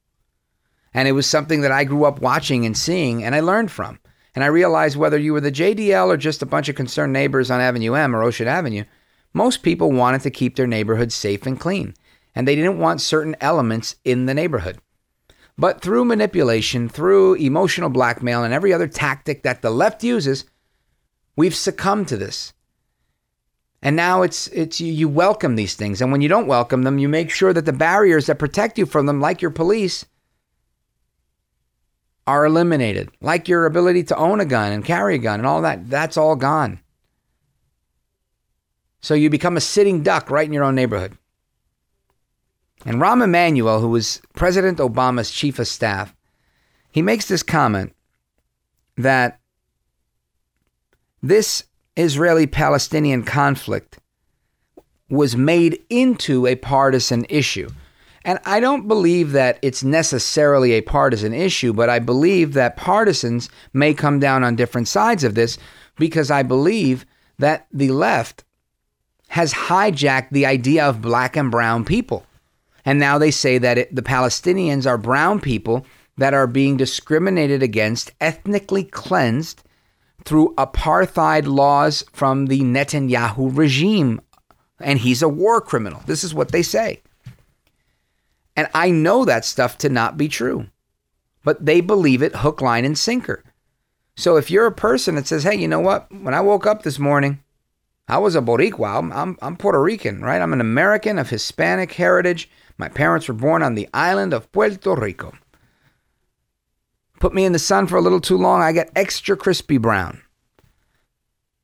And 0.96 1.06
it 1.06 1.12
was 1.12 1.26
something 1.26 1.60
that 1.60 1.70
I 1.70 1.84
grew 1.84 2.06
up 2.06 2.22
watching 2.22 2.64
and 2.64 2.74
seeing 2.74 3.22
and 3.22 3.34
I 3.34 3.40
learned 3.40 3.70
from. 3.70 4.00
And 4.34 4.42
I 4.42 4.46
realized 4.48 4.96
whether 4.96 5.18
you 5.18 5.34
were 5.34 5.42
the 5.42 5.52
JDL 5.52 6.08
or 6.08 6.16
just 6.16 6.40
a 6.40 6.46
bunch 6.46 6.70
of 6.70 6.74
concerned 6.74 7.12
neighbors 7.12 7.50
on 7.50 7.60
Avenue 7.60 7.92
M 7.92 8.16
or 8.16 8.22
Ocean 8.22 8.48
Avenue, 8.48 8.84
most 9.34 9.62
people 9.62 9.92
wanted 9.92 10.22
to 10.22 10.30
keep 10.30 10.56
their 10.56 10.66
neighborhood 10.66 11.12
safe 11.12 11.44
and 11.44 11.60
clean. 11.60 11.92
And 12.34 12.48
they 12.48 12.56
didn't 12.56 12.78
want 12.78 13.02
certain 13.02 13.36
elements 13.42 13.96
in 14.04 14.24
the 14.24 14.32
neighborhood. 14.32 14.78
But 15.58 15.82
through 15.82 16.06
manipulation, 16.06 16.88
through 16.88 17.34
emotional 17.34 17.90
blackmail, 17.90 18.42
and 18.42 18.54
every 18.54 18.72
other 18.72 18.88
tactic 18.88 19.42
that 19.42 19.60
the 19.60 19.70
left 19.70 20.02
uses, 20.02 20.46
we've 21.36 21.54
succumbed 21.54 22.08
to 22.08 22.16
this. 22.16 22.54
And 23.82 23.96
now 23.96 24.22
it's 24.22 24.48
it's 24.48 24.80
you, 24.80 24.90
you 24.90 25.08
welcome 25.08 25.56
these 25.56 25.74
things, 25.74 26.00
and 26.00 26.10
when 26.10 26.22
you 26.22 26.28
don't 26.28 26.46
welcome 26.46 26.82
them, 26.82 26.98
you 26.98 27.08
make 27.08 27.30
sure 27.30 27.52
that 27.52 27.66
the 27.66 27.72
barriers 27.72 28.26
that 28.26 28.38
protect 28.38 28.78
you 28.78 28.86
from 28.86 29.04
them, 29.06 29.20
like 29.20 29.42
your 29.42 29.50
police, 29.50 30.04
are 32.26 32.44
eliminated, 32.44 33.10
like 33.20 33.48
your 33.48 33.66
ability 33.66 34.02
to 34.04 34.16
own 34.16 34.40
a 34.40 34.44
gun 34.44 34.72
and 34.72 34.84
carry 34.84 35.14
a 35.14 35.18
gun 35.18 35.40
and 35.40 35.46
all 35.46 35.62
that. 35.62 35.88
That's 35.88 36.16
all 36.16 36.36
gone. 36.36 36.80
So 39.00 39.14
you 39.14 39.30
become 39.30 39.56
a 39.56 39.60
sitting 39.60 40.02
duck 40.02 40.30
right 40.30 40.46
in 40.46 40.52
your 40.52 40.64
own 40.64 40.74
neighborhood. 40.74 41.16
And 42.84 43.00
Rahm 43.00 43.22
Emanuel, 43.22 43.80
who 43.80 43.88
was 43.88 44.20
President 44.34 44.78
Obama's 44.78 45.30
chief 45.30 45.58
of 45.58 45.68
staff, 45.68 46.14
he 46.90 47.02
makes 47.02 47.28
this 47.28 47.42
comment 47.42 47.94
that 48.96 49.38
this 51.22 51.64
Israeli 51.96 52.46
Palestinian 52.46 53.22
conflict 53.22 53.98
was 55.08 55.36
made 55.36 55.80
into 55.88 56.46
a 56.46 56.56
partisan 56.56 57.26
issue. 57.28 57.68
And 58.26 58.40
I 58.44 58.58
don't 58.58 58.88
believe 58.88 59.30
that 59.32 59.60
it's 59.62 59.84
necessarily 59.84 60.72
a 60.72 60.80
partisan 60.80 61.32
issue, 61.32 61.72
but 61.72 61.88
I 61.88 62.00
believe 62.00 62.54
that 62.54 62.76
partisans 62.76 63.48
may 63.72 63.94
come 63.94 64.18
down 64.18 64.42
on 64.42 64.56
different 64.56 64.88
sides 64.88 65.22
of 65.22 65.36
this 65.36 65.58
because 65.96 66.28
I 66.28 66.42
believe 66.42 67.06
that 67.38 67.68
the 67.72 67.90
left 67.90 68.42
has 69.28 69.54
hijacked 69.54 70.30
the 70.32 70.44
idea 70.44 70.84
of 70.84 71.00
black 71.00 71.36
and 71.36 71.52
brown 71.52 71.84
people. 71.84 72.26
And 72.84 72.98
now 72.98 73.16
they 73.16 73.30
say 73.30 73.58
that 73.58 73.78
it, 73.78 73.94
the 73.94 74.02
Palestinians 74.02 74.86
are 74.88 74.98
brown 74.98 75.40
people 75.40 75.86
that 76.16 76.34
are 76.34 76.48
being 76.48 76.76
discriminated 76.76 77.62
against, 77.62 78.10
ethnically 78.20 78.82
cleansed 78.82 79.62
through 80.24 80.52
apartheid 80.58 81.46
laws 81.46 82.02
from 82.12 82.46
the 82.46 82.62
Netanyahu 82.62 83.56
regime. 83.56 84.20
And 84.80 84.98
he's 84.98 85.22
a 85.22 85.28
war 85.28 85.60
criminal. 85.60 86.02
This 86.06 86.24
is 86.24 86.34
what 86.34 86.50
they 86.50 86.62
say. 86.62 87.02
And 88.56 88.68
I 88.74 88.90
know 88.90 89.24
that 89.24 89.44
stuff 89.44 89.76
to 89.78 89.88
not 89.88 90.16
be 90.16 90.28
true, 90.28 90.66
but 91.44 91.64
they 91.64 91.80
believe 91.80 92.22
it 92.22 92.36
hook, 92.36 92.60
line, 92.60 92.84
and 92.84 92.96
sinker. 92.96 93.44
So 94.16 94.36
if 94.36 94.50
you're 94.50 94.66
a 94.66 94.72
person 94.72 95.14
that 95.16 95.26
says, 95.26 95.44
hey, 95.44 95.56
you 95.56 95.68
know 95.68 95.80
what? 95.80 96.10
When 96.10 96.32
I 96.32 96.40
woke 96.40 96.66
up 96.66 96.82
this 96.82 96.98
morning, 96.98 97.42
I 98.08 98.18
was 98.18 98.34
a 98.34 98.40
Boricua. 98.40 98.98
I'm, 98.98 99.12
I'm, 99.12 99.38
I'm 99.42 99.56
Puerto 99.56 99.82
Rican, 99.82 100.22
right? 100.22 100.40
I'm 100.40 100.54
an 100.54 100.60
American 100.60 101.18
of 101.18 101.28
Hispanic 101.28 101.92
heritage. 101.92 102.48
My 102.78 102.88
parents 102.88 103.28
were 103.28 103.34
born 103.34 103.62
on 103.62 103.74
the 103.74 103.88
island 103.92 104.32
of 104.32 104.50
Puerto 104.52 104.94
Rico. 104.94 105.34
Put 107.20 107.34
me 107.34 107.44
in 107.44 107.52
the 107.52 107.58
sun 107.58 107.86
for 107.86 107.96
a 107.96 108.00
little 108.00 108.20
too 108.20 108.36
long, 108.36 108.62
I 108.62 108.72
get 108.72 108.92
extra 108.94 109.36
crispy 109.36 109.78
brown. 109.78 110.22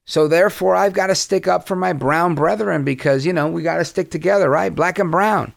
So 0.04 0.26
therefore, 0.26 0.74
I've 0.74 0.94
got 0.94 1.06
to 1.06 1.14
stick 1.14 1.46
up 1.46 1.66
for 1.66 1.76
my 1.76 1.92
brown 1.92 2.34
brethren 2.34 2.84
because, 2.84 3.24
you 3.24 3.32
know, 3.32 3.48
we 3.48 3.62
got 3.62 3.76
to 3.76 3.84
stick 3.84 4.10
together, 4.10 4.50
right? 4.50 4.74
Black 4.74 4.98
and 4.98 5.10
brown. 5.10 5.54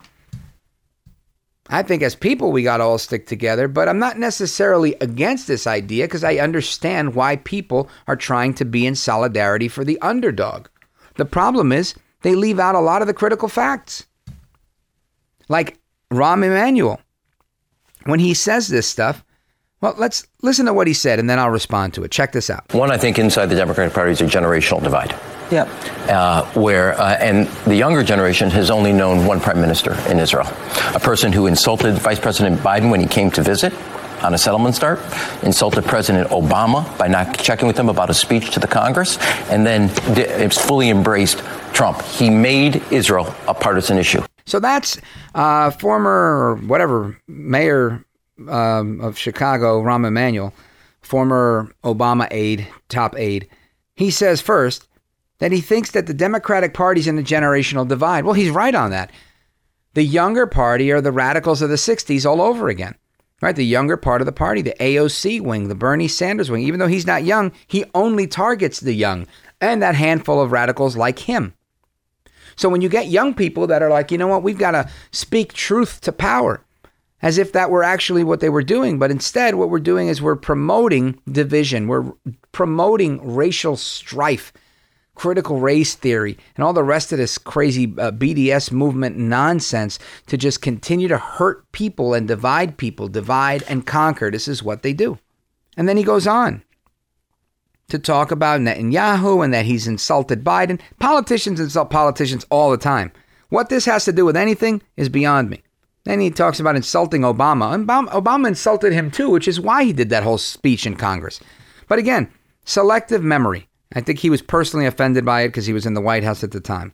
I 1.69 1.81
think 1.81 2.03
as 2.03 2.15
people, 2.15 2.51
we 2.51 2.61
got 2.61 2.77
to 2.77 2.83
all 2.83 2.97
stick 2.99 3.25
together, 3.25 3.67
but 3.67 3.89
I'm 3.89 3.97
not 3.97 4.19
necessarily 4.19 4.95
against 5.01 5.47
this 5.47 5.65
idea 5.65 6.05
because 6.05 6.23
I 6.23 6.35
understand 6.35 7.15
why 7.15 7.37
people 7.37 7.89
are 8.07 8.15
trying 8.15 8.53
to 8.55 8.65
be 8.65 8.85
in 8.85 8.93
solidarity 8.95 9.67
for 9.67 9.83
the 9.83 9.99
underdog. 10.01 10.67
The 11.15 11.25
problem 11.25 11.71
is 11.71 11.95
they 12.21 12.35
leave 12.35 12.59
out 12.59 12.75
a 12.75 12.79
lot 12.79 13.01
of 13.01 13.07
the 13.07 13.13
critical 13.13 13.47
facts. 13.47 14.05
Like 15.49 15.79
Rahm 16.11 16.45
Emanuel, 16.45 16.99
when 18.05 18.19
he 18.19 18.35
says 18.35 18.67
this 18.67 18.87
stuff, 18.87 19.23
well, 19.81 19.95
let's 19.97 20.25
listen 20.41 20.67
to 20.67 20.73
what 20.73 20.87
he 20.87 20.93
said 20.93 21.19
and 21.19 21.29
then 21.29 21.39
I'll 21.39 21.49
respond 21.49 21.93
to 21.95 22.03
it. 22.03 22.11
Check 22.11 22.31
this 22.31 22.49
out. 22.49 22.73
One, 22.73 22.91
I 22.91 22.97
think 22.97 23.17
inside 23.17 23.47
the 23.47 23.55
Democratic 23.55 23.93
Party 23.93 24.11
is 24.11 24.21
a 24.21 24.25
generational 24.25 24.83
divide. 24.83 25.15
Yeah. 25.51 25.63
Uh, 26.09 26.45
where, 26.53 26.99
uh, 26.99 27.17
and 27.19 27.47
the 27.65 27.75
younger 27.75 28.03
generation 28.03 28.49
has 28.51 28.69
only 28.69 28.93
known 28.93 29.25
one 29.25 29.39
prime 29.39 29.61
minister 29.61 29.93
in 30.09 30.19
Israel, 30.19 30.47
a 30.93 30.99
person 30.99 31.31
who 31.31 31.47
insulted 31.47 31.95
Vice 31.95 32.19
President 32.19 32.59
Biden 32.61 32.89
when 32.89 32.99
he 32.99 33.07
came 33.07 33.29
to 33.31 33.41
visit 33.43 33.73
on 34.23 34.33
a 34.33 34.37
settlement 34.37 34.75
start, 34.75 34.99
insulted 35.43 35.83
President 35.83 36.29
Obama 36.29 36.97
by 36.97 37.07
not 37.07 37.37
checking 37.37 37.67
with 37.67 37.77
him 37.77 37.89
about 37.89 38.09
a 38.09 38.13
speech 38.13 38.51
to 38.51 38.59
the 38.59 38.67
Congress, 38.67 39.17
and 39.49 39.65
then 39.65 39.91
it's 40.17 40.59
fully 40.59 40.89
embraced 40.89 41.39
Trump. 41.73 42.01
He 42.01 42.29
made 42.29 42.81
Israel 42.91 43.35
a 43.47 43.53
partisan 43.53 43.97
issue. 43.97 44.23
So 44.45 44.59
that's 44.59 44.99
uh, 45.33 45.71
former, 45.71 46.55
whatever, 46.65 47.17
mayor 47.27 48.03
um, 48.47 49.01
of 49.01 49.17
Chicago, 49.17 49.81
Rahm 49.81 50.07
Emanuel, 50.07 50.53
former 51.01 51.73
Obama 51.83 52.27
aide, 52.31 52.67
top 52.89 53.17
aide, 53.17 53.47
he 53.95 54.11
says 54.11 54.41
first 54.41 54.87
that 55.39 55.51
he 55.51 55.61
thinks 55.61 55.91
that 55.91 56.07
the 56.07 56.13
Democratic 56.13 56.73
Party's 56.73 57.07
in 57.07 57.19
a 57.19 57.23
generational 57.23 57.87
divide. 57.87 58.25
Well, 58.25 58.33
he's 58.33 58.49
right 58.49 58.75
on 58.75 58.91
that. 58.91 59.11
The 59.93 60.03
younger 60.03 60.47
party 60.47 60.91
are 60.91 61.01
the 61.01 61.11
radicals 61.11 61.61
of 61.61 61.69
the 61.69 61.75
60s 61.75 62.25
all 62.25 62.41
over 62.41 62.69
again. 62.69 62.95
Right? 63.41 63.55
The 63.55 63.65
younger 63.65 63.97
part 63.97 64.21
of 64.21 64.25
the 64.25 64.31
party, 64.31 64.61
the 64.61 64.75
AOC 64.79 65.41
wing, 65.41 65.67
the 65.67 65.75
Bernie 65.75 66.07
Sanders 66.07 66.49
wing, 66.49 66.63
even 66.63 66.79
though 66.79 66.87
he's 66.87 67.05
not 67.05 67.25
young, 67.25 67.51
he 67.67 67.83
only 67.93 68.27
targets 68.27 68.79
the 68.79 68.93
young 68.93 69.27
and 69.59 69.81
that 69.81 69.95
handful 69.95 70.41
of 70.41 70.53
radicals 70.53 70.95
like 70.95 71.19
him. 71.19 71.53
So 72.55 72.69
when 72.69 72.81
you 72.81 72.89
get 72.89 73.07
young 73.07 73.33
people 73.33 73.67
that 73.67 73.83
are 73.83 73.89
like, 73.89 74.09
you 74.09 74.17
know 74.17 74.27
what, 74.27 74.43
we've 74.43 74.57
got 74.57 74.71
to 74.71 74.89
speak 75.11 75.51
truth 75.53 75.99
to 76.01 76.11
power, 76.13 76.63
as 77.21 77.37
if 77.37 77.51
that 77.51 77.69
were 77.69 77.83
actually 77.83 78.23
what 78.23 78.39
they 78.39 78.49
were 78.49 78.63
doing. 78.63 78.97
But 78.97 79.11
instead, 79.11 79.55
what 79.55 79.69
we're 79.69 79.79
doing 79.79 80.07
is 80.07 80.21
we're 80.21 80.37
promoting 80.37 81.19
division, 81.29 81.87
we're 81.87 82.13
promoting 82.53 83.35
racial 83.35 83.75
strife, 83.75 84.53
critical 85.15 85.59
race 85.59 85.95
theory, 85.95 86.37
and 86.55 86.63
all 86.63 86.73
the 86.73 86.83
rest 86.83 87.11
of 87.11 87.17
this 87.17 87.37
crazy 87.37 87.85
uh, 87.97 88.11
BDS 88.11 88.71
movement 88.71 89.17
nonsense 89.17 89.97
to 90.27 90.37
just 90.37 90.61
continue 90.61 91.07
to 91.07 91.17
hurt 91.17 91.71
people 91.71 92.13
and 92.13 92.27
divide 92.27 92.77
people, 92.77 93.07
divide 93.07 93.63
and 93.63 93.85
conquer. 93.85 94.29
This 94.29 94.47
is 94.47 94.61
what 94.61 94.83
they 94.83 94.93
do. 94.93 95.17
And 95.77 95.89
then 95.89 95.97
he 95.97 96.03
goes 96.03 96.27
on. 96.27 96.63
to 97.87 97.99
talk 97.99 98.31
about 98.31 98.61
Netanyahu 98.61 99.43
and 99.43 99.53
that 99.53 99.65
he's 99.65 99.87
insulted 99.87 100.43
Biden. 100.43 100.79
Politicians 100.99 101.59
insult 101.59 101.89
politicians 101.89 102.45
all 102.49 102.71
the 102.71 102.77
time. 102.77 103.11
What 103.49 103.69
this 103.69 103.85
has 103.85 104.05
to 104.05 104.11
do 104.13 104.25
with 104.25 104.35
anything 104.35 104.81
is 104.97 105.09
beyond 105.09 105.49
me. 105.49 105.61
Then 106.03 106.19
he 106.19 106.29
talks 106.29 106.59
about 106.59 106.75
insulting 106.75 107.21
Obama. 107.21 107.85
Obama. 107.85 108.09
Obama 108.09 108.47
insulted 108.47 108.93
him 108.93 109.11
too, 109.11 109.29
which 109.29 109.47
is 109.47 109.59
why 109.59 109.83
he 109.83 109.93
did 109.93 110.09
that 110.09 110.23
whole 110.23 110.37
speech 110.37 110.85
in 110.85 110.95
Congress. 110.95 111.39
But 111.87 111.99
again, 111.99 112.31
selective 112.63 113.23
memory. 113.23 113.67
I 113.95 114.01
think 114.01 114.19
he 114.19 114.29
was 114.29 114.41
personally 114.41 114.85
offended 114.85 115.25
by 115.25 115.41
it 115.41 115.47
because 115.47 115.65
he 115.65 115.73
was 115.73 115.85
in 115.85 115.93
the 115.93 116.01
White 116.01 116.23
House 116.23 116.43
at 116.43 116.51
the 116.51 116.59
time. 116.59 116.93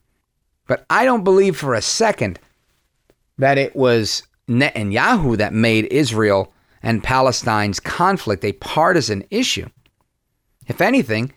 But 0.68 0.86
I 0.90 1.04
don't 1.04 1.24
believe 1.24 1.58
for 1.58 1.74
a 1.74 1.82
second 1.82 2.40
that 3.38 3.58
it 3.58 3.76
was 3.76 4.24
Netanyahu 4.48 5.38
that 5.38 5.54
made 5.54 5.86
Israel 5.92 6.54
and 6.84 7.04
Palestine's 7.04 7.80
conflict 7.80 8.46
a 8.46 8.54
partisan 8.54 9.26
issue. 9.32 9.68
If 10.68 10.80
anything, 10.80 11.34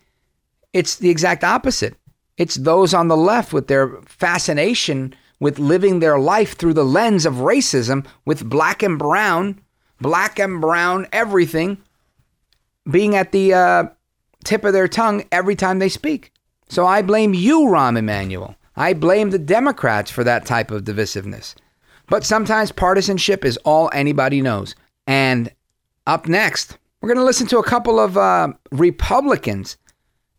it's 0.73 0.97
the 0.97 1.11
exact 1.11 1.43
opposite. 1.43 1.97
It's 2.37 2.57
those 2.57 2.93
on 2.93 3.09
the 3.09 3.17
left 3.17 3.53
with 3.53 3.69
their 3.69 4.01
fascination 4.03 5.15
with 5.41 5.59
living 5.59 5.99
their 5.99 6.19
life 6.19 6.57
through 6.57 6.75
the 6.75 6.85
lens 6.85 7.27
of 7.27 7.35
racism 7.35 8.07
with 8.25 8.49
black 8.49 8.83
and 8.83 8.99
brown, 8.99 9.61
black 10.01 10.39
and 10.39 10.61
brown 10.61 11.07
everything 11.13 11.79
being 12.91 13.17
at 13.17 13.33
the 13.33 13.55
uh, 13.55 13.85
tip 14.45 14.65
of 14.65 14.73
their 14.73 14.89
tongue 14.89 15.25
every 15.33 15.57
time 15.57 15.79
they 15.79 15.89
speak. 15.89 16.33
So 16.69 16.87
I 16.87 17.03
blame 17.03 17.35
you, 17.35 17.63
Rahm 17.63 17.99
Emanuel. 17.99 18.57
I 18.77 18.93
blame 18.95 19.31
the 19.31 19.39
Democrats 19.39 20.11
for 20.11 20.25
that 20.25 20.47
type 20.47 20.71
of 20.71 20.85
divisiveness. 20.85 21.55
But 22.09 22.25
sometimes 22.25 22.73
partisanship 22.73 23.45
is 23.45 23.57
all 23.59 23.91
anybody 23.93 24.43
knows. 24.43 24.75
And 25.07 25.53
up 26.07 26.27
next, 26.27 26.79
we're 27.01 27.09
going 27.09 27.19
to 27.19 27.25
listen 27.25 27.47
to 27.49 27.59
a 27.59 27.65
couple 27.65 28.01
of 28.01 28.17
uh, 28.17 28.53
Republicans 28.73 29.77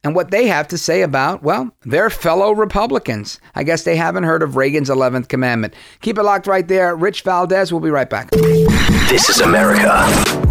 and 0.03 0.13
what 0.13 0.29
they 0.29 0.45
have 0.45 0.67
to 0.67 0.77
say 0.77 1.01
about, 1.01 1.41
well, 1.41 1.71
their 1.81 2.11
fellow 2.11 2.51
Republicans. 2.51 3.39
I 3.55 3.63
guess 3.63 3.83
they 3.83 3.95
haven't 3.95 4.23
heard 4.23 4.43
of 4.43 4.55
Reagan's 4.55 4.89
11th 4.89 5.29
commandment. 5.29 5.73
Keep 6.01 6.19
it 6.19 6.23
locked 6.23 6.45
right 6.45 6.67
there. 6.67 6.95
Rich 6.95 7.23
Valdez, 7.23 7.71
we'll 7.71 7.81
be 7.81 7.89
right 7.89 8.09
back. 8.09 8.29
This 8.29 9.29
is 9.29 9.39
America. 9.39 10.44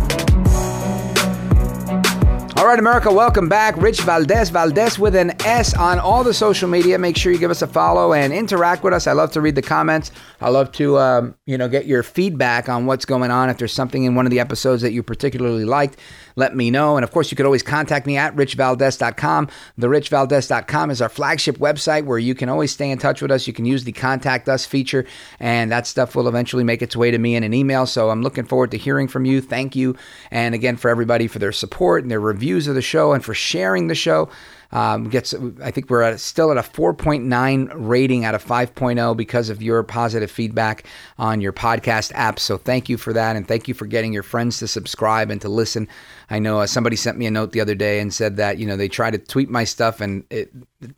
All 2.64 2.70
right, 2.70 2.78
America, 2.78 3.12
welcome 3.12 3.46
back. 3.46 3.76
Rich 3.76 4.00
Valdez, 4.00 4.48
Valdez 4.48 4.98
with 4.98 5.14
an 5.14 5.32
S 5.42 5.74
on 5.74 5.98
all 5.98 6.24
the 6.24 6.32
social 6.32 6.66
media. 6.66 6.98
Make 6.98 7.14
sure 7.14 7.30
you 7.30 7.36
give 7.38 7.50
us 7.50 7.60
a 7.60 7.66
follow 7.66 8.14
and 8.14 8.32
interact 8.32 8.82
with 8.82 8.94
us. 8.94 9.06
I 9.06 9.12
love 9.12 9.32
to 9.32 9.42
read 9.42 9.54
the 9.54 9.60
comments. 9.60 10.10
I 10.40 10.48
love 10.48 10.72
to, 10.72 10.96
um, 10.96 11.34
you 11.44 11.58
know, 11.58 11.68
get 11.68 11.84
your 11.84 12.02
feedback 12.02 12.70
on 12.70 12.86
what's 12.86 13.04
going 13.04 13.30
on. 13.30 13.50
If 13.50 13.58
there's 13.58 13.74
something 13.74 14.04
in 14.04 14.14
one 14.14 14.24
of 14.24 14.30
the 14.30 14.40
episodes 14.40 14.80
that 14.80 14.92
you 14.92 15.02
particularly 15.02 15.66
liked, 15.66 15.98
let 16.36 16.56
me 16.56 16.70
know. 16.70 16.96
And 16.96 17.04
of 17.04 17.10
course, 17.10 17.30
you 17.30 17.36
could 17.36 17.46
always 17.46 17.62
contact 17.62 18.06
me 18.06 18.16
at 18.16 18.34
richvaldez.com. 18.34 19.48
The 19.76 19.86
richvaldez.com 19.86 20.90
is 20.90 21.02
our 21.02 21.08
flagship 21.08 21.58
website 21.58 22.04
where 22.04 22.18
you 22.18 22.34
can 22.34 22.48
always 22.48 22.72
stay 22.72 22.90
in 22.90 22.98
touch 22.98 23.20
with 23.20 23.30
us. 23.30 23.46
You 23.46 23.52
can 23.52 23.66
use 23.66 23.84
the 23.84 23.92
contact 23.92 24.48
us 24.48 24.64
feature, 24.64 25.04
and 25.38 25.70
that 25.70 25.86
stuff 25.86 26.16
will 26.16 26.28
eventually 26.28 26.64
make 26.64 26.82
its 26.82 26.96
way 26.96 27.10
to 27.10 27.18
me 27.18 27.36
in 27.36 27.44
an 27.44 27.54
email. 27.54 27.84
So 27.86 28.10
I'm 28.10 28.22
looking 28.22 28.44
forward 28.44 28.70
to 28.72 28.78
hearing 28.78 29.06
from 29.06 29.26
you. 29.26 29.40
Thank 29.40 29.76
you. 29.76 29.96
And 30.30 30.54
again, 30.54 30.76
for 30.76 30.88
everybody 30.88 31.28
for 31.28 31.38
their 31.38 31.52
support 31.52 32.02
and 32.02 32.10
their 32.10 32.20
reviews 32.54 32.68
of 32.68 32.76
the 32.76 32.82
show 32.82 33.12
and 33.12 33.24
for 33.24 33.34
sharing 33.34 33.88
the 33.88 33.94
show. 33.94 34.28
Um, 34.70 35.08
gets, 35.08 35.34
I 35.62 35.70
think 35.70 35.88
we're 35.88 36.02
at, 36.02 36.18
still 36.18 36.50
at 36.50 36.56
a 36.56 36.62
4.9 36.62 37.72
rating 37.74 38.24
out 38.24 38.34
of 38.34 38.44
5.0 38.44 39.16
because 39.16 39.48
of 39.48 39.62
your 39.62 39.84
positive 39.84 40.30
feedback 40.30 40.84
on 41.16 41.40
your 41.40 41.52
podcast 41.52 42.10
app. 42.14 42.40
So 42.40 42.56
thank 42.56 42.88
you 42.88 42.96
for 42.96 43.12
that, 43.12 43.36
and 43.36 43.46
thank 43.46 43.68
you 43.68 43.74
for 43.74 43.86
getting 43.86 44.12
your 44.12 44.24
friends 44.24 44.58
to 44.58 44.66
subscribe 44.66 45.30
and 45.30 45.40
to 45.42 45.48
listen. 45.48 45.86
I 46.34 46.40
know 46.40 46.58
uh, 46.58 46.66
somebody 46.66 46.96
sent 46.96 47.16
me 47.16 47.26
a 47.26 47.30
note 47.30 47.52
the 47.52 47.60
other 47.60 47.76
day 47.76 48.00
and 48.00 48.12
said 48.12 48.38
that 48.38 48.58
you 48.58 48.66
know 48.66 48.76
they 48.76 48.88
try 48.88 49.08
to 49.08 49.18
tweet 49.18 49.48
my 49.48 49.62
stuff 49.62 50.00
and 50.00 50.24
it 50.30 50.50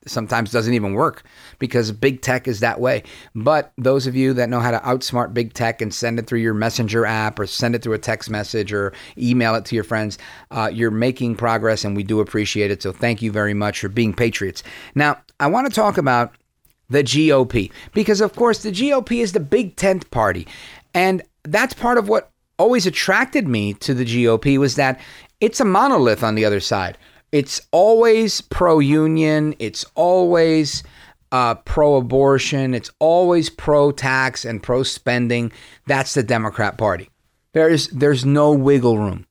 sometimes 0.06 0.50
doesn't 0.50 0.72
even 0.72 0.94
work 0.94 1.24
because 1.58 1.92
big 1.92 2.22
tech 2.22 2.48
is 2.48 2.60
that 2.60 2.80
way. 2.80 3.02
But 3.34 3.70
those 3.76 4.06
of 4.06 4.16
you 4.16 4.32
that 4.32 4.48
know 4.48 4.60
how 4.60 4.70
to 4.70 4.78
outsmart 4.78 5.34
big 5.34 5.52
tech 5.52 5.82
and 5.82 5.92
send 5.92 6.18
it 6.18 6.26
through 6.26 6.38
your 6.38 6.54
messenger 6.54 7.04
app 7.04 7.38
or 7.38 7.46
send 7.46 7.74
it 7.74 7.82
through 7.82 7.92
a 7.92 7.98
text 7.98 8.30
message 8.30 8.72
or 8.72 8.94
email 9.18 9.54
it 9.56 9.66
to 9.66 9.74
your 9.74 9.84
friends, 9.84 10.16
uh, 10.52 10.70
you're 10.72 10.90
making 10.90 11.36
progress 11.36 11.84
and 11.84 11.94
we 11.94 12.02
do 12.02 12.20
appreciate 12.20 12.70
it. 12.70 12.82
So 12.82 12.90
thank 12.90 13.20
you 13.20 13.30
very 13.30 13.52
much 13.52 13.80
for 13.80 13.90
being 13.90 14.14
patriots. 14.14 14.62
Now, 14.94 15.20
I 15.38 15.48
want 15.48 15.66
to 15.66 15.72
talk 15.72 15.98
about 15.98 16.34
the 16.88 17.04
GOP 17.04 17.70
because, 17.92 18.22
of 18.22 18.34
course, 18.34 18.62
the 18.62 18.72
GOP 18.72 19.20
is 19.20 19.32
the 19.32 19.40
big 19.40 19.76
tent 19.76 20.10
party. 20.10 20.48
And 20.94 21.20
that's 21.44 21.74
part 21.74 21.98
of 21.98 22.08
what 22.08 22.30
always 22.58 22.86
attracted 22.86 23.46
me 23.46 23.74
to 23.74 23.94
the 23.94 24.04
GOP 24.04 24.58
was 24.58 24.76
that 24.76 25.00
it's 25.40 25.60
a 25.60 25.64
monolith 25.64 26.22
on 26.22 26.34
the 26.34 26.44
other 26.44 26.60
side. 26.60 26.98
It's 27.32 27.60
always 27.70 28.40
pro 28.40 28.78
union, 28.78 29.54
it's 29.58 29.84
always 29.94 30.82
uh, 31.32 31.56
pro 31.56 31.96
abortion, 31.96 32.74
it's 32.74 32.90
always 32.98 33.50
pro 33.50 33.92
tax 33.92 34.44
and 34.44 34.62
pro 34.62 34.82
spending. 34.82 35.52
That's 35.86 36.14
the 36.14 36.22
Democrat 36.22 36.78
Party. 36.78 37.10
There's, 37.52 37.88
there's 37.88 38.24
no 38.24 38.52
wiggle 38.52 38.98
room. 38.98 39.26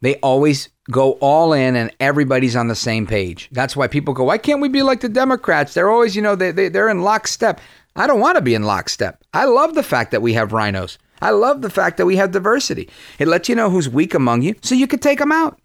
They 0.00 0.16
always 0.16 0.68
go 0.90 1.12
all 1.12 1.52
in 1.52 1.76
and 1.76 1.90
everybody's 1.98 2.56
on 2.56 2.68
the 2.68 2.74
same 2.74 3.06
page. 3.06 3.48
That's 3.52 3.74
why 3.76 3.88
people 3.88 4.14
go, 4.14 4.24
why 4.24 4.38
can't 4.38 4.60
we 4.60 4.68
be 4.68 4.82
like 4.82 5.00
the 5.00 5.08
Democrats? 5.08 5.74
They're 5.74 5.90
always, 5.90 6.14
you 6.14 6.22
know, 6.22 6.36
they, 6.36 6.52
they, 6.52 6.68
they're 6.68 6.90
in 6.90 7.02
lockstep. 7.02 7.60
I 7.96 8.06
don't 8.06 8.20
want 8.20 8.36
to 8.36 8.42
be 8.42 8.54
in 8.54 8.64
lockstep. 8.64 9.22
I 9.32 9.44
love 9.44 9.74
the 9.74 9.82
fact 9.82 10.10
that 10.10 10.22
we 10.22 10.34
have 10.34 10.50
RINOs. 10.50 10.98
I 11.20 11.30
love 11.30 11.62
the 11.62 11.70
fact 11.70 11.96
that 11.96 12.06
we 12.06 12.16
have 12.16 12.32
diversity. 12.32 12.88
It 13.18 13.28
lets 13.28 13.48
you 13.48 13.54
know 13.54 13.70
who's 13.70 13.88
weak 13.88 14.14
among 14.14 14.42
you 14.42 14.54
so 14.62 14.74
you 14.74 14.86
can 14.86 14.98
take 14.98 15.18
them 15.18 15.32
out. 15.32 15.60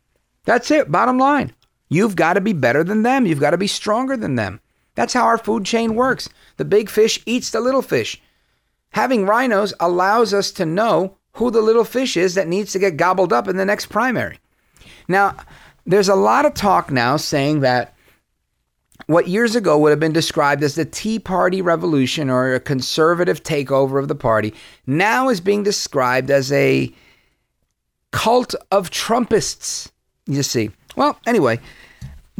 That's 0.45 0.71
it, 0.71 0.91
bottom 0.91 1.17
line. 1.17 1.53
You've 1.89 2.15
got 2.15 2.33
to 2.33 2.41
be 2.41 2.53
better 2.53 2.83
than 2.83 3.03
them. 3.03 3.25
You've 3.25 3.39
got 3.39 3.51
to 3.51 3.57
be 3.57 3.67
stronger 3.67 4.15
than 4.15 4.35
them. 4.35 4.61
That's 4.95 5.13
how 5.13 5.25
our 5.25 5.37
food 5.37 5.65
chain 5.65 5.95
works. 5.95 6.29
The 6.57 6.65
big 6.65 6.89
fish 6.89 7.21
eats 7.25 7.49
the 7.49 7.61
little 7.61 7.81
fish. 7.81 8.21
Having 8.91 9.25
rhinos 9.25 9.73
allows 9.79 10.33
us 10.33 10.51
to 10.53 10.65
know 10.65 11.15
who 11.33 11.51
the 11.51 11.61
little 11.61 11.83
fish 11.83 12.17
is 12.17 12.35
that 12.35 12.47
needs 12.47 12.71
to 12.73 12.79
get 12.79 12.97
gobbled 12.97 13.31
up 13.31 13.47
in 13.47 13.57
the 13.57 13.65
next 13.65 13.87
primary. 13.87 14.39
Now, 15.07 15.35
there's 15.85 16.09
a 16.09 16.15
lot 16.15 16.45
of 16.45 16.53
talk 16.53 16.91
now 16.91 17.17
saying 17.17 17.61
that 17.61 17.95
what 19.09 19.27
years 19.27 19.55
ago 19.55 19.75
would 19.75 19.89
have 19.89 19.99
been 19.99 20.13
described 20.13 20.61
as 20.61 20.75
the 20.75 20.85
Tea 20.85 21.17
Party 21.17 21.63
revolution 21.63 22.29
or 22.29 22.53
a 22.53 22.59
conservative 22.59 23.41
takeover 23.41 23.97
of 23.97 24.07
the 24.07 24.13
party 24.13 24.53
now 24.85 25.29
is 25.29 25.41
being 25.41 25.63
described 25.63 26.29
as 26.29 26.51
a 26.51 26.93
cult 28.11 28.53
of 28.69 28.91
Trumpists. 28.91 29.89
You 30.27 30.43
see. 30.43 30.69
Well, 30.95 31.19
anyway, 31.25 31.59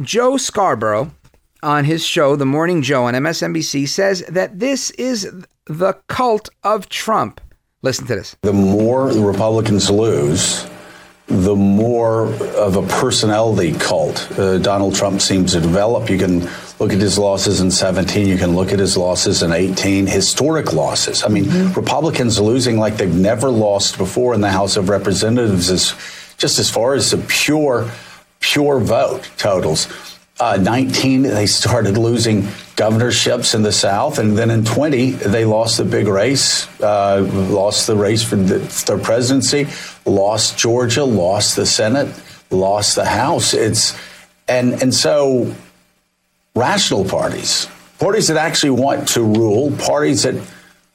Joe 0.00 0.36
Scarborough 0.36 1.10
on 1.60 1.86
his 1.86 2.04
show, 2.06 2.36
The 2.36 2.46
Morning 2.46 2.82
Joe 2.82 3.04
on 3.06 3.14
MSNBC, 3.14 3.88
says 3.88 4.22
that 4.28 4.60
this 4.60 4.90
is 4.92 5.28
the 5.66 5.94
cult 6.06 6.50
of 6.62 6.88
Trump. 6.88 7.40
Listen 7.82 8.06
to 8.06 8.14
this. 8.14 8.36
The 8.42 8.52
more 8.52 9.12
the 9.12 9.20
Republicans 9.20 9.90
lose, 9.90 10.70
the 11.30 11.54
more 11.54 12.26
of 12.56 12.74
a 12.74 12.82
personality 12.82 13.72
cult 13.72 14.30
uh, 14.36 14.58
Donald 14.58 14.96
Trump 14.96 15.20
seems 15.20 15.52
to 15.52 15.60
develop. 15.60 16.10
You 16.10 16.18
can 16.18 16.40
look 16.80 16.92
at 16.92 16.98
his 16.98 17.18
losses 17.18 17.60
in 17.60 17.70
17, 17.70 18.26
you 18.26 18.36
can 18.36 18.56
look 18.56 18.72
at 18.72 18.80
his 18.80 18.96
losses 18.96 19.42
in 19.44 19.52
18, 19.52 20.08
historic 20.08 20.72
losses. 20.72 21.22
I 21.22 21.28
mean, 21.28 21.44
mm-hmm. 21.44 21.72
Republicans 21.74 22.40
losing 22.40 22.78
like 22.78 22.96
they've 22.96 23.14
never 23.14 23.48
lost 23.48 23.96
before 23.96 24.34
in 24.34 24.40
the 24.40 24.50
House 24.50 24.76
of 24.76 24.88
Representatives 24.88 25.70
is 25.70 25.94
just 26.36 26.58
as 26.58 26.68
far 26.68 26.94
as 26.94 27.12
the 27.12 27.18
pure, 27.28 27.88
pure 28.40 28.80
vote 28.80 29.30
totals. 29.36 29.86
Uh, 30.40 30.56
19, 30.56 31.20
they 31.20 31.44
started 31.44 31.98
losing 31.98 32.48
governorships 32.74 33.54
in 33.54 33.62
the 33.62 33.70
South, 33.72 34.18
and 34.18 34.38
then 34.38 34.50
in 34.50 34.64
20, 34.64 35.10
they 35.10 35.44
lost 35.44 35.76
the 35.76 35.84
big 35.84 36.08
race, 36.08 36.66
uh, 36.80 37.20
lost 37.50 37.86
the 37.86 37.94
race 37.94 38.22
for 38.22 38.36
the, 38.36 38.58
their 38.86 38.96
presidency, 38.96 39.66
lost 40.06 40.56
Georgia, 40.56 41.04
lost 41.04 41.56
the 41.56 41.66
Senate, 41.66 42.08
lost 42.50 42.94
the 42.94 43.04
House. 43.04 43.52
It's 43.52 43.94
and 44.48 44.80
and 44.82 44.94
so 44.94 45.54
rational 46.54 47.04
parties, 47.04 47.68
parties 47.98 48.28
that 48.28 48.38
actually 48.38 48.70
want 48.70 49.08
to 49.08 49.22
rule, 49.22 49.70
parties 49.72 50.22
that 50.22 50.36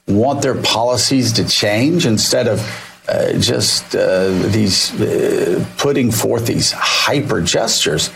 want 0.08 0.42
their 0.42 0.60
policies 0.60 1.34
to 1.34 1.48
change 1.48 2.04
instead 2.04 2.48
of 2.48 2.60
uh, 3.08 3.32
just 3.34 3.94
uh, 3.94 4.28
these 4.48 4.92
uh, 5.00 5.64
putting 5.78 6.10
forth 6.10 6.46
these 6.46 6.72
hyper 6.72 7.40
gestures 7.40 8.10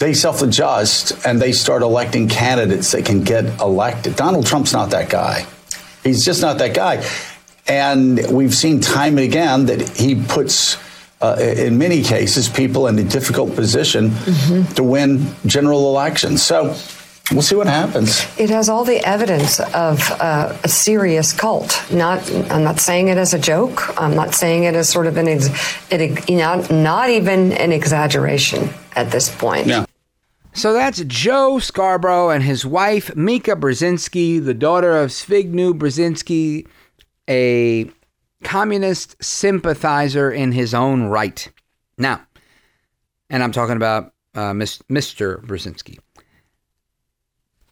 they 0.00 0.14
self 0.14 0.42
adjust 0.42 1.24
and 1.26 1.40
they 1.40 1.52
start 1.52 1.82
electing 1.82 2.26
candidates 2.26 2.90
that 2.92 3.04
can 3.04 3.22
get 3.22 3.44
elected. 3.60 4.16
Donald 4.16 4.46
Trump's 4.46 4.72
not 4.72 4.90
that 4.90 5.08
guy. 5.08 5.46
He's 6.02 6.24
just 6.24 6.40
not 6.42 6.58
that 6.58 6.74
guy. 6.74 7.06
And 7.68 8.18
we've 8.32 8.54
seen 8.54 8.80
time 8.80 9.18
and 9.18 9.26
again 9.26 9.66
that 9.66 9.96
he 9.96 10.20
puts, 10.20 10.78
uh, 11.20 11.36
in 11.38 11.78
many 11.78 12.02
cases, 12.02 12.48
people 12.48 12.88
in 12.88 12.98
a 12.98 13.04
difficult 13.04 13.54
position 13.54 14.08
mm-hmm. 14.08 14.72
to 14.74 14.82
win 14.82 15.26
general 15.46 15.88
elections. 15.90 16.42
So 16.42 16.74
We'll 17.32 17.42
see 17.42 17.54
what 17.54 17.68
happens. 17.68 18.26
It 18.38 18.50
has 18.50 18.68
all 18.68 18.84
the 18.84 18.98
evidence 19.06 19.60
of 19.60 20.00
uh, 20.20 20.52
a 20.64 20.68
serious 20.68 21.32
cult. 21.32 21.80
Not, 21.92 22.28
I'm 22.50 22.64
not 22.64 22.80
saying 22.80 23.06
it 23.06 23.18
as 23.18 23.34
a 23.34 23.38
joke. 23.38 23.96
I'm 24.00 24.16
not 24.16 24.34
saying 24.34 24.64
it 24.64 24.74
as 24.74 24.88
sort 24.88 25.06
of 25.06 25.16
an, 25.16 25.28
ex, 25.28 25.48
it, 25.92 26.28
you 26.28 26.38
know, 26.38 26.66
not 26.70 27.08
even 27.08 27.52
an 27.52 27.70
exaggeration 27.70 28.70
at 28.96 29.12
this 29.12 29.32
point. 29.32 29.68
Yeah. 29.68 29.84
So 30.52 30.72
that's 30.72 31.02
Joe 31.04 31.58
Scarborough 31.58 32.30
and 32.30 32.42
his 32.42 32.66
wife, 32.66 33.14
Mika 33.14 33.52
Brzezinski, 33.52 34.44
the 34.44 34.54
daughter 34.54 34.96
of 34.96 35.10
Zbigniew 35.10 35.78
Brzezinski, 35.78 36.66
a 37.28 37.90
communist 38.42 39.22
sympathizer 39.22 40.30
in 40.30 40.52
his 40.52 40.74
own 40.74 41.04
right. 41.04 41.50
Now, 41.96 42.22
and 43.28 43.42
I'm 43.42 43.52
talking 43.52 43.76
about 43.76 44.12
uh, 44.34 44.52
Mr. 44.52 45.40
Brzezinski. 45.44 45.98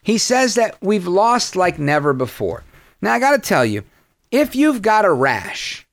He 0.02 0.16
says 0.16 0.54
that 0.54 0.78
we've 0.80 1.06
lost 1.06 1.56
like 1.56 1.78
never 1.78 2.12
before. 2.12 2.64
Now, 3.02 3.12
I 3.12 3.18
got 3.18 3.32
to 3.32 3.38
tell 3.38 3.64
you, 3.64 3.82
if 4.30 4.54
you've 4.54 4.82
got 4.82 5.04
a 5.04 5.12
rash, 5.12 5.86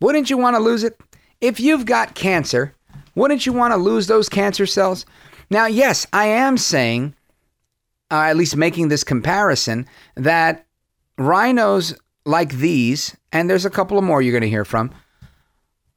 wouldn't 0.00 0.28
you 0.28 0.36
want 0.36 0.56
to 0.56 0.62
lose 0.62 0.84
it? 0.84 1.00
If 1.40 1.60
you've 1.60 1.86
got 1.86 2.14
cancer, 2.14 2.74
wouldn't 3.14 3.46
you 3.46 3.52
want 3.52 3.72
to 3.72 3.76
lose 3.76 4.06
those 4.06 4.28
cancer 4.28 4.66
cells? 4.66 5.06
Now, 5.50 5.66
yes, 5.66 6.06
I 6.12 6.26
am 6.26 6.56
saying, 6.56 7.14
uh, 8.10 8.22
at 8.22 8.36
least 8.36 8.56
making 8.56 8.88
this 8.88 9.04
comparison, 9.04 9.86
that 10.16 10.66
rhinos 11.18 11.94
like 12.24 12.54
these, 12.54 13.16
and 13.32 13.48
there's 13.48 13.66
a 13.66 13.70
couple 13.70 13.98
of 13.98 14.04
more 14.04 14.22
you're 14.22 14.32
going 14.32 14.42
to 14.42 14.48
hear 14.48 14.64
from, 14.64 14.90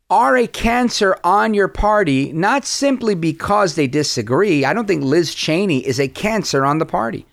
are 0.09 0.37
a 0.37 0.47
cancer 0.47 1.17
on 1.23 1.53
your 1.53 1.67
party, 1.67 2.31
not 2.31 2.65
simply 2.65 3.13
because 3.13 3.75
they 3.75 3.87
disagree. 3.87 4.63
I 4.63 4.73
don't 4.73 4.87
think 4.87 5.03
Liz 5.03 5.35
Cheney 5.35 5.85
is 5.85 5.99
a 5.99 6.07
cancer 6.07 6.65
on 6.65 6.77
the 6.77 6.85
party. 6.85 7.25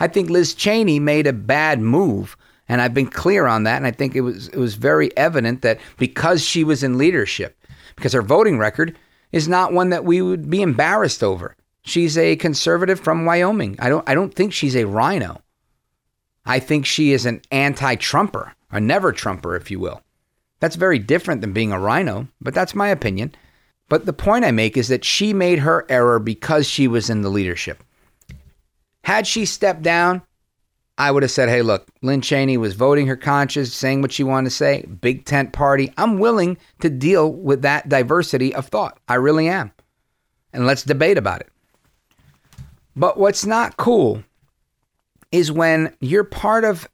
I 0.00 0.08
think 0.08 0.30
Liz 0.30 0.54
Cheney 0.54 0.98
made 0.98 1.26
a 1.26 1.32
bad 1.32 1.80
move, 1.80 2.36
and 2.68 2.80
I've 2.80 2.94
been 2.94 3.08
clear 3.08 3.46
on 3.46 3.64
that. 3.64 3.76
And 3.76 3.86
I 3.86 3.90
think 3.90 4.16
it 4.16 4.22
was 4.22 4.48
it 4.48 4.56
was 4.56 4.74
very 4.74 5.14
evident 5.16 5.62
that 5.62 5.78
because 5.98 6.42
she 6.42 6.64
was 6.64 6.82
in 6.82 6.96
leadership, 6.96 7.56
because 7.96 8.14
her 8.14 8.22
voting 8.22 8.58
record 8.58 8.96
is 9.30 9.46
not 9.46 9.72
one 9.72 9.90
that 9.90 10.04
we 10.04 10.22
would 10.22 10.48
be 10.48 10.62
embarrassed 10.62 11.22
over. 11.22 11.54
She's 11.82 12.16
a 12.16 12.36
conservative 12.36 13.00
from 13.00 13.24
Wyoming. 13.24 13.76
I 13.78 13.88
don't 13.88 14.08
I 14.08 14.14
don't 14.14 14.32
think 14.32 14.52
she's 14.52 14.76
a 14.76 14.86
rhino. 14.86 15.42
I 16.44 16.58
think 16.58 16.86
she 16.86 17.12
is 17.12 17.26
an 17.26 17.40
anti-Trumper, 17.50 18.54
a 18.70 18.80
never 18.80 19.12
Trumper, 19.12 19.54
if 19.54 19.70
you 19.70 19.78
will. 19.78 20.02
That's 20.60 20.76
very 20.76 20.98
different 20.98 21.40
than 21.40 21.52
being 21.52 21.72
a 21.72 21.78
rhino, 21.78 22.28
but 22.40 22.54
that's 22.54 22.74
my 22.74 22.88
opinion. 22.88 23.34
But 23.88 24.06
the 24.06 24.12
point 24.12 24.44
I 24.44 24.50
make 24.52 24.76
is 24.76 24.88
that 24.88 25.04
she 25.04 25.32
made 25.32 25.60
her 25.60 25.84
error 25.88 26.18
because 26.18 26.68
she 26.68 26.88
was 26.88 27.10
in 27.10 27.22
the 27.22 27.28
leadership. 27.28 27.82
Had 29.04 29.26
she 29.26 29.44
stepped 29.44 29.82
down, 29.82 30.22
I 30.98 31.10
would 31.10 31.22
have 31.22 31.32
said, 31.32 31.48
hey, 31.48 31.62
look, 31.62 31.88
Lynn 32.00 32.20
Cheney 32.20 32.56
was 32.56 32.74
voting 32.74 33.06
her 33.08 33.16
conscience, 33.16 33.72
saying 33.72 34.02
what 34.02 34.12
she 34.12 34.24
wanted 34.24 34.50
to 34.50 34.54
say, 34.54 34.86
big 35.00 35.24
tent 35.24 35.52
party. 35.52 35.92
I'm 35.96 36.18
willing 36.18 36.58
to 36.80 36.90
deal 36.90 37.32
with 37.32 37.62
that 37.62 37.88
diversity 37.88 38.54
of 38.54 38.68
thought. 38.68 38.98
I 39.08 39.14
really 39.14 39.48
am. 39.48 39.72
And 40.52 40.66
let's 40.66 40.84
debate 40.84 41.18
about 41.18 41.40
it. 41.40 41.48
But 42.94 43.18
what's 43.18 43.46
not 43.46 43.76
cool 43.76 44.22
is 45.30 45.50
when 45.50 45.94
you're 46.00 46.24
part 46.24 46.64
of 46.64 46.88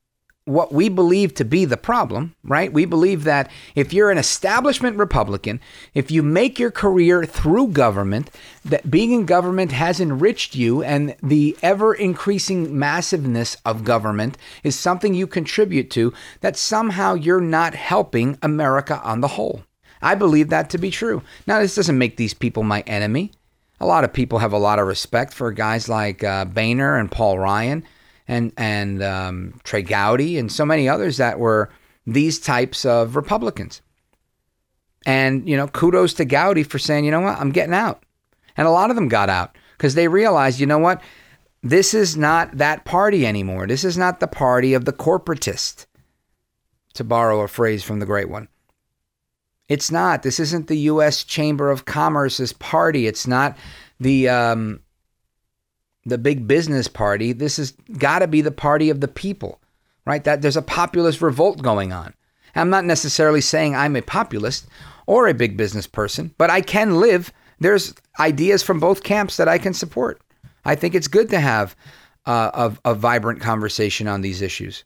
what 0.49 0.73
we 0.73 0.89
believe 0.89 1.35
to 1.35 1.45
be 1.45 1.67
the 1.67 1.77
problem, 1.77 2.35
right? 2.43 2.73
We 2.73 2.87
believe 2.87 3.25
that 3.25 3.51
if 3.75 3.93
you're 3.93 4.11
an 4.11 4.17
establishment 4.17 4.97
Republican, 4.97 5.61
if 5.93 6.11
you 6.11 6.23
make 6.23 6.59
your 6.59 6.71
career 6.71 7.27
through 7.27 7.69
government, 7.69 8.31
that 8.65 8.91
being 8.91 9.13
in 9.13 9.27
government 9.27 9.73
has 9.73 10.01
enriched 10.01 10.55
you 10.55 10.83
and 10.83 11.15
the 11.23 11.55
ever 11.63 11.93
increasing 11.93 12.79
massiveness 12.79 13.59
of 13.67 13.85
government 13.85 14.39
is 14.65 14.75
something 14.75 15.13
you 15.13 15.27
contribute 15.27 15.91
to, 15.91 16.15
that 16.41 16.57
somehow 16.57 17.13
you're 17.13 17.43
not 17.43 17.75
helping 17.75 18.39
America 18.41 19.03
on 19.05 19.21
the 19.21 19.29
whole. 19.29 19.65
I 20.01 20.15
believe 20.15 20.49
that 20.49 20.71
to 20.71 20.79
be 20.79 20.91
true. 20.91 21.23
Now, 21.47 21.59
this 21.59 21.75
doesn't 21.75 21.99
make 21.99 22.17
these 22.17 22.33
people 22.33 22.63
my 22.63 22.81
enemy. 22.83 23.33
A 23.81 23.87
lot 23.87 24.05
of 24.05 24.13
people 24.13 24.39
have 24.41 24.53
a 24.53 24.59
lot 24.59 24.79
of 24.79 24.87
respect 24.87 25.33
for 25.33 25.53
guys 25.53 25.89
like 25.89 26.25
uh, 26.25 26.45
Boehner 26.45 26.97
and 26.97 27.11
Paul 27.11 27.39
Ryan 27.39 27.85
and 28.27 28.53
and 28.57 29.03
um, 29.03 29.61
Trey 29.65 29.83
Gowdy 29.83 30.39
and 30.39 30.51
so 30.51 30.65
many 30.65 30.89
others 30.89 31.17
that 31.17 31.39
were 31.39 31.71
these 32.07 32.39
types 32.39 32.85
of 32.85 33.17
Republicans. 33.17 33.81
And 35.07 35.49
you 35.49 35.57
know, 35.57 35.69
kudos 35.69 36.15
to 36.15 36.25
Gowdy 36.25 36.65
for 36.65 36.79
saying, 36.79 37.05
you 37.05 37.11
know 37.11 37.21
what, 37.21 37.39
I'm 37.39 37.53
getting 37.53 37.75
out. 37.75 38.03
And 38.57 38.67
a 38.67 38.73
lot 38.73 38.91
of 38.91 38.97
them 38.97 39.09
got 39.09 39.31
out 39.31 39.57
because 39.77 39.95
they 39.95 40.09
realized, 40.09 40.59
you 40.59 40.67
know 40.67 40.79
what, 40.79 41.01
this 41.63 41.95
is 41.95 42.17
not 42.17 42.59
that 42.59 42.85
party 42.85 43.27
anymore. 43.27 43.67
This 43.67 43.85
is 43.85 43.97
not 43.97 44.21
the 44.21 44.27
party 44.27 44.75
of 44.75 44.85
the 44.85 44.93
corporatist, 44.93 45.87
to 46.95 47.05
borrow 47.05 47.41
a 47.41 47.49
phrase 47.49 47.85
from 47.85 48.01
the 48.01 48.07
great 48.07 48.29
one. 48.29 48.49
It's 49.69 49.91
not. 49.91 50.23
This 50.23 50.41
isn't 50.41 50.67
the 50.67 50.79
U.S. 50.79 51.25
Chamber 51.25 51.71
of 51.71 51.85
Commerce's 51.85 52.53
party. 52.55 53.07
It's 53.07 53.27
not 53.27 53.57
the 54.01 54.29
um, 54.29 54.81
the 56.05 56.19
big 56.19 56.49
business 56.49 56.89
party. 56.89 57.33
This 57.33 57.59
has 57.59 57.73
got 57.99 58.21
to 58.21 58.27
be 58.27 58.41
the 58.41 58.51
party 58.51 58.91
of 58.91 59.01
the 59.01 59.09
people, 59.09 59.61
right? 60.07 60.25
That 60.25 60.43
there's 60.43 60.57
a 60.57 60.63
populist 60.63 61.21
revolt 61.21 61.63
going 61.63 61.93
on. 61.93 62.15
I'm 62.55 62.71
not 62.71 62.85
necessarily 62.85 63.41
saying 63.41 63.77
I'm 63.77 63.95
a 63.95 64.03
populist 64.03 64.67
or 65.07 65.29
a 65.29 65.35
big 65.35 65.57
business 65.57 65.87
person, 65.87 66.35
but 66.39 66.51
I 66.51 66.61
can 66.61 66.99
live. 66.99 67.33
There's 67.61 67.95
ideas 68.19 68.63
from 68.63 68.81
both 68.81 69.03
camps 69.03 69.37
that 69.37 69.49
I 69.49 69.59
can 69.59 69.75
support. 69.75 70.21
I 70.65 70.75
think 70.75 70.95
it's 70.95 71.09
good 71.09 71.31
to 71.31 71.41
have 71.41 71.77
uh, 72.27 72.71
a, 72.85 72.91
a 72.91 72.95
vibrant 72.95 73.41
conversation 73.41 74.09
on 74.09 74.23
these 74.23 74.43
issues. 74.43 74.85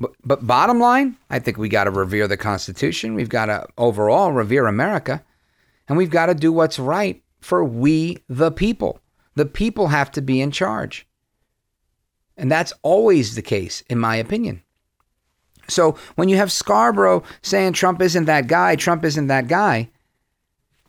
But, 0.00 0.12
but 0.24 0.46
bottom 0.46 0.80
line, 0.80 1.16
I 1.28 1.38
think 1.38 1.58
we 1.58 1.68
got 1.68 1.84
to 1.84 1.90
revere 1.90 2.26
the 2.26 2.38
Constitution. 2.38 3.14
We've 3.14 3.28
got 3.28 3.46
to 3.46 3.66
overall 3.76 4.32
revere 4.32 4.66
America, 4.66 5.22
and 5.86 5.98
we've 5.98 6.10
got 6.10 6.26
to 6.26 6.34
do 6.34 6.50
what's 6.50 6.78
right 6.78 7.22
for 7.40 7.62
we 7.62 8.18
the 8.26 8.50
people. 8.50 9.00
The 9.34 9.44
people 9.44 9.88
have 9.88 10.10
to 10.12 10.22
be 10.22 10.40
in 10.40 10.50
charge. 10.50 11.06
And 12.36 12.50
that's 12.50 12.72
always 12.82 13.34
the 13.34 13.42
case, 13.42 13.82
in 13.90 13.98
my 13.98 14.16
opinion. 14.16 14.62
So 15.68 15.96
when 16.16 16.30
you 16.30 16.36
have 16.36 16.50
Scarborough 16.50 17.22
saying 17.42 17.74
Trump 17.74 18.00
isn't 18.00 18.24
that 18.24 18.46
guy, 18.46 18.76
Trump 18.76 19.04
isn't 19.04 19.26
that 19.26 19.48
guy, 19.48 19.90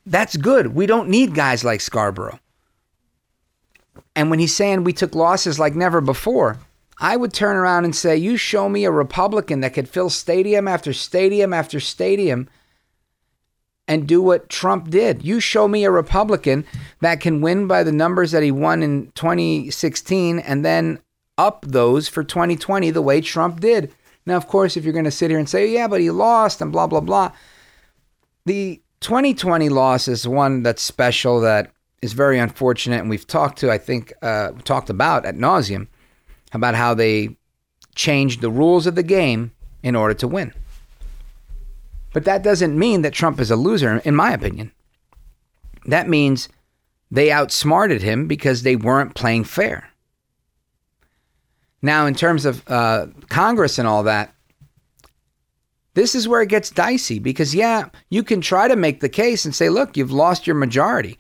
that's 0.06 0.38
good. 0.38 0.74
We 0.74 0.86
don't 0.86 1.10
need 1.10 1.36
guys 1.36 1.64
like 1.64 1.82
Scarborough. 1.82 2.40
And 4.16 4.30
when 4.30 4.40
he's 4.40 4.56
saying 4.56 4.84
we 4.84 4.94
took 4.94 5.14
losses 5.14 5.60
like 5.60 5.76
never 5.76 6.02
before, 6.02 6.58
I 7.02 7.18
would 7.18 7.34
turn 7.34 7.58
around 7.58 7.86
and 7.86 7.96
say, 7.96 8.16
You 8.16 8.38
show 8.38 8.70
me 8.70 8.86
a 8.86 8.92
Republican 8.92 9.62
that 9.62 9.74
could 9.74 9.90
fill 9.90 10.12
stadium 10.12 10.68
after 10.68 10.94
stadium 10.94 11.52
after 11.52 11.80
stadium 11.80 12.48
and 13.88 14.08
do 14.08 14.22
what 14.22 14.48
Trump 14.48 14.92
did. 14.92 15.26
You 15.26 15.40
show 15.40 15.68
me 15.68 15.84
a 15.84 15.92
Republican 15.92 16.64
that 17.02 17.20
can 17.20 17.42
win 17.42 17.68
by 17.68 17.84
the 17.84 17.92
numbers 17.92 18.32
that 18.32 18.44
he 18.44 18.52
won 18.52 18.84
in 18.84 19.12
2016 19.16 20.40
and 20.40 20.64
then 20.64 21.00
up 21.38 21.66
those 21.68 22.08
for 22.08 22.24
2020 22.24 22.92
the 22.92 23.02
way 23.02 23.20
Trump 23.20 23.60
did. 23.60 23.92
Now, 24.28 24.38
of 24.38 24.48
course, 24.48 24.78
if 24.78 24.84
you're 24.84 24.94
going 24.94 25.06
to 25.06 25.12
sit 25.12 25.32
here 25.32 25.40
and 25.40 25.50
say, 25.50 25.68
yeah, 25.68 25.88
but 25.88 26.00
he 26.00 26.12
lost 26.12 26.62
and 26.62 26.72
blah, 26.72 26.86
blah, 26.86 27.00
blah, 27.00 27.32
the 28.46 28.80
2020 29.00 29.70
loss 29.70 30.08
is 30.08 30.28
one 30.28 30.62
that's 30.62 30.84
special 30.84 31.42
that 31.42 31.72
is 32.04 32.14
very 32.14 32.38
unfortunate. 32.38 33.02
And 33.02 33.10
we've 33.10 33.26
talked 33.26 33.58
to, 33.60 33.72
I 33.72 33.80
think, 33.80 34.14
uh, 34.22 34.52
talked 34.64 34.92
about 34.92 35.26
at 35.26 35.36
nauseum 35.36 35.88
about 36.54 36.76
how 36.76 36.94
they 36.94 37.36
changed 37.96 38.42
the 38.42 38.50
rules 38.50 38.88
of 38.88 38.96
the 38.96 39.04
game 39.04 39.52
in 39.84 39.96
order 39.96 40.14
to 40.14 40.28
win. 40.28 40.54
But 42.14 42.26
that 42.26 42.44
doesn't 42.44 42.78
mean 42.78 43.02
that 43.02 43.14
Trump 43.14 43.40
is 43.40 43.52
a 43.52 43.56
loser, 43.56 43.98
in 44.00 44.16
my 44.16 44.34
opinion. 44.34 44.72
That 45.86 46.10
means 46.10 46.50
they 47.10 47.32
outsmarted 47.32 48.02
him 48.02 48.28
because 48.28 48.64
they 48.64 48.76
weren't 48.76 49.16
playing 49.16 49.46
fair. 49.46 49.90
Now, 51.82 52.06
in 52.06 52.14
terms 52.14 52.46
of 52.46 52.68
uh, 52.70 53.08
Congress 53.30 53.80
and 53.80 53.88
all 53.88 54.04
that, 54.04 54.34
this 55.94 56.16
is 56.16 56.28
where 56.28 56.42
it 56.42 56.50
gets 56.50 56.70
dicey 56.70 57.20
because, 57.20 57.56
yeah, 57.56 57.90
you 58.10 58.24
can 58.24 58.40
try 58.40 58.68
to 58.68 58.76
make 58.76 59.00
the 59.00 59.10
case 59.10 59.46
and 59.46 59.54
say, 59.54 59.70
look, 59.70 59.98
you've 59.98 60.12
lost 60.12 60.48
your 60.48 60.56
majority. 60.56 61.18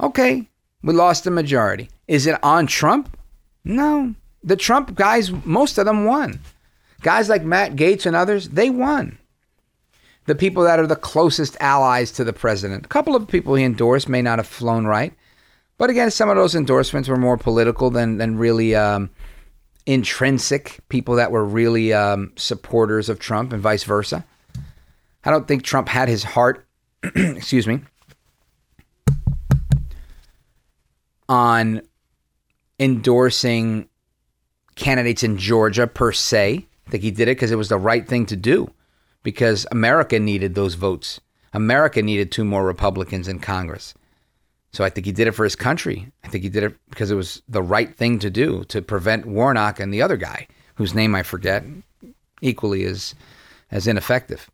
Okay, 0.00 0.48
we 0.82 0.94
lost 0.94 1.24
the 1.24 1.30
majority. 1.30 1.90
Is 2.06 2.26
it 2.26 2.42
on 2.42 2.66
Trump? 2.66 3.16
No. 3.64 4.14
The 4.44 4.56
Trump 4.56 4.94
guys, 4.94 5.32
most 5.44 5.78
of 5.78 5.86
them 5.86 6.04
won. 6.04 6.38
Guys 7.00 7.28
like 7.28 7.42
Matt 7.42 7.76
Gaetz 7.76 8.06
and 8.06 8.14
others, 8.14 8.50
they 8.50 8.70
won 8.70 9.18
the 10.26 10.34
people 10.34 10.62
that 10.64 10.78
are 10.78 10.86
the 10.86 10.96
closest 10.96 11.56
allies 11.60 12.12
to 12.12 12.24
the 12.24 12.32
president. 12.32 12.84
A 12.84 12.88
couple 12.88 13.16
of 13.16 13.28
people 13.28 13.54
he 13.54 13.64
endorsed 13.64 14.08
may 14.08 14.22
not 14.22 14.38
have 14.38 14.46
flown 14.46 14.86
right. 14.86 15.12
But 15.76 15.90
again, 15.90 16.10
some 16.10 16.28
of 16.28 16.36
those 16.36 16.54
endorsements 16.54 17.08
were 17.08 17.16
more 17.16 17.36
political 17.36 17.90
than, 17.90 18.18
than 18.18 18.38
really 18.38 18.74
um, 18.74 19.10
intrinsic, 19.86 20.78
people 20.88 21.16
that 21.16 21.30
were 21.30 21.44
really 21.44 21.92
um, 21.92 22.32
supporters 22.36 23.08
of 23.08 23.18
Trump 23.18 23.52
and 23.52 23.60
vice 23.60 23.84
versa. 23.84 24.24
I 25.24 25.30
don't 25.30 25.48
think 25.48 25.62
Trump 25.62 25.88
had 25.88 26.08
his 26.08 26.22
heart, 26.22 26.66
excuse 27.02 27.66
me, 27.66 27.80
on 31.28 31.82
endorsing 32.78 33.88
candidates 34.74 35.22
in 35.22 35.38
Georgia 35.38 35.86
per 35.86 36.12
se. 36.12 36.66
I 36.86 36.90
think 36.90 37.02
he 37.02 37.10
did 37.10 37.28
it 37.28 37.36
because 37.36 37.50
it 37.50 37.56
was 37.56 37.68
the 37.68 37.78
right 37.78 38.06
thing 38.06 38.26
to 38.26 38.36
do, 38.36 38.70
because 39.22 39.66
America 39.70 40.18
needed 40.18 40.54
those 40.54 40.74
votes. 40.74 41.20
America 41.52 42.02
needed 42.02 42.30
two 42.30 42.44
more 42.44 42.64
Republicans 42.66 43.28
in 43.28 43.38
Congress. 43.38 43.94
So 44.72 44.82
I 44.82 44.90
think 44.90 45.06
he 45.06 45.12
did 45.12 45.28
it 45.28 45.32
for 45.32 45.44
his 45.44 45.54
country. 45.54 46.10
I 46.24 46.28
think 46.28 46.42
he 46.42 46.50
did 46.50 46.64
it 46.64 46.76
because 46.90 47.10
it 47.10 47.14
was 47.14 47.42
the 47.48 47.62
right 47.62 47.94
thing 47.94 48.18
to 48.18 48.28
do 48.28 48.64
to 48.64 48.82
prevent 48.82 49.24
Warnock 49.24 49.78
and 49.78 49.94
the 49.94 50.02
other 50.02 50.16
guy, 50.16 50.48
whose 50.74 50.94
name 50.94 51.14
I 51.14 51.22
forget, 51.22 51.64
equally 52.42 52.84
as 52.84 53.14
as 53.70 53.86
ineffective. 53.86 54.50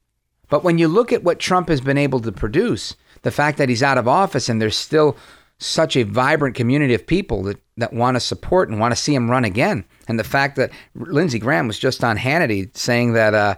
But 0.51 0.63
when 0.63 0.79
you 0.79 0.89
look 0.89 1.13
at 1.13 1.25
what 1.25 1.39
Trump 1.39 1.69
has 1.69 1.81
been 1.81 1.99
able 1.99 2.21
to 2.21 2.33
produce, 2.33 2.97
the 3.23 3.31
fact 3.31 3.57
that 3.59 3.69
he's 3.69 3.83
out 3.83 3.99
of 3.99 4.09
office 4.09 4.49
and 4.49 4.61
there's 4.61 4.77
still 4.77 5.17
such 5.61 5.95
a 5.95 6.03
vibrant 6.03 6.57
community 6.57 6.95
of 6.95 7.07
people 7.07 7.43
that, 7.43 7.61
that 7.77 7.93
want 7.93 8.17
to 8.17 8.21
support 8.21 8.71
and 8.71 8.81
want 8.81 8.93
to 8.93 9.01
see 9.01 9.15
him 9.15 9.31
run 9.31 9.45
again. 9.45 9.85
And 10.09 10.19
the 10.19 10.25
fact 10.25 10.57
that 10.57 10.73
Lindsey 10.95 11.39
Graham 11.39 11.67
was 11.67 11.79
just 11.79 12.03
on 12.03 12.17
Hannity 12.17 12.75
saying 12.77 13.13
that 13.13 13.35
uh, 13.35 13.55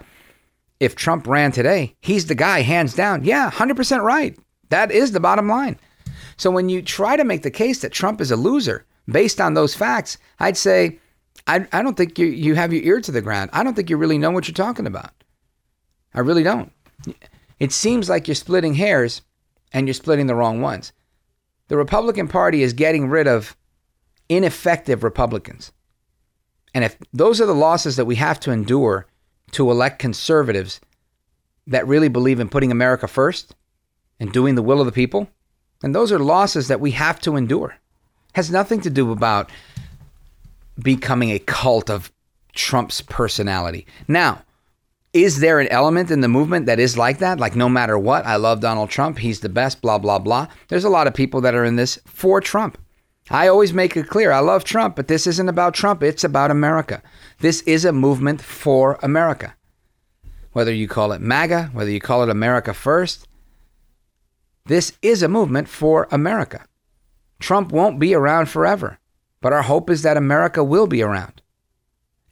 if 0.81 0.97
Trump 0.97 1.29
ran 1.29 1.53
today, 1.53 1.95
he's 2.01 2.27
the 2.27 2.35
guy, 2.35 2.63
hands 2.63 2.95
down. 2.95 3.23
Yeah, 3.25 3.51
100% 3.51 4.03
right. 4.03 4.37
That 4.69 4.91
is 4.91 5.13
the 5.13 5.21
bottom 5.21 5.49
line. 5.49 5.79
So 6.37 6.51
when 6.51 6.69
you 6.69 6.83
try 6.83 7.17
to 7.17 7.25
make 7.25 7.43
the 7.43 7.51
case 7.53 7.81
that 7.83 7.93
Trump 7.93 8.21
is 8.21 8.33
a 8.33 8.37
loser 8.37 8.85
based 9.07 9.41
on 9.41 9.55
those 9.55 9.77
facts, 9.77 10.19
I'd 10.41 10.57
say, 10.57 10.99
I, 11.47 11.67
I 11.73 11.83
don't 11.83 11.97
think 11.97 12.19
you, 12.19 12.27
you 12.27 12.57
have 12.57 12.73
your 12.73 12.83
ear 12.83 13.01
to 13.01 13.13
the 13.13 13.23
ground. 13.23 13.51
I 13.53 13.63
don't 13.63 13.75
think 13.75 13.91
you 13.91 13.97
really 13.97 14.19
know 14.19 14.33
what 14.33 14.49
you're 14.49 14.55
talking 14.55 14.89
about. 14.89 15.13
I 16.15 16.21
really 16.21 16.43
don't. 16.43 16.73
It 17.61 17.71
seems 17.71 18.09
like 18.09 18.27
you're 18.27 18.35
splitting 18.35 18.75
hairs 18.75 19.23
and 19.73 19.87
you're 19.87 19.95
splitting 19.95 20.27
the 20.27 20.35
wrong 20.35 20.61
ones. 20.61 20.93
The 21.73 21.79
Republican 21.79 22.29
Party 22.29 22.63
is 22.63 22.75
getting 22.75 23.09
rid 23.09 23.27
of 23.27 23.57
ineffective 24.29 25.03
Republicans. 25.03 25.73
And 26.75 26.85
if 26.85 26.99
those 27.15 27.41
are 27.41 27.47
the 27.47 27.55
losses 27.55 27.97
that 27.97 28.05
we 28.05 28.17
have 28.17 28.39
to 28.41 28.51
endure 28.51 29.07
to 29.53 29.71
elect 29.71 29.99
conservatives 29.99 30.83
that 31.67 31.87
really 31.87 32.09
believe 32.09 32.41
in 32.41 32.51
putting 32.51 32.71
America 32.71 33.09
first 33.09 33.55
and 34.21 34.31
doing 34.35 34.55
the 34.55 34.63
will 34.63 34.81
of 34.81 34.87
the 34.87 34.93
people, 34.93 35.31
then 35.81 35.93
those 35.93 36.13
are 36.13 36.19
losses 36.19 36.69
that 36.69 36.79
we 36.79 36.91
have 36.91 37.19
to 37.21 37.37
endure. 37.37 37.71
It 37.71 38.35
has 38.35 38.51
nothing 38.51 38.83
to 38.83 38.91
do 38.91 39.11
about 39.11 39.51
becoming 40.79 41.31
a 41.31 41.39
cult 41.39 41.89
of 41.89 42.13
Trump's 42.55 43.01
personality. 43.01 43.87
Now, 44.07 44.43
is 45.13 45.41
there 45.41 45.61
an 45.61 45.69
element 45.69 46.11
in 46.11 46.21
the 46.21 46.29
movement 46.29 46.67
that 46.67 46.79
is 46.79 46.97
like 46.97 47.19
that? 47.19 47.39
Like, 47.39 47.55
no 47.55 47.69
matter 47.69 47.99
what, 47.99 48.25
I 48.25 48.37
love 48.37 48.61
Donald 48.61 48.89
Trump. 48.89 49.19
He's 49.19 49.41
the 49.41 49.49
best, 49.49 49.83
blah, 49.83 49.99
blah, 49.99 50.19
blah. 50.19 50.49
There's 50.69 50.85
a 50.85 50.91
lot 50.91 51.07
of 51.07 51.15
people 51.15 51.43
that 51.43 51.55
are 51.55 51.65
in 51.65 51.77
this 51.77 51.99
for 52.07 52.41
Trump. 52.41 52.79
I 53.31 53.49
always 53.49 53.73
make 53.73 53.97
it 53.97 54.09
clear 54.09 54.33
I 54.33 54.41
love 54.41 54.65
Trump, 54.65 54.97
but 54.97 55.09
this 55.09 55.27
isn't 55.27 55.49
about 55.49 55.75
Trump. 55.75 56.03
It's 56.03 56.25
about 56.25 56.51
America. 56.51 57.03
This 57.41 57.61
is 57.63 57.85
a 57.85 57.93
movement 57.93 58.41
for 58.41 58.99
America. 59.03 59.55
Whether 60.53 60.73
you 60.73 60.89
call 60.89 61.13
it 61.13 61.21
MAGA, 61.21 61.71
whether 61.73 61.91
you 61.91 62.01
call 62.01 62.23
it 62.23 62.29
America 62.29 62.75
First, 62.75 63.29
this 64.67 64.97
is 65.03 65.23
a 65.23 65.29
movement 65.29 65.69
for 65.69 66.09
America. 66.11 66.65
Trump 67.39 67.71
won't 67.73 67.99
be 67.99 68.15
around 68.15 68.47
forever, 68.47 68.99
but 69.41 69.53
our 69.53 69.63
hope 69.63 69.91
is 69.91 70.03
that 70.03 70.17
America 70.17 70.63
will 70.63 70.87
be 70.87 71.03
around. 71.03 71.42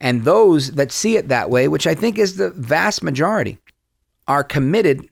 And 0.00 0.24
those 0.24 0.72
that 0.72 0.92
see 0.92 1.16
it 1.16 1.28
that 1.28 1.50
way, 1.50 1.68
which 1.68 1.86
I 1.86 1.94
think 1.94 2.18
is 2.18 2.36
the 2.36 2.50
vast 2.50 3.02
majority, 3.02 3.58
are 4.26 4.42
committed 4.42 5.08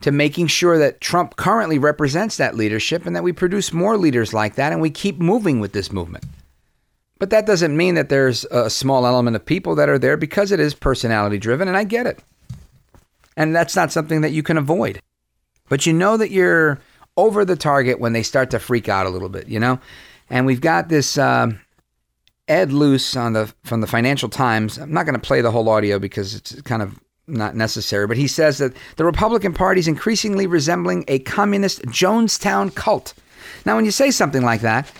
to 0.00 0.10
making 0.10 0.46
sure 0.48 0.78
that 0.78 1.00
Trump 1.00 1.36
currently 1.36 1.78
represents 1.78 2.36
that 2.36 2.56
leadership 2.56 3.06
and 3.06 3.14
that 3.14 3.22
we 3.22 3.32
produce 3.32 3.72
more 3.72 3.96
leaders 3.96 4.32
like 4.32 4.56
that 4.56 4.72
and 4.72 4.80
we 4.80 4.90
keep 4.90 5.18
moving 5.18 5.60
with 5.60 5.72
this 5.72 5.92
movement. 5.92 6.24
But 7.18 7.30
that 7.30 7.46
doesn't 7.46 7.76
mean 7.76 7.94
that 7.94 8.08
there's 8.08 8.44
a 8.46 8.68
small 8.68 9.06
element 9.06 9.36
of 9.36 9.44
people 9.44 9.76
that 9.76 9.88
are 9.88 9.98
there 9.98 10.16
because 10.16 10.50
it 10.50 10.58
is 10.58 10.74
personality 10.74 11.38
driven, 11.38 11.68
and 11.68 11.76
I 11.76 11.84
get 11.84 12.06
it. 12.06 12.18
And 13.36 13.54
that's 13.54 13.76
not 13.76 13.92
something 13.92 14.22
that 14.22 14.32
you 14.32 14.42
can 14.42 14.58
avoid. 14.58 15.00
But 15.68 15.86
you 15.86 15.92
know 15.92 16.16
that 16.16 16.32
you're 16.32 16.80
over 17.16 17.44
the 17.44 17.54
target 17.54 18.00
when 18.00 18.12
they 18.12 18.24
start 18.24 18.50
to 18.50 18.58
freak 18.58 18.88
out 18.88 19.06
a 19.06 19.10
little 19.10 19.28
bit, 19.28 19.46
you 19.46 19.60
know? 19.60 19.78
And 20.30 20.46
we've 20.46 20.60
got 20.60 20.88
this. 20.88 21.16
Uh, 21.16 21.52
Ed 22.48 22.72
Luce 22.72 23.16
on 23.16 23.32
the 23.32 23.52
from 23.64 23.80
the 23.80 23.86
Financial 23.86 24.28
Times. 24.28 24.78
I'm 24.78 24.92
not 24.92 25.04
going 25.06 25.14
to 25.14 25.20
play 25.20 25.40
the 25.40 25.50
whole 25.50 25.68
audio 25.68 25.98
because 25.98 26.34
it's 26.34 26.60
kind 26.62 26.82
of 26.82 26.98
not 27.28 27.54
necessary, 27.54 28.06
but 28.06 28.16
he 28.16 28.26
says 28.26 28.58
that 28.58 28.72
the 28.96 29.04
Republican 29.04 29.54
Party 29.54 29.78
is 29.78 29.88
increasingly 29.88 30.46
resembling 30.46 31.04
a 31.08 31.20
communist 31.20 31.82
Jonestown 31.82 32.74
cult. 32.74 33.14
Now, 33.64 33.76
when 33.76 33.84
you 33.84 33.90
say 33.90 34.10
something 34.10 34.42
like 34.42 34.60
that, 34.62 34.90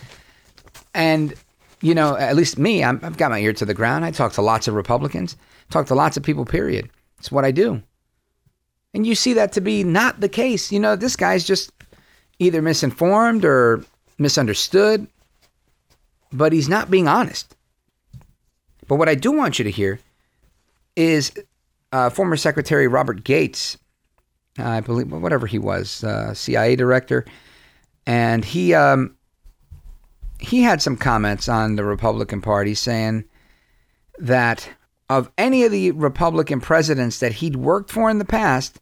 and 0.93 1.33
you 1.81 1.93
know, 1.93 2.15
at 2.15 2.35
least 2.37 2.57
me, 2.57 2.81
i 2.81 2.87
have 2.87 3.17
got 3.17 3.29
my 3.29 3.39
ear 3.39 3.51
to 3.53 3.65
the 3.65 3.73
ground. 3.73 4.05
I 4.05 4.11
talk 4.11 4.33
to 4.33 4.41
lots 4.41 4.67
of 4.67 4.73
Republicans, 4.73 5.35
talk 5.69 5.87
to 5.87 5.95
lots 5.95 6.15
of 6.15 6.23
people. 6.23 6.45
Period. 6.45 6.89
It's 7.19 7.31
what 7.31 7.45
I 7.45 7.51
do, 7.51 7.81
and 8.93 9.05
you 9.05 9.15
see 9.15 9.33
that 9.33 9.51
to 9.53 9.61
be 9.61 9.83
not 9.83 10.21
the 10.21 10.29
case. 10.29 10.71
You 10.71 10.79
know, 10.79 10.95
this 10.95 11.15
guy's 11.15 11.45
just 11.45 11.71
either 12.39 12.61
misinformed 12.61 13.43
or 13.43 13.83
misunderstood 14.17 15.07
but 16.33 16.51
he's 16.51 16.67
not 16.67 16.91
being 16.91 17.07
honest. 17.07 17.55
But 18.87 18.95
what 18.95 19.09
I 19.09 19.15
do 19.15 19.31
want 19.31 19.59
you 19.59 19.63
to 19.63 19.71
hear 19.71 19.99
is 20.95 21.31
uh, 21.91 22.09
former 22.09 22.35
Secretary 22.35 22.87
Robert 22.87 23.23
Gates, 23.23 23.77
I 24.57 24.81
believe, 24.81 25.11
whatever 25.11 25.47
he 25.47 25.59
was, 25.59 26.03
uh, 26.03 26.33
CIA 26.33 26.75
director, 26.75 27.25
and 28.05 28.43
he 28.43 28.73
um, 28.73 29.15
he 30.39 30.61
had 30.61 30.81
some 30.81 30.97
comments 30.97 31.47
on 31.47 31.75
the 31.75 31.85
Republican 31.85 32.41
Party 32.41 32.75
saying 32.75 33.23
that 34.19 34.69
of 35.09 35.31
any 35.37 35.63
of 35.63 35.71
the 35.71 35.91
Republican 35.91 36.59
presidents 36.59 37.19
that 37.19 37.33
he'd 37.33 37.55
worked 37.55 37.91
for 37.91 38.09
in 38.09 38.17
the 38.17 38.25
past, 38.25 38.79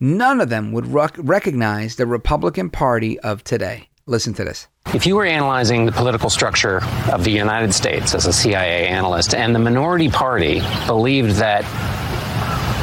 none 0.00 0.40
of 0.40 0.48
them 0.48 0.72
would 0.72 0.86
rec- 0.86 1.16
recognize 1.18 1.96
the 1.96 2.06
Republican 2.06 2.70
Party 2.70 3.18
of 3.20 3.42
today. 3.44 3.88
Listen 4.08 4.34
to 4.34 4.44
this. 4.44 4.68
If 4.94 5.04
you 5.04 5.16
were 5.16 5.24
analyzing 5.24 5.84
the 5.84 5.90
political 5.90 6.30
structure 6.30 6.80
of 7.10 7.24
the 7.24 7.32
United 7.32 7.74
States 7.74 8.14
as 8.14 8.26
a 8.26 8.32
CIA 8.32 8.86
analyst, 8.86 9.34
and 9.34 9.52
the 9.52 9.58
minority 9.58 10.08
party 10.08 10.62
believed 10.86 11.36
that 11.36 11.64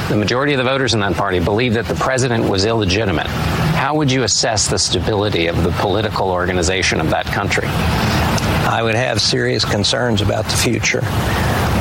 the 0.10 0.18
majority 0.18 0.52
of 0.52 0.58
the 0.58 0.66
voters 0.66 0.94
in 0.94 1.00
that 1.00 1.14
party 1.14 1.40
believed 1.40 1.78
that 1.78 1.86
the 1.86 1.96
president 1.96 2.50
was 2.50 2.66
illegitimate, 2.66 3.28
how 3.28 3.96
would 3.96 4.12
you 4.12 4.24
assess 4.24 4.68
the 4.68 4.78
stability 4.78 5.48
of 5.48 5.64
the 5.64 5.72
political 5.80 6.30
organization 6.30 7.00
of 7.00 7.10
that 7.12 7.26
country? 7.26 7.68
I 7.68 8.82
would 8.84 8.96
have 8.96 9.22
serious 9.22 9.64
concerns 9.64 10.22
about 10.22 10.44
the 10.44 10.58
future. 10.58 11.02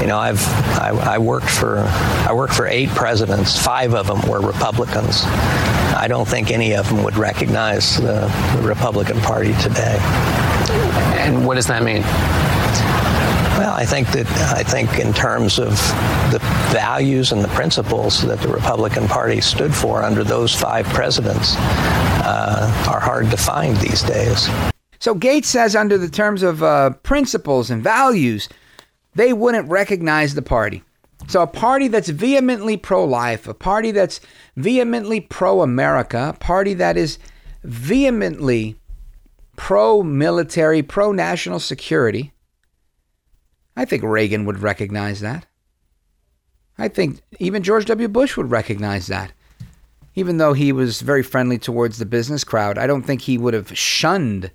You 0.00 0.06
know, 0.06 0.18
I've 0.18 0.40
I, 0.78 1.14
I, 1.14 1.18
worked 1.18 1.50
for 1.50 1.78
I 1.78 2.32
worked 2.32 2.54
for 2.54 2.66
eight 2.66 2.90
presidents. 2.90 3.60
Five 3.60 3.94
of 3.94 4.06
them 4.06 4.28
were 4.28 4.40
Republicans. 4.40 5.24
I 5.94 6.08
don't 6.08 6.26
think 6.26 6.50
any 6.50 6.74
of 6.74 6.88
them 6.88 7.02
would 7.04 7.16
recognize 7.16 7.96
the, 7.96 8.30
the 8.56 8.62
Republican 8.62 9.20
Party 9.20 9.52
today. 9.54 9.98
And 11.18 11.46
what 11.46 11.54
does 11.54 11.66
that 11.66 11.82
mean? 11.82 12.02
Well, 13.58 13.74
I 13.74 13.84
think 13.84 14.08
that 14.08 14.26
I 14.56 14.62
think 14.62 14.98
in 14.98 15.12
terms 15.12 15.58
of 15.58 15.70
the 16.32 16.40
values 16.72 17.32
and 17.32 17.44
the 17.44 17.48
principles 17.48 18.22
that 18.22 18.40
the 18.40 18.48
Republican 18.48 19.06
Party 19.06 19.40
stood 19.40 19.74
for 19.74 20.02
under 20.02 20.24
those 20.24 20.54
five 20.54 20.86
presidents 20.86 21.54
uh, 22.24 22.88
are 22.90 23.00
hard 23.00 23.30
to 23.30 23.36
find 23.36 23.76
these 23.76 24.02
days. 24.02 24.48
So 24.98 25.14
Gates 25.14 25.48
says, 25.48 25.76
under 25.76 25.98
the 25.98 26.08
terms 26.08 26.42
of 26.42 26.62
uh, 26.62 26.90
principles 27.02 27.70
and 27.70 27.82
values, 27.82 28.48
they 29.14 29.32
wouldn't 29.32 29.68
recognize 29.68 30.34
the 30.34 30.42
party. 30.42 30.82
So, 31.28 31.42
a 31.42 31.46
party 31.46 31.88
that's 31.88 32.08
vehemently 32.08 32.76
pro 32.76 33.04
life, 33.04 33.46
a 33.46 33.54
party 33.54 33.90
that's 33.90 34.20
vehemently 34.56 35.20
pro 35.20 35.62
America, 35.62 36.32
a 36.34 36.38
party 36.38 36.74
that 36.74 36.96
is 36.96 37.18
vehemently 37.62 38.76
pro 39.56 40.02
military, 40.02 40.82
pro 40.82 41.12
national 41.12 41.60
security, 41.60 42.32
I 43.76 43.84
think 43.84 44.02
Reagan 44.02 44.44
would 44.44 44.58
recognize 44.58 45.20
that. 45.20 45.46
I 46.76 46.88
think 46.88 47.20
even 47.38 47.62
George 47.62 47.84
W. 47.86 48.08
Bush 48.08 48.36
would 48.36 48.50
recognize 48.50 49.06
that. 49.06 49.32
Even 50.14 50.36
though 50.36 50.52
he 50.52 50.72
was 50.72 51.00
very 51.00 51.22
friendly 51.22 51.58
towards 51.58 51.98
the 51.98 52.04
business 52.04 52.44
crowd, 52.44 52.76
I 52.76 52.86
don't 52.86 53.02
think 53.02 53.22
he 53.22 53.38
would 53.38 53.54
have 53.54 53.76
shunned 53.76 54.50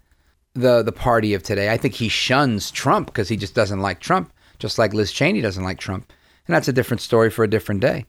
the, 0.54 0.84
the 0.84 0.92
party 0.92 1.34
of 1.34 1.42
today. 1.42 1.72
I 1.72 1.78
think 1.78 1.96
he 1.96 2.10
shuns 2.10 2.70
Trump 2.70 3.08
because 3.08 3.30
he 3.30 3.38
just 3.38 3.56
doesn't 3.56 3.80
like 3.80 4.00
Trump 4.00 4.32
just 4.60 4.78
like 4.78 4.94
Liz 4.94 5.12
Cheney 5.12 5.42
doesn't 5.42 5.64
like 5.64 5.80
Trump. 5.80 6.12
And 6.48 6.56
that's 6.56 6.68
a 6.68 6.74
different 6.74 7.02
story 7.02 7.30
for 7.30 7.44
a 7.44 7.50
different 7.50 7.82
day. 7.82 8.06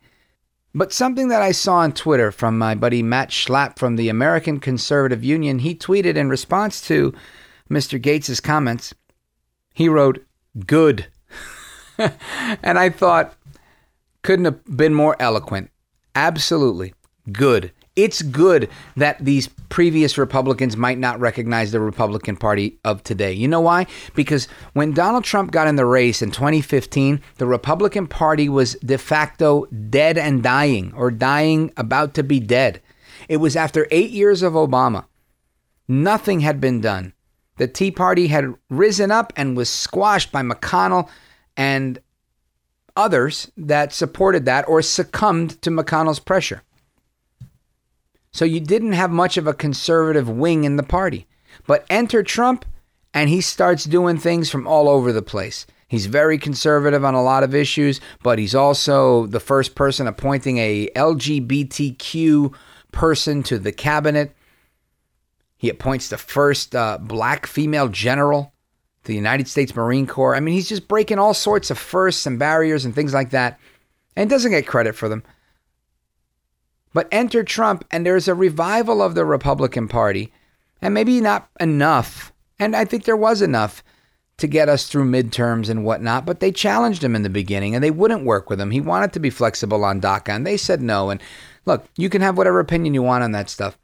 But 0.75 0.93
something 0.93 1.29
that 1.29 1.43
I 1.43 1.53
saw 1.53 1.79
on 1.79 1.93
Twitter 1.93 2.31
from 2.31 2.59
my 2.59 2.75
buddy 2.75 3.03
Matt 3.03 3.31
Schlapp 3.31 3.79
from 3.79 3.97
the 3.97 4.09
American 4.09 4.61
Conservative 4.61 5.25
Union, 5.25 5.61
he 5.61 5.75
tweeted 5.75 6.17
in 6.17 6.29
response 6.29 6.81
to 6.83 7.13
Mr. 7.71 8.01
Gates' 8.01 8.41
comments, 8.41 8.95
he 9.75 9.89
wrote, 9.89 10.25
Good. 10.67 11.07
and 11.99 12.79
I 12.79 12.91
thought, 12.91 13.35
couldn't 14.23 14.45
have 14.45 14.65
been 14.77 14.95
more 14.95 15.17
eloquent. 15.19 15.71
Absolutely. 16.15 16.95
Good. 17.33 17.73
It's 17.99 18.23
good 18.23 18.69
that 18.97 19.19
these 19.19 19.49
previous 19.71 20.17
Republicans 20.17 20.77
might 20.77 20.99
not 20.99 21.19
recognize 21.19 21.73
the 21.73 21.81
Republican 21.81 22.37
Party 22.37 22.79
of 22.85 23.03
today. 23.03 23.33
You 23.33 23.49
know 23.49 23.61
why? 23.61 23.87
Because 24.15 24.47
when 24.73 24.93
Donald 24.93 25.25
Trump 25.25 25.51
got 25.51 25.67
in 25.67 25.75
the 25.75 25.85
race 25.85 26.23
in 26.23 26.31
2015, 26.31 27.21
the 27.39 27.47
Republican 27.47 28.07
Party 28.07 28.49
was 28.49 28.75
de 28.75 28.99
facto 28.99 29.67
dead 29.67 30.17
and 30.17 30.45
dying, 30.45 30.93
or 30.95 31.11
dying 31.11 31.73
about 31.77 32.15
to 32.15 32.23
be 32.23 32.39
dead. 32.39 32.81
It 33.29 33.39
was 33.39 33.57
after 33.57 33.89
eight 33.91 34.11
years 34.11 34.43
of 34.43 34.53
Obama. 34.53 35.07
Nothing 35.89 36.39
had 36.39 36.61
been 36.61 36.81
done. 36.81 37.15
The 37.57 37.67
Tea 37.67 37.91
Party 37.91 38.29
had 38.29 38.55
risen 38.71 39.11
up 39.11 39.33
and 39.35 39.57
was 39.57 39.69
squashed 39.69 40.31
by 40.31 40.43
McConnell 40.43 41.09
and 41.57 41.99
others 42.97 43.51
that 43.57 43.93
supported 43.93 44.45
that 44.45 44.69
or 44.69 44.83
succumbed 44.83 45.61
to 45.63 45.71
McConnell's 45.71 46.21
pressure. 46.21 46.63
So 48.33 48.45
you 48.45 48.61
didn't 48.61 48.93
have 48.93 49.11
much 49.11 49.37
of 49.37 49.47
a 49.47 49.55
conservative 49.55 50.29
wing 50.29 50.65
in 50.65 50.77
the 50.77 50.83
party. 50.83 51.27
But 51.67 51.87
enter 51.91 52.23
Trump, 52.23 52.65
and 53.15 53.29
he 53.29 53.41
starts 53.41 53.85
doing 53.85 54.19
things 54.19 54.51
from 54.51 54.67
all 54.67 54.89
over 54.89 55.13
the 55.13 55.23
place. 55.23 55.67
He's 55.89 56.07
very 56.07 56.37
conservative 56.37 57.05
on 57.05 57.15
a 57.15 57.23
lot 57.23 57.43
of 57.43 57.55
issues, 57.55 58.01
but 58.23 58.39
he's 58.39 58.55
also 58.55 59.27
the 59.27 59.41
first 59.41 59.75
person 59.75 60.07
appointing 60.07 60.59
a 60.59 60.89
LGBTQ 60.95 62.53
person 62.93 63.43
to 63.45 63.59
the 63.59 63.73
cabinet. 63.73 64.37
He 65.57 65.71
appoints 65.71 66.09
the 66.09 66.19
first 66.19 66.77
uh, 66.77 66.99
black 67.01 67.47
female 67.47 67.89
general 67.89 68.53
to 69.03 69.09
the 69.09 69.15
United 69.15 69.49
States 69.49 69.75
Marine 69.75 70.07
Corps. 70.07 70.37
I 70.37 70.41
mean, 70.41 70.55
he's 70.55 70.69
just 70.69 70.89
breaking 70.89 71.19
all 71.19 71.35
sorts 71.35 71.71
of 71.71 71.79
firsts 71.79 72.27
and 72.27 72.39
barriers 72.39 72.85
and 72.85 72.95
things 72.95 73.15
like 73.15 73.31
that, 73.31 73.59
and 74.15 74.29
doesn't 74.29 74.51
get 74.51 74.67
credit 74.67 74.95
for 74.95 75.09
them. 75.09 75.23
But 76.93 77.09
enter 77.13 77.45
Trump, 77.45 77.85
and 77.91 78.05
there's 78.05 78.29
a 78.29 78.35
revival 78.35 79.03
of 79.03 79.15
the 79.15 79.25
Republican 79.25 79.89
Party, 79.89 80.33
and 80.81 80.95
maybe 80.95 81.21
not 81.21 81.49
enough. 81.61 82.33
And 82.59 82.75
I 82.75 82.85
think 82.85 83.05
there 83.05 83.17
was 83.17 83.43
enough 83.43 83.85
to 84.39 84.47
get 84.47 84.69
us 84.69 84.87
through 84.87 85.05
midterms 85.05 85.69
and 85.69 85.85
whatnot, 85.85 86.25
but 86.25 86.41
they 86.41 86.53
challenged 86.53 87.03
him 87.03 87.17
in 87.17 87.23
the 87.23 87.29
beginning 87.29 87.75
and 87.75 87.83
they 87.83 87.91
wouldn't 87.91 88.25
work 88.25 88.49
with 88.49 88.61
him. 88.61 88.71
He 88.71 88.81
wanted 88.81 89.13
to 89.13 89.21
be 89.21 89.31
flexible 89.31 89.85
on 89.85 90.01
DACA, 90.01 90.29
and 90.29 90.47
they 90.47 90.57
said 90.57 90.81
no. 90.81 91.11
And 91.11 91.21
look, 91.67 91.85
you 91.97 92.09
can 92.09 92.23
have 92.23 92.39
whatever 92.39 92.61
opinion 92.61 92.95
you 92.95 93.03
want 93.03 93.25
on 93.25 93.33
that 93.33 93.51
stuff. 93.51 93.77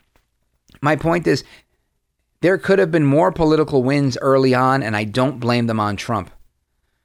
My 0.81 0.97
point 0.97 1.27
is, 1.27 1.45
there 2.41 2.59
could 2.59 2.79
have 2.79 2.91
been 2.91 3.05
more 3.05 3.33
political 3.33 3.83
wins 3.83 4.17
early 4.21 4.55
on, 4.55 4.83
and 4.83 4.97
I 4.97 5.05
don't 5.05 5.41
blame 5.41 5.67
them 5.67 5.81
on 5.81 5.97
Trump. 5.97 6.31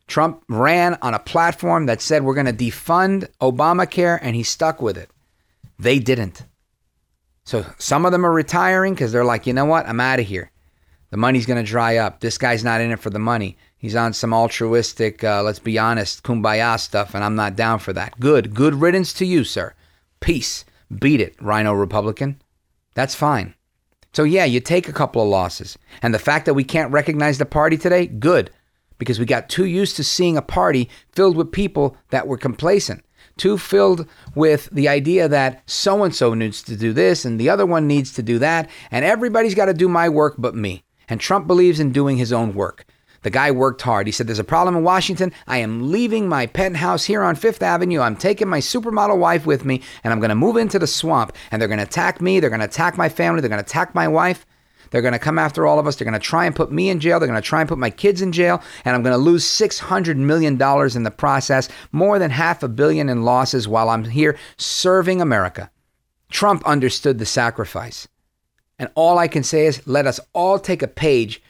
Trump 0.05 0.43
ran 0.49 0.97
on 1.01 1.13
a 1.13 1.19
platform 1.19 1.85
that 1.85 2.01
said 2.01 2.23
we're 2.23 2.33
going 2.33 2.45
to 2.45 2.53
defund 2.53 3.27
Obamacare, 3.39 4.19
and 4.21 4.35
he 4.35 4.43
stuck 4.43 4.81
with 4.81 4.97
it. 4.97 5.09
They 5.79 5.97
didn't. 5.97 6.43
So 7.45 7.65
some 7.79 8.05
of 8.05 8.11
them 8.11 8.25
are 8.25 8.31
retiring 8.31 8.93
because 8.93 9.11
they're 9.11 9.25
like, 9.25 9.47
you 9.47 9.53
know 9.53 9.65
what? 9.65 9.87
I'm 9.87 10.01
out 10.01 10.19
of 10.19 10.27
here. 10.27 10.51
The 11.09 11.17
money's 11.17 11.47
going 11.47 11.63
to 11.63 11.67
dry 11.67 11.97
up. 11.97 12.19
This 12.19 12.37
guy's 12.37 12.63
not 12.63 12.81
in 12.81 12.91
it 12.91 12.99
for 12.99 13.09
the 13.09 13.17
money. 13.17 13.57
He's 13.77 13.95
on 13.95 14.13
some 14.13 14.33
altruistic, 14.33 15.23
uh, 15.23 15.41
let's 15.41 15.57
be 15.57 15.79
honest, 15.79 16.21
kumbaya 16.21 16.79
stuff, 16.79 17.15
and 17.15 17.23
I'm 17.23 17.35
not 17.35 17.55
down 17.55 17.79
for 17.79 17.93
that. 17.93 18.19
Good. 18.19 18.53
Good 18.53 18.75
riddance 18.75 19.13
to 19.13 19.25
you, 19.25 19.43
sir. 19.43 19.73
Peace. 20.19 20.65
Beat 20.95 21.21
it, 21.21 21.35
Rhino 21.41 21.73
Republican. 21.73 22.41
That's 22.93 23.15
fine. 23.15 23.55
So, 24.13 24.23
yeah, 24.23 24.45
you 24.45 24.59
take 24.59 24.87
a 24.87 24.93
couple 24.93 25.21
of 25.21 25.29
losses. 25.29 25.77
And 26.01 26.13
the 26.13 26.19
fact 26.19 26.45
that 26.45 26.55
we 26.55 26.63
can't 26.63 26.91
recognize 26.91 27.37
the 27.37 27.45
party 27.45 27.77
today, 27.77 28.05
good. 28.05 28.51
Because 28.97 29.17
we 29.17 29.25
got 29.25 29.49
too 29.49 29.65
used 29.65 29.95
to 29.95 30.03
seeing 30.03 30.35
a 30.35 30.41
party 30.41 30.89
filled 31.13 31.37
with 31.37 31.51
people 31.51 31.95
that 32.09 32.27
were 32.27 32.37
complacent 32.37 33.03
too 33.39 33.57
filled 33.57 34.07
with 34.35 34.69
the 34.71 34.87
idea 34.87 35.27
that 35.27 35.63
so 35.67 36.03
and 36.03 36.13
so 36.13 36.33
needs 36.33 36.61
to 36.63 36.75
do 36.75 36.93
this 36.93 37.25
and 37.25 37.39
the 37.39 37.49
other 37.49 37.65
one 37.65 37.87
needs 37.87 38.13
to 38.13 38.23
do 38.23 38.37
that, 38.39 38.69
and 38.91 39.03
everybody's 39.03 39.55
got 39.55 39.65
to 39.65 39.73
do 39.73 39.89
my 39.89 40.09
work 40.09 40.35
but 40.37 40.55
me. 40.55 40.83
And 41.07 41.19
Trump 41.19 41.47
believes 41.47 41.79
in 41.79 41.91
doing 41.91 42.17
his 42.17 42.31
own 42.31 42.53
work. 42.53 42.85
The 43.21 43.29
guy 43.29 43.51
worked 43.51 43.81
hard. 43.81 44.07
He 44.07 44.11
said, 44.11 44.27
There's 44.27 44.39
a 44.39 44.43
problem 44.43 44.75
in 44.75 44.83
Washington. 44.83 45.33
I 45.47 45.57
am 45.57 45.91
leaving 45.91 46.29
my 46.29 46.45
penthouse 46.45 47.05
here 47.05 47.23
on 47.23 47.35
Fifth 47.35 47.61
Avenue. 47.61 47.99
I'm 47.99 48.15
taking 48.15 48.47
my 48.47 48.59
supermodel 48.59 49.17
wife 49.17 49.45
with 49.45 49.65
me, 49.65 49.81
and 50.03 50.13
I'm 50.13 50.19
going 50.19 50.29
to 50.29 50.35
move 50.35 50.55
into 50.55 50.79
the 50.79 50.87
swamp. 50.87 51.35
And 51.51 51.61
they're 51.61 51.67
going 51.67 51.79
to 51.79 51.85
attack 51.85 52.21
me. 52.21 52.39
They're 52.39 52.49
going 52.49 52.61
to 52.61 52.65
attack 52.65 52.97
my 52.97 53.09
family. 53.09 53.41
They're 53.41 53.49
going 53.49 53.63
to 53.63 53.69
attack 53.69 53.93
my 53.93 54.07
wife. 54.07 54.45
They're 54.91 55.01
going 55.01 55.13
to 55.13 55.19
come 55.19 55.39
after 55.39 55.65
all 55.65 55.79
of 55.79 55.87
us. 55.87 55.95
They're 55.95 56.09
going 56.09 56.19
to 56.19 56.25
try 56.25 56.45
and 56.45 56.55
put 56.55 56.71
me 56.71 56.89
in 56.89 56.99
jail. 56.99 57.19
They're 57.19 57.27
going 57.27 57.41
to 57.41 57.47
try 57.47 57.61
and 57.61 57.69
put 57.69 57.77
my 57.77 57.89
kids 57.89 58.21
in 58.21 58.31
jail. 58.31 58.61
And 58.85 58.95
I'm 58.95 59.03
going 59.03 59.13
to 59.13 59.17
lose 59.17 59.45
$600 59.45 60.15
million 60.17 60.53
in 60.53 61.03
the 61.03 61.11
process, 61.15 61.69
more 61.91 62.19
than 62.19 62.31
half 62.31 62.63
a 62.63 62.67
billion 62.67 63.09
in 63.09 63.23
losses 63.23 63.67
while 63.67 63.89
I'm 63.89 64.03
here 64.03 64.37
serving 64.57 65.21
America. 65.21 65.69
Trump 66.29 66.65
understood 66.65 67.19
the 67.19 67.25
sacrifice. 67.25 68.07
And 68.77 68.89
all 68.95 69.17
I 69.17 69.27
can 69.27 69.43
say 69.43 69.65
is 69.65 69.85
let 69.87 70.07
us 70.07 70.19
all 70.33 70.57
take 70.57 70.81
a 70.81 70.87
page 70.87 71.41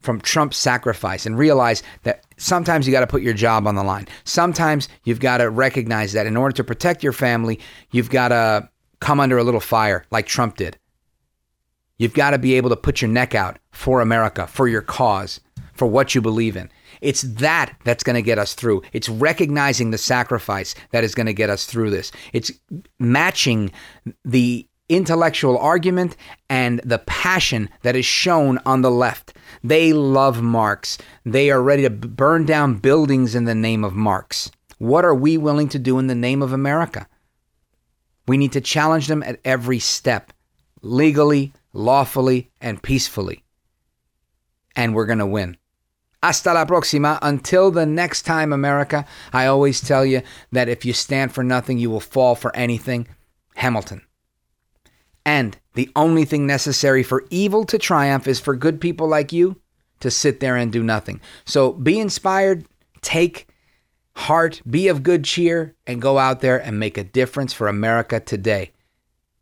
from 0.00 0.20
Trump's 0.20 0.56
sacrifice 0.56 1.26
and 1.26 1.38
realize 1.38 1.82
that 2.04 2.24
sometimes 2.36 2.86
you 2.86 2.92
got 2.92 3.00
to 3.00 3.06
put 3.06 3.22
your 3.22 3.34
job 3.34 3.66
on 3.66 3.74
the 3.74 3.82
line. 3.82 4.06
Sometimes 4.24 4.88
you've 5.04 5.20
got 5.20 5.38
to 5.38 5.50
recognize 5.50 6.12
that 6.12 6.26
in 6.26 6.36
order 6.36 6.54
to 6.54 6.64
protect 6.64 7.02
your 7.02 7.12
family, 7.12 7.58
you've 7.90 8.10
got 8.10 8.28
to 8.28 8.68
come 9.00 9.20
under 9.20 9.38
a 9.38 9.44
little 9.44 9.60
fire 9.60 10.04
like 10.10 10.26
Trump 10.26 10.56
did. 10.56 10.78
You've 11.98 12.14
got 12.14 12.30
to 12.30 12.38
be 12.38 12.54
able 12.54 12.70
to 12.70 12.76
put 12.76 13.00
your 13.00 13.10
neck 13.10 13.34
out 13.34 13.58
for 13.70 14.00
America, 14.00 14.46
for 14.46 14.68
your 14.68 14.82
cause, 14.82 15.40
for 15.72 15.86
what 15.86 16.14
you 16.14 16.20
believe 16.20 16.56
in. 16.56 16.70
It's 17.00 17.22
that 17.22 17.76
that's 17.84 18.02
going 18.02 18.14
to 18.14 18.22
get 18.22 18.38
us 18.38 18.54
through. 18.54 18.82
It's 18.92 19.08
recognizing 19.08 19.90
the 19.90 19.98
sacrifice 19.98 20.74
that 20.90 21.04
is 21.04 21.14
going 21.14 21.26
to 21.26 21.34
get 21.34 21.50
us 21.50 21.64
through 21.64 21.90
this. 21.90 22.12
It's 22.32 22.50
matching 22.98 23.70
the 24.24 24.66
intellectual 24.88 25.58
argument 25.58 26.16
and 26.48 26.80
the 26.84 26.98
passion 26.98 27.68
that 27.82 27.96
is 27.96 28.04
shown 28.06 28.58
on 28.64 28.82
the 28.82 28.90
left. 28.90 29.34
They 29.64 29.92
love 29.92 30.42
Marx. 30.42 30.96
They 31.24 31.50
are 31.50 31.62
ready 31.62 31.82
to 31.82 31.90
burn 31.90 32.46
down 32.46 32.76
buildings 32.76 33.34
in 33.34 33.44
the 33.44 33.54
name 33.54 33.84
of 33.84 33.94
Marx. 33.94 34.50
What 34.78 35.04
are 35.04 35.14
we 35.14 35.36
willing 35.38 35.68
to 35.70 35.78
do 35.78 35.98
in 35.98 36.06
the 36.06 36.14
name 36.14 36.42
of 36.42 36.52
America? 36.52 37.08
We 38.28 38.36
need 38.36 38.52
to 38.52 38.60
challenge 38.60 39.08
them 39.08 39.22
at 39.22 39.40
every 39.44 39.78
step, 39.78 40.32
legally, 40.82 41.52
lawfully, 41.76 42.50
and 42.60 42.82
peacefully. 42.82 43.44
And 44.74 44.94
we're 44.94 45.06
going 45.06 45.18
to 45.18 45.26
win. 45.26 45.56
Hasta 46.22 46.52
la 46.52 46.64
próxima. 46.64 47.18
Until 47.22 47.70
the 47.70 47.86
next 47.86 48.22
time, 48.22 48.52
America, 48.52 49.06
I 49.32 49.46
always 49.46 49.80
tell 49.80 50.04
you 50.04 50.22
that 50.52 50.68
if 50.68 50.84
you 50.84 50.92
stand 50.92 51.32
for 51.32 51.44
nothing, 51.44 51.78
you 51.78 51.90
will 51.90 52.00
fall 52.00 52.34
for 52.34 52.54
anything. 52.56 53.06
Hamilton. 53.54 54.02
And 55.24 55.56
the 55.74 55.90
only 55.96 56.24
thing 56.24 56.46
necessary 56.46 57.02
for 57.02 57.24
evil 57.30 57.64
to 57.64 57.78
triumph 57.78 58.26
is 58.26 58.38
for 58.38 58.54
good 58.54 58.80
people 58.80 59.08
like 59.08 59.32
you 59.32 59.60
to 60.00 60.10
sit 60.10 60.40
there 60.40 60.56
and 60.56 60.72
do 60.72 60.82
nothing. 60.82 61.20
So 61.44 61.72
be 61.72 61.98
inspired, 61.98 62.66
take 63.02 63.48
heart, 64.14 64.62
be 64.68 64.88
of 64.88 65.02
good 65.02 65.24
cheer, 65.24 65.74
and 65.86 66.00
go 66.00 66.18
out 66.18 66.40
there 66.40 66.58
and 66.58 66.78
make 66.78 66.96
a 66.96 67.04
difference 67.04 67.52
for 67.52 67.66
America 67.66 68.20
today. 68.20 68.72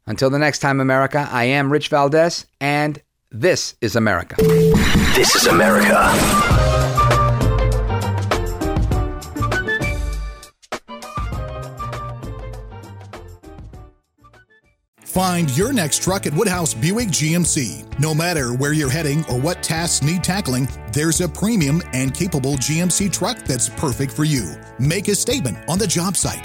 Until 0.07 0.29
the 0.29 0.39
next 0.39 0.59
time, 0.59 0.81
America, 0.81 1.29
I 1.31 1.45
am 1.45 1.73
Rich 1.73 1.89
Valdez, 1.89 2.47
and 2.61 3.01
this 3.31 3.75
is 3.81 3.97
America. 3.97 4.37
This 5.15 5.35
is 5.35 5.47
America. 5.47 5.95
Find 15.01 15.57
your 15.57 15.73
next 15.73 16.03
truck 16.03 16.27
at 16.27 16.35
Woodhouse 16.35 16.75
Buick 16.75 17.09
GMC. 17.09 17.99
No 18.01 18.13
matter 18.15 18.53
where 18.53 18.73
you're 18.73 18.91
heading 18.91 19.25
or 19.27 19.39
what 19.39 19.63
tasks 19.63 20.05
need 20.05 20.25
tackling, 20.25 20.69
there's 20.93 21.21
a 21.21 21.29
premium 21.29 21.81
and 21.93 22.13
capable 22.13 22.55
GMC 22.55 23.13
truck 23.13 23.39
that's 23.39 23.69
perfect 23.69 24.13
for 24.13 24.25
you. 24.25 24.57
Make 24.81 25.07
a 25.07 25.15
statement 25.15 25.57
on 25.69 25.79
the 25.79 25.87
job 25.87 26.17
site 26.17 26.45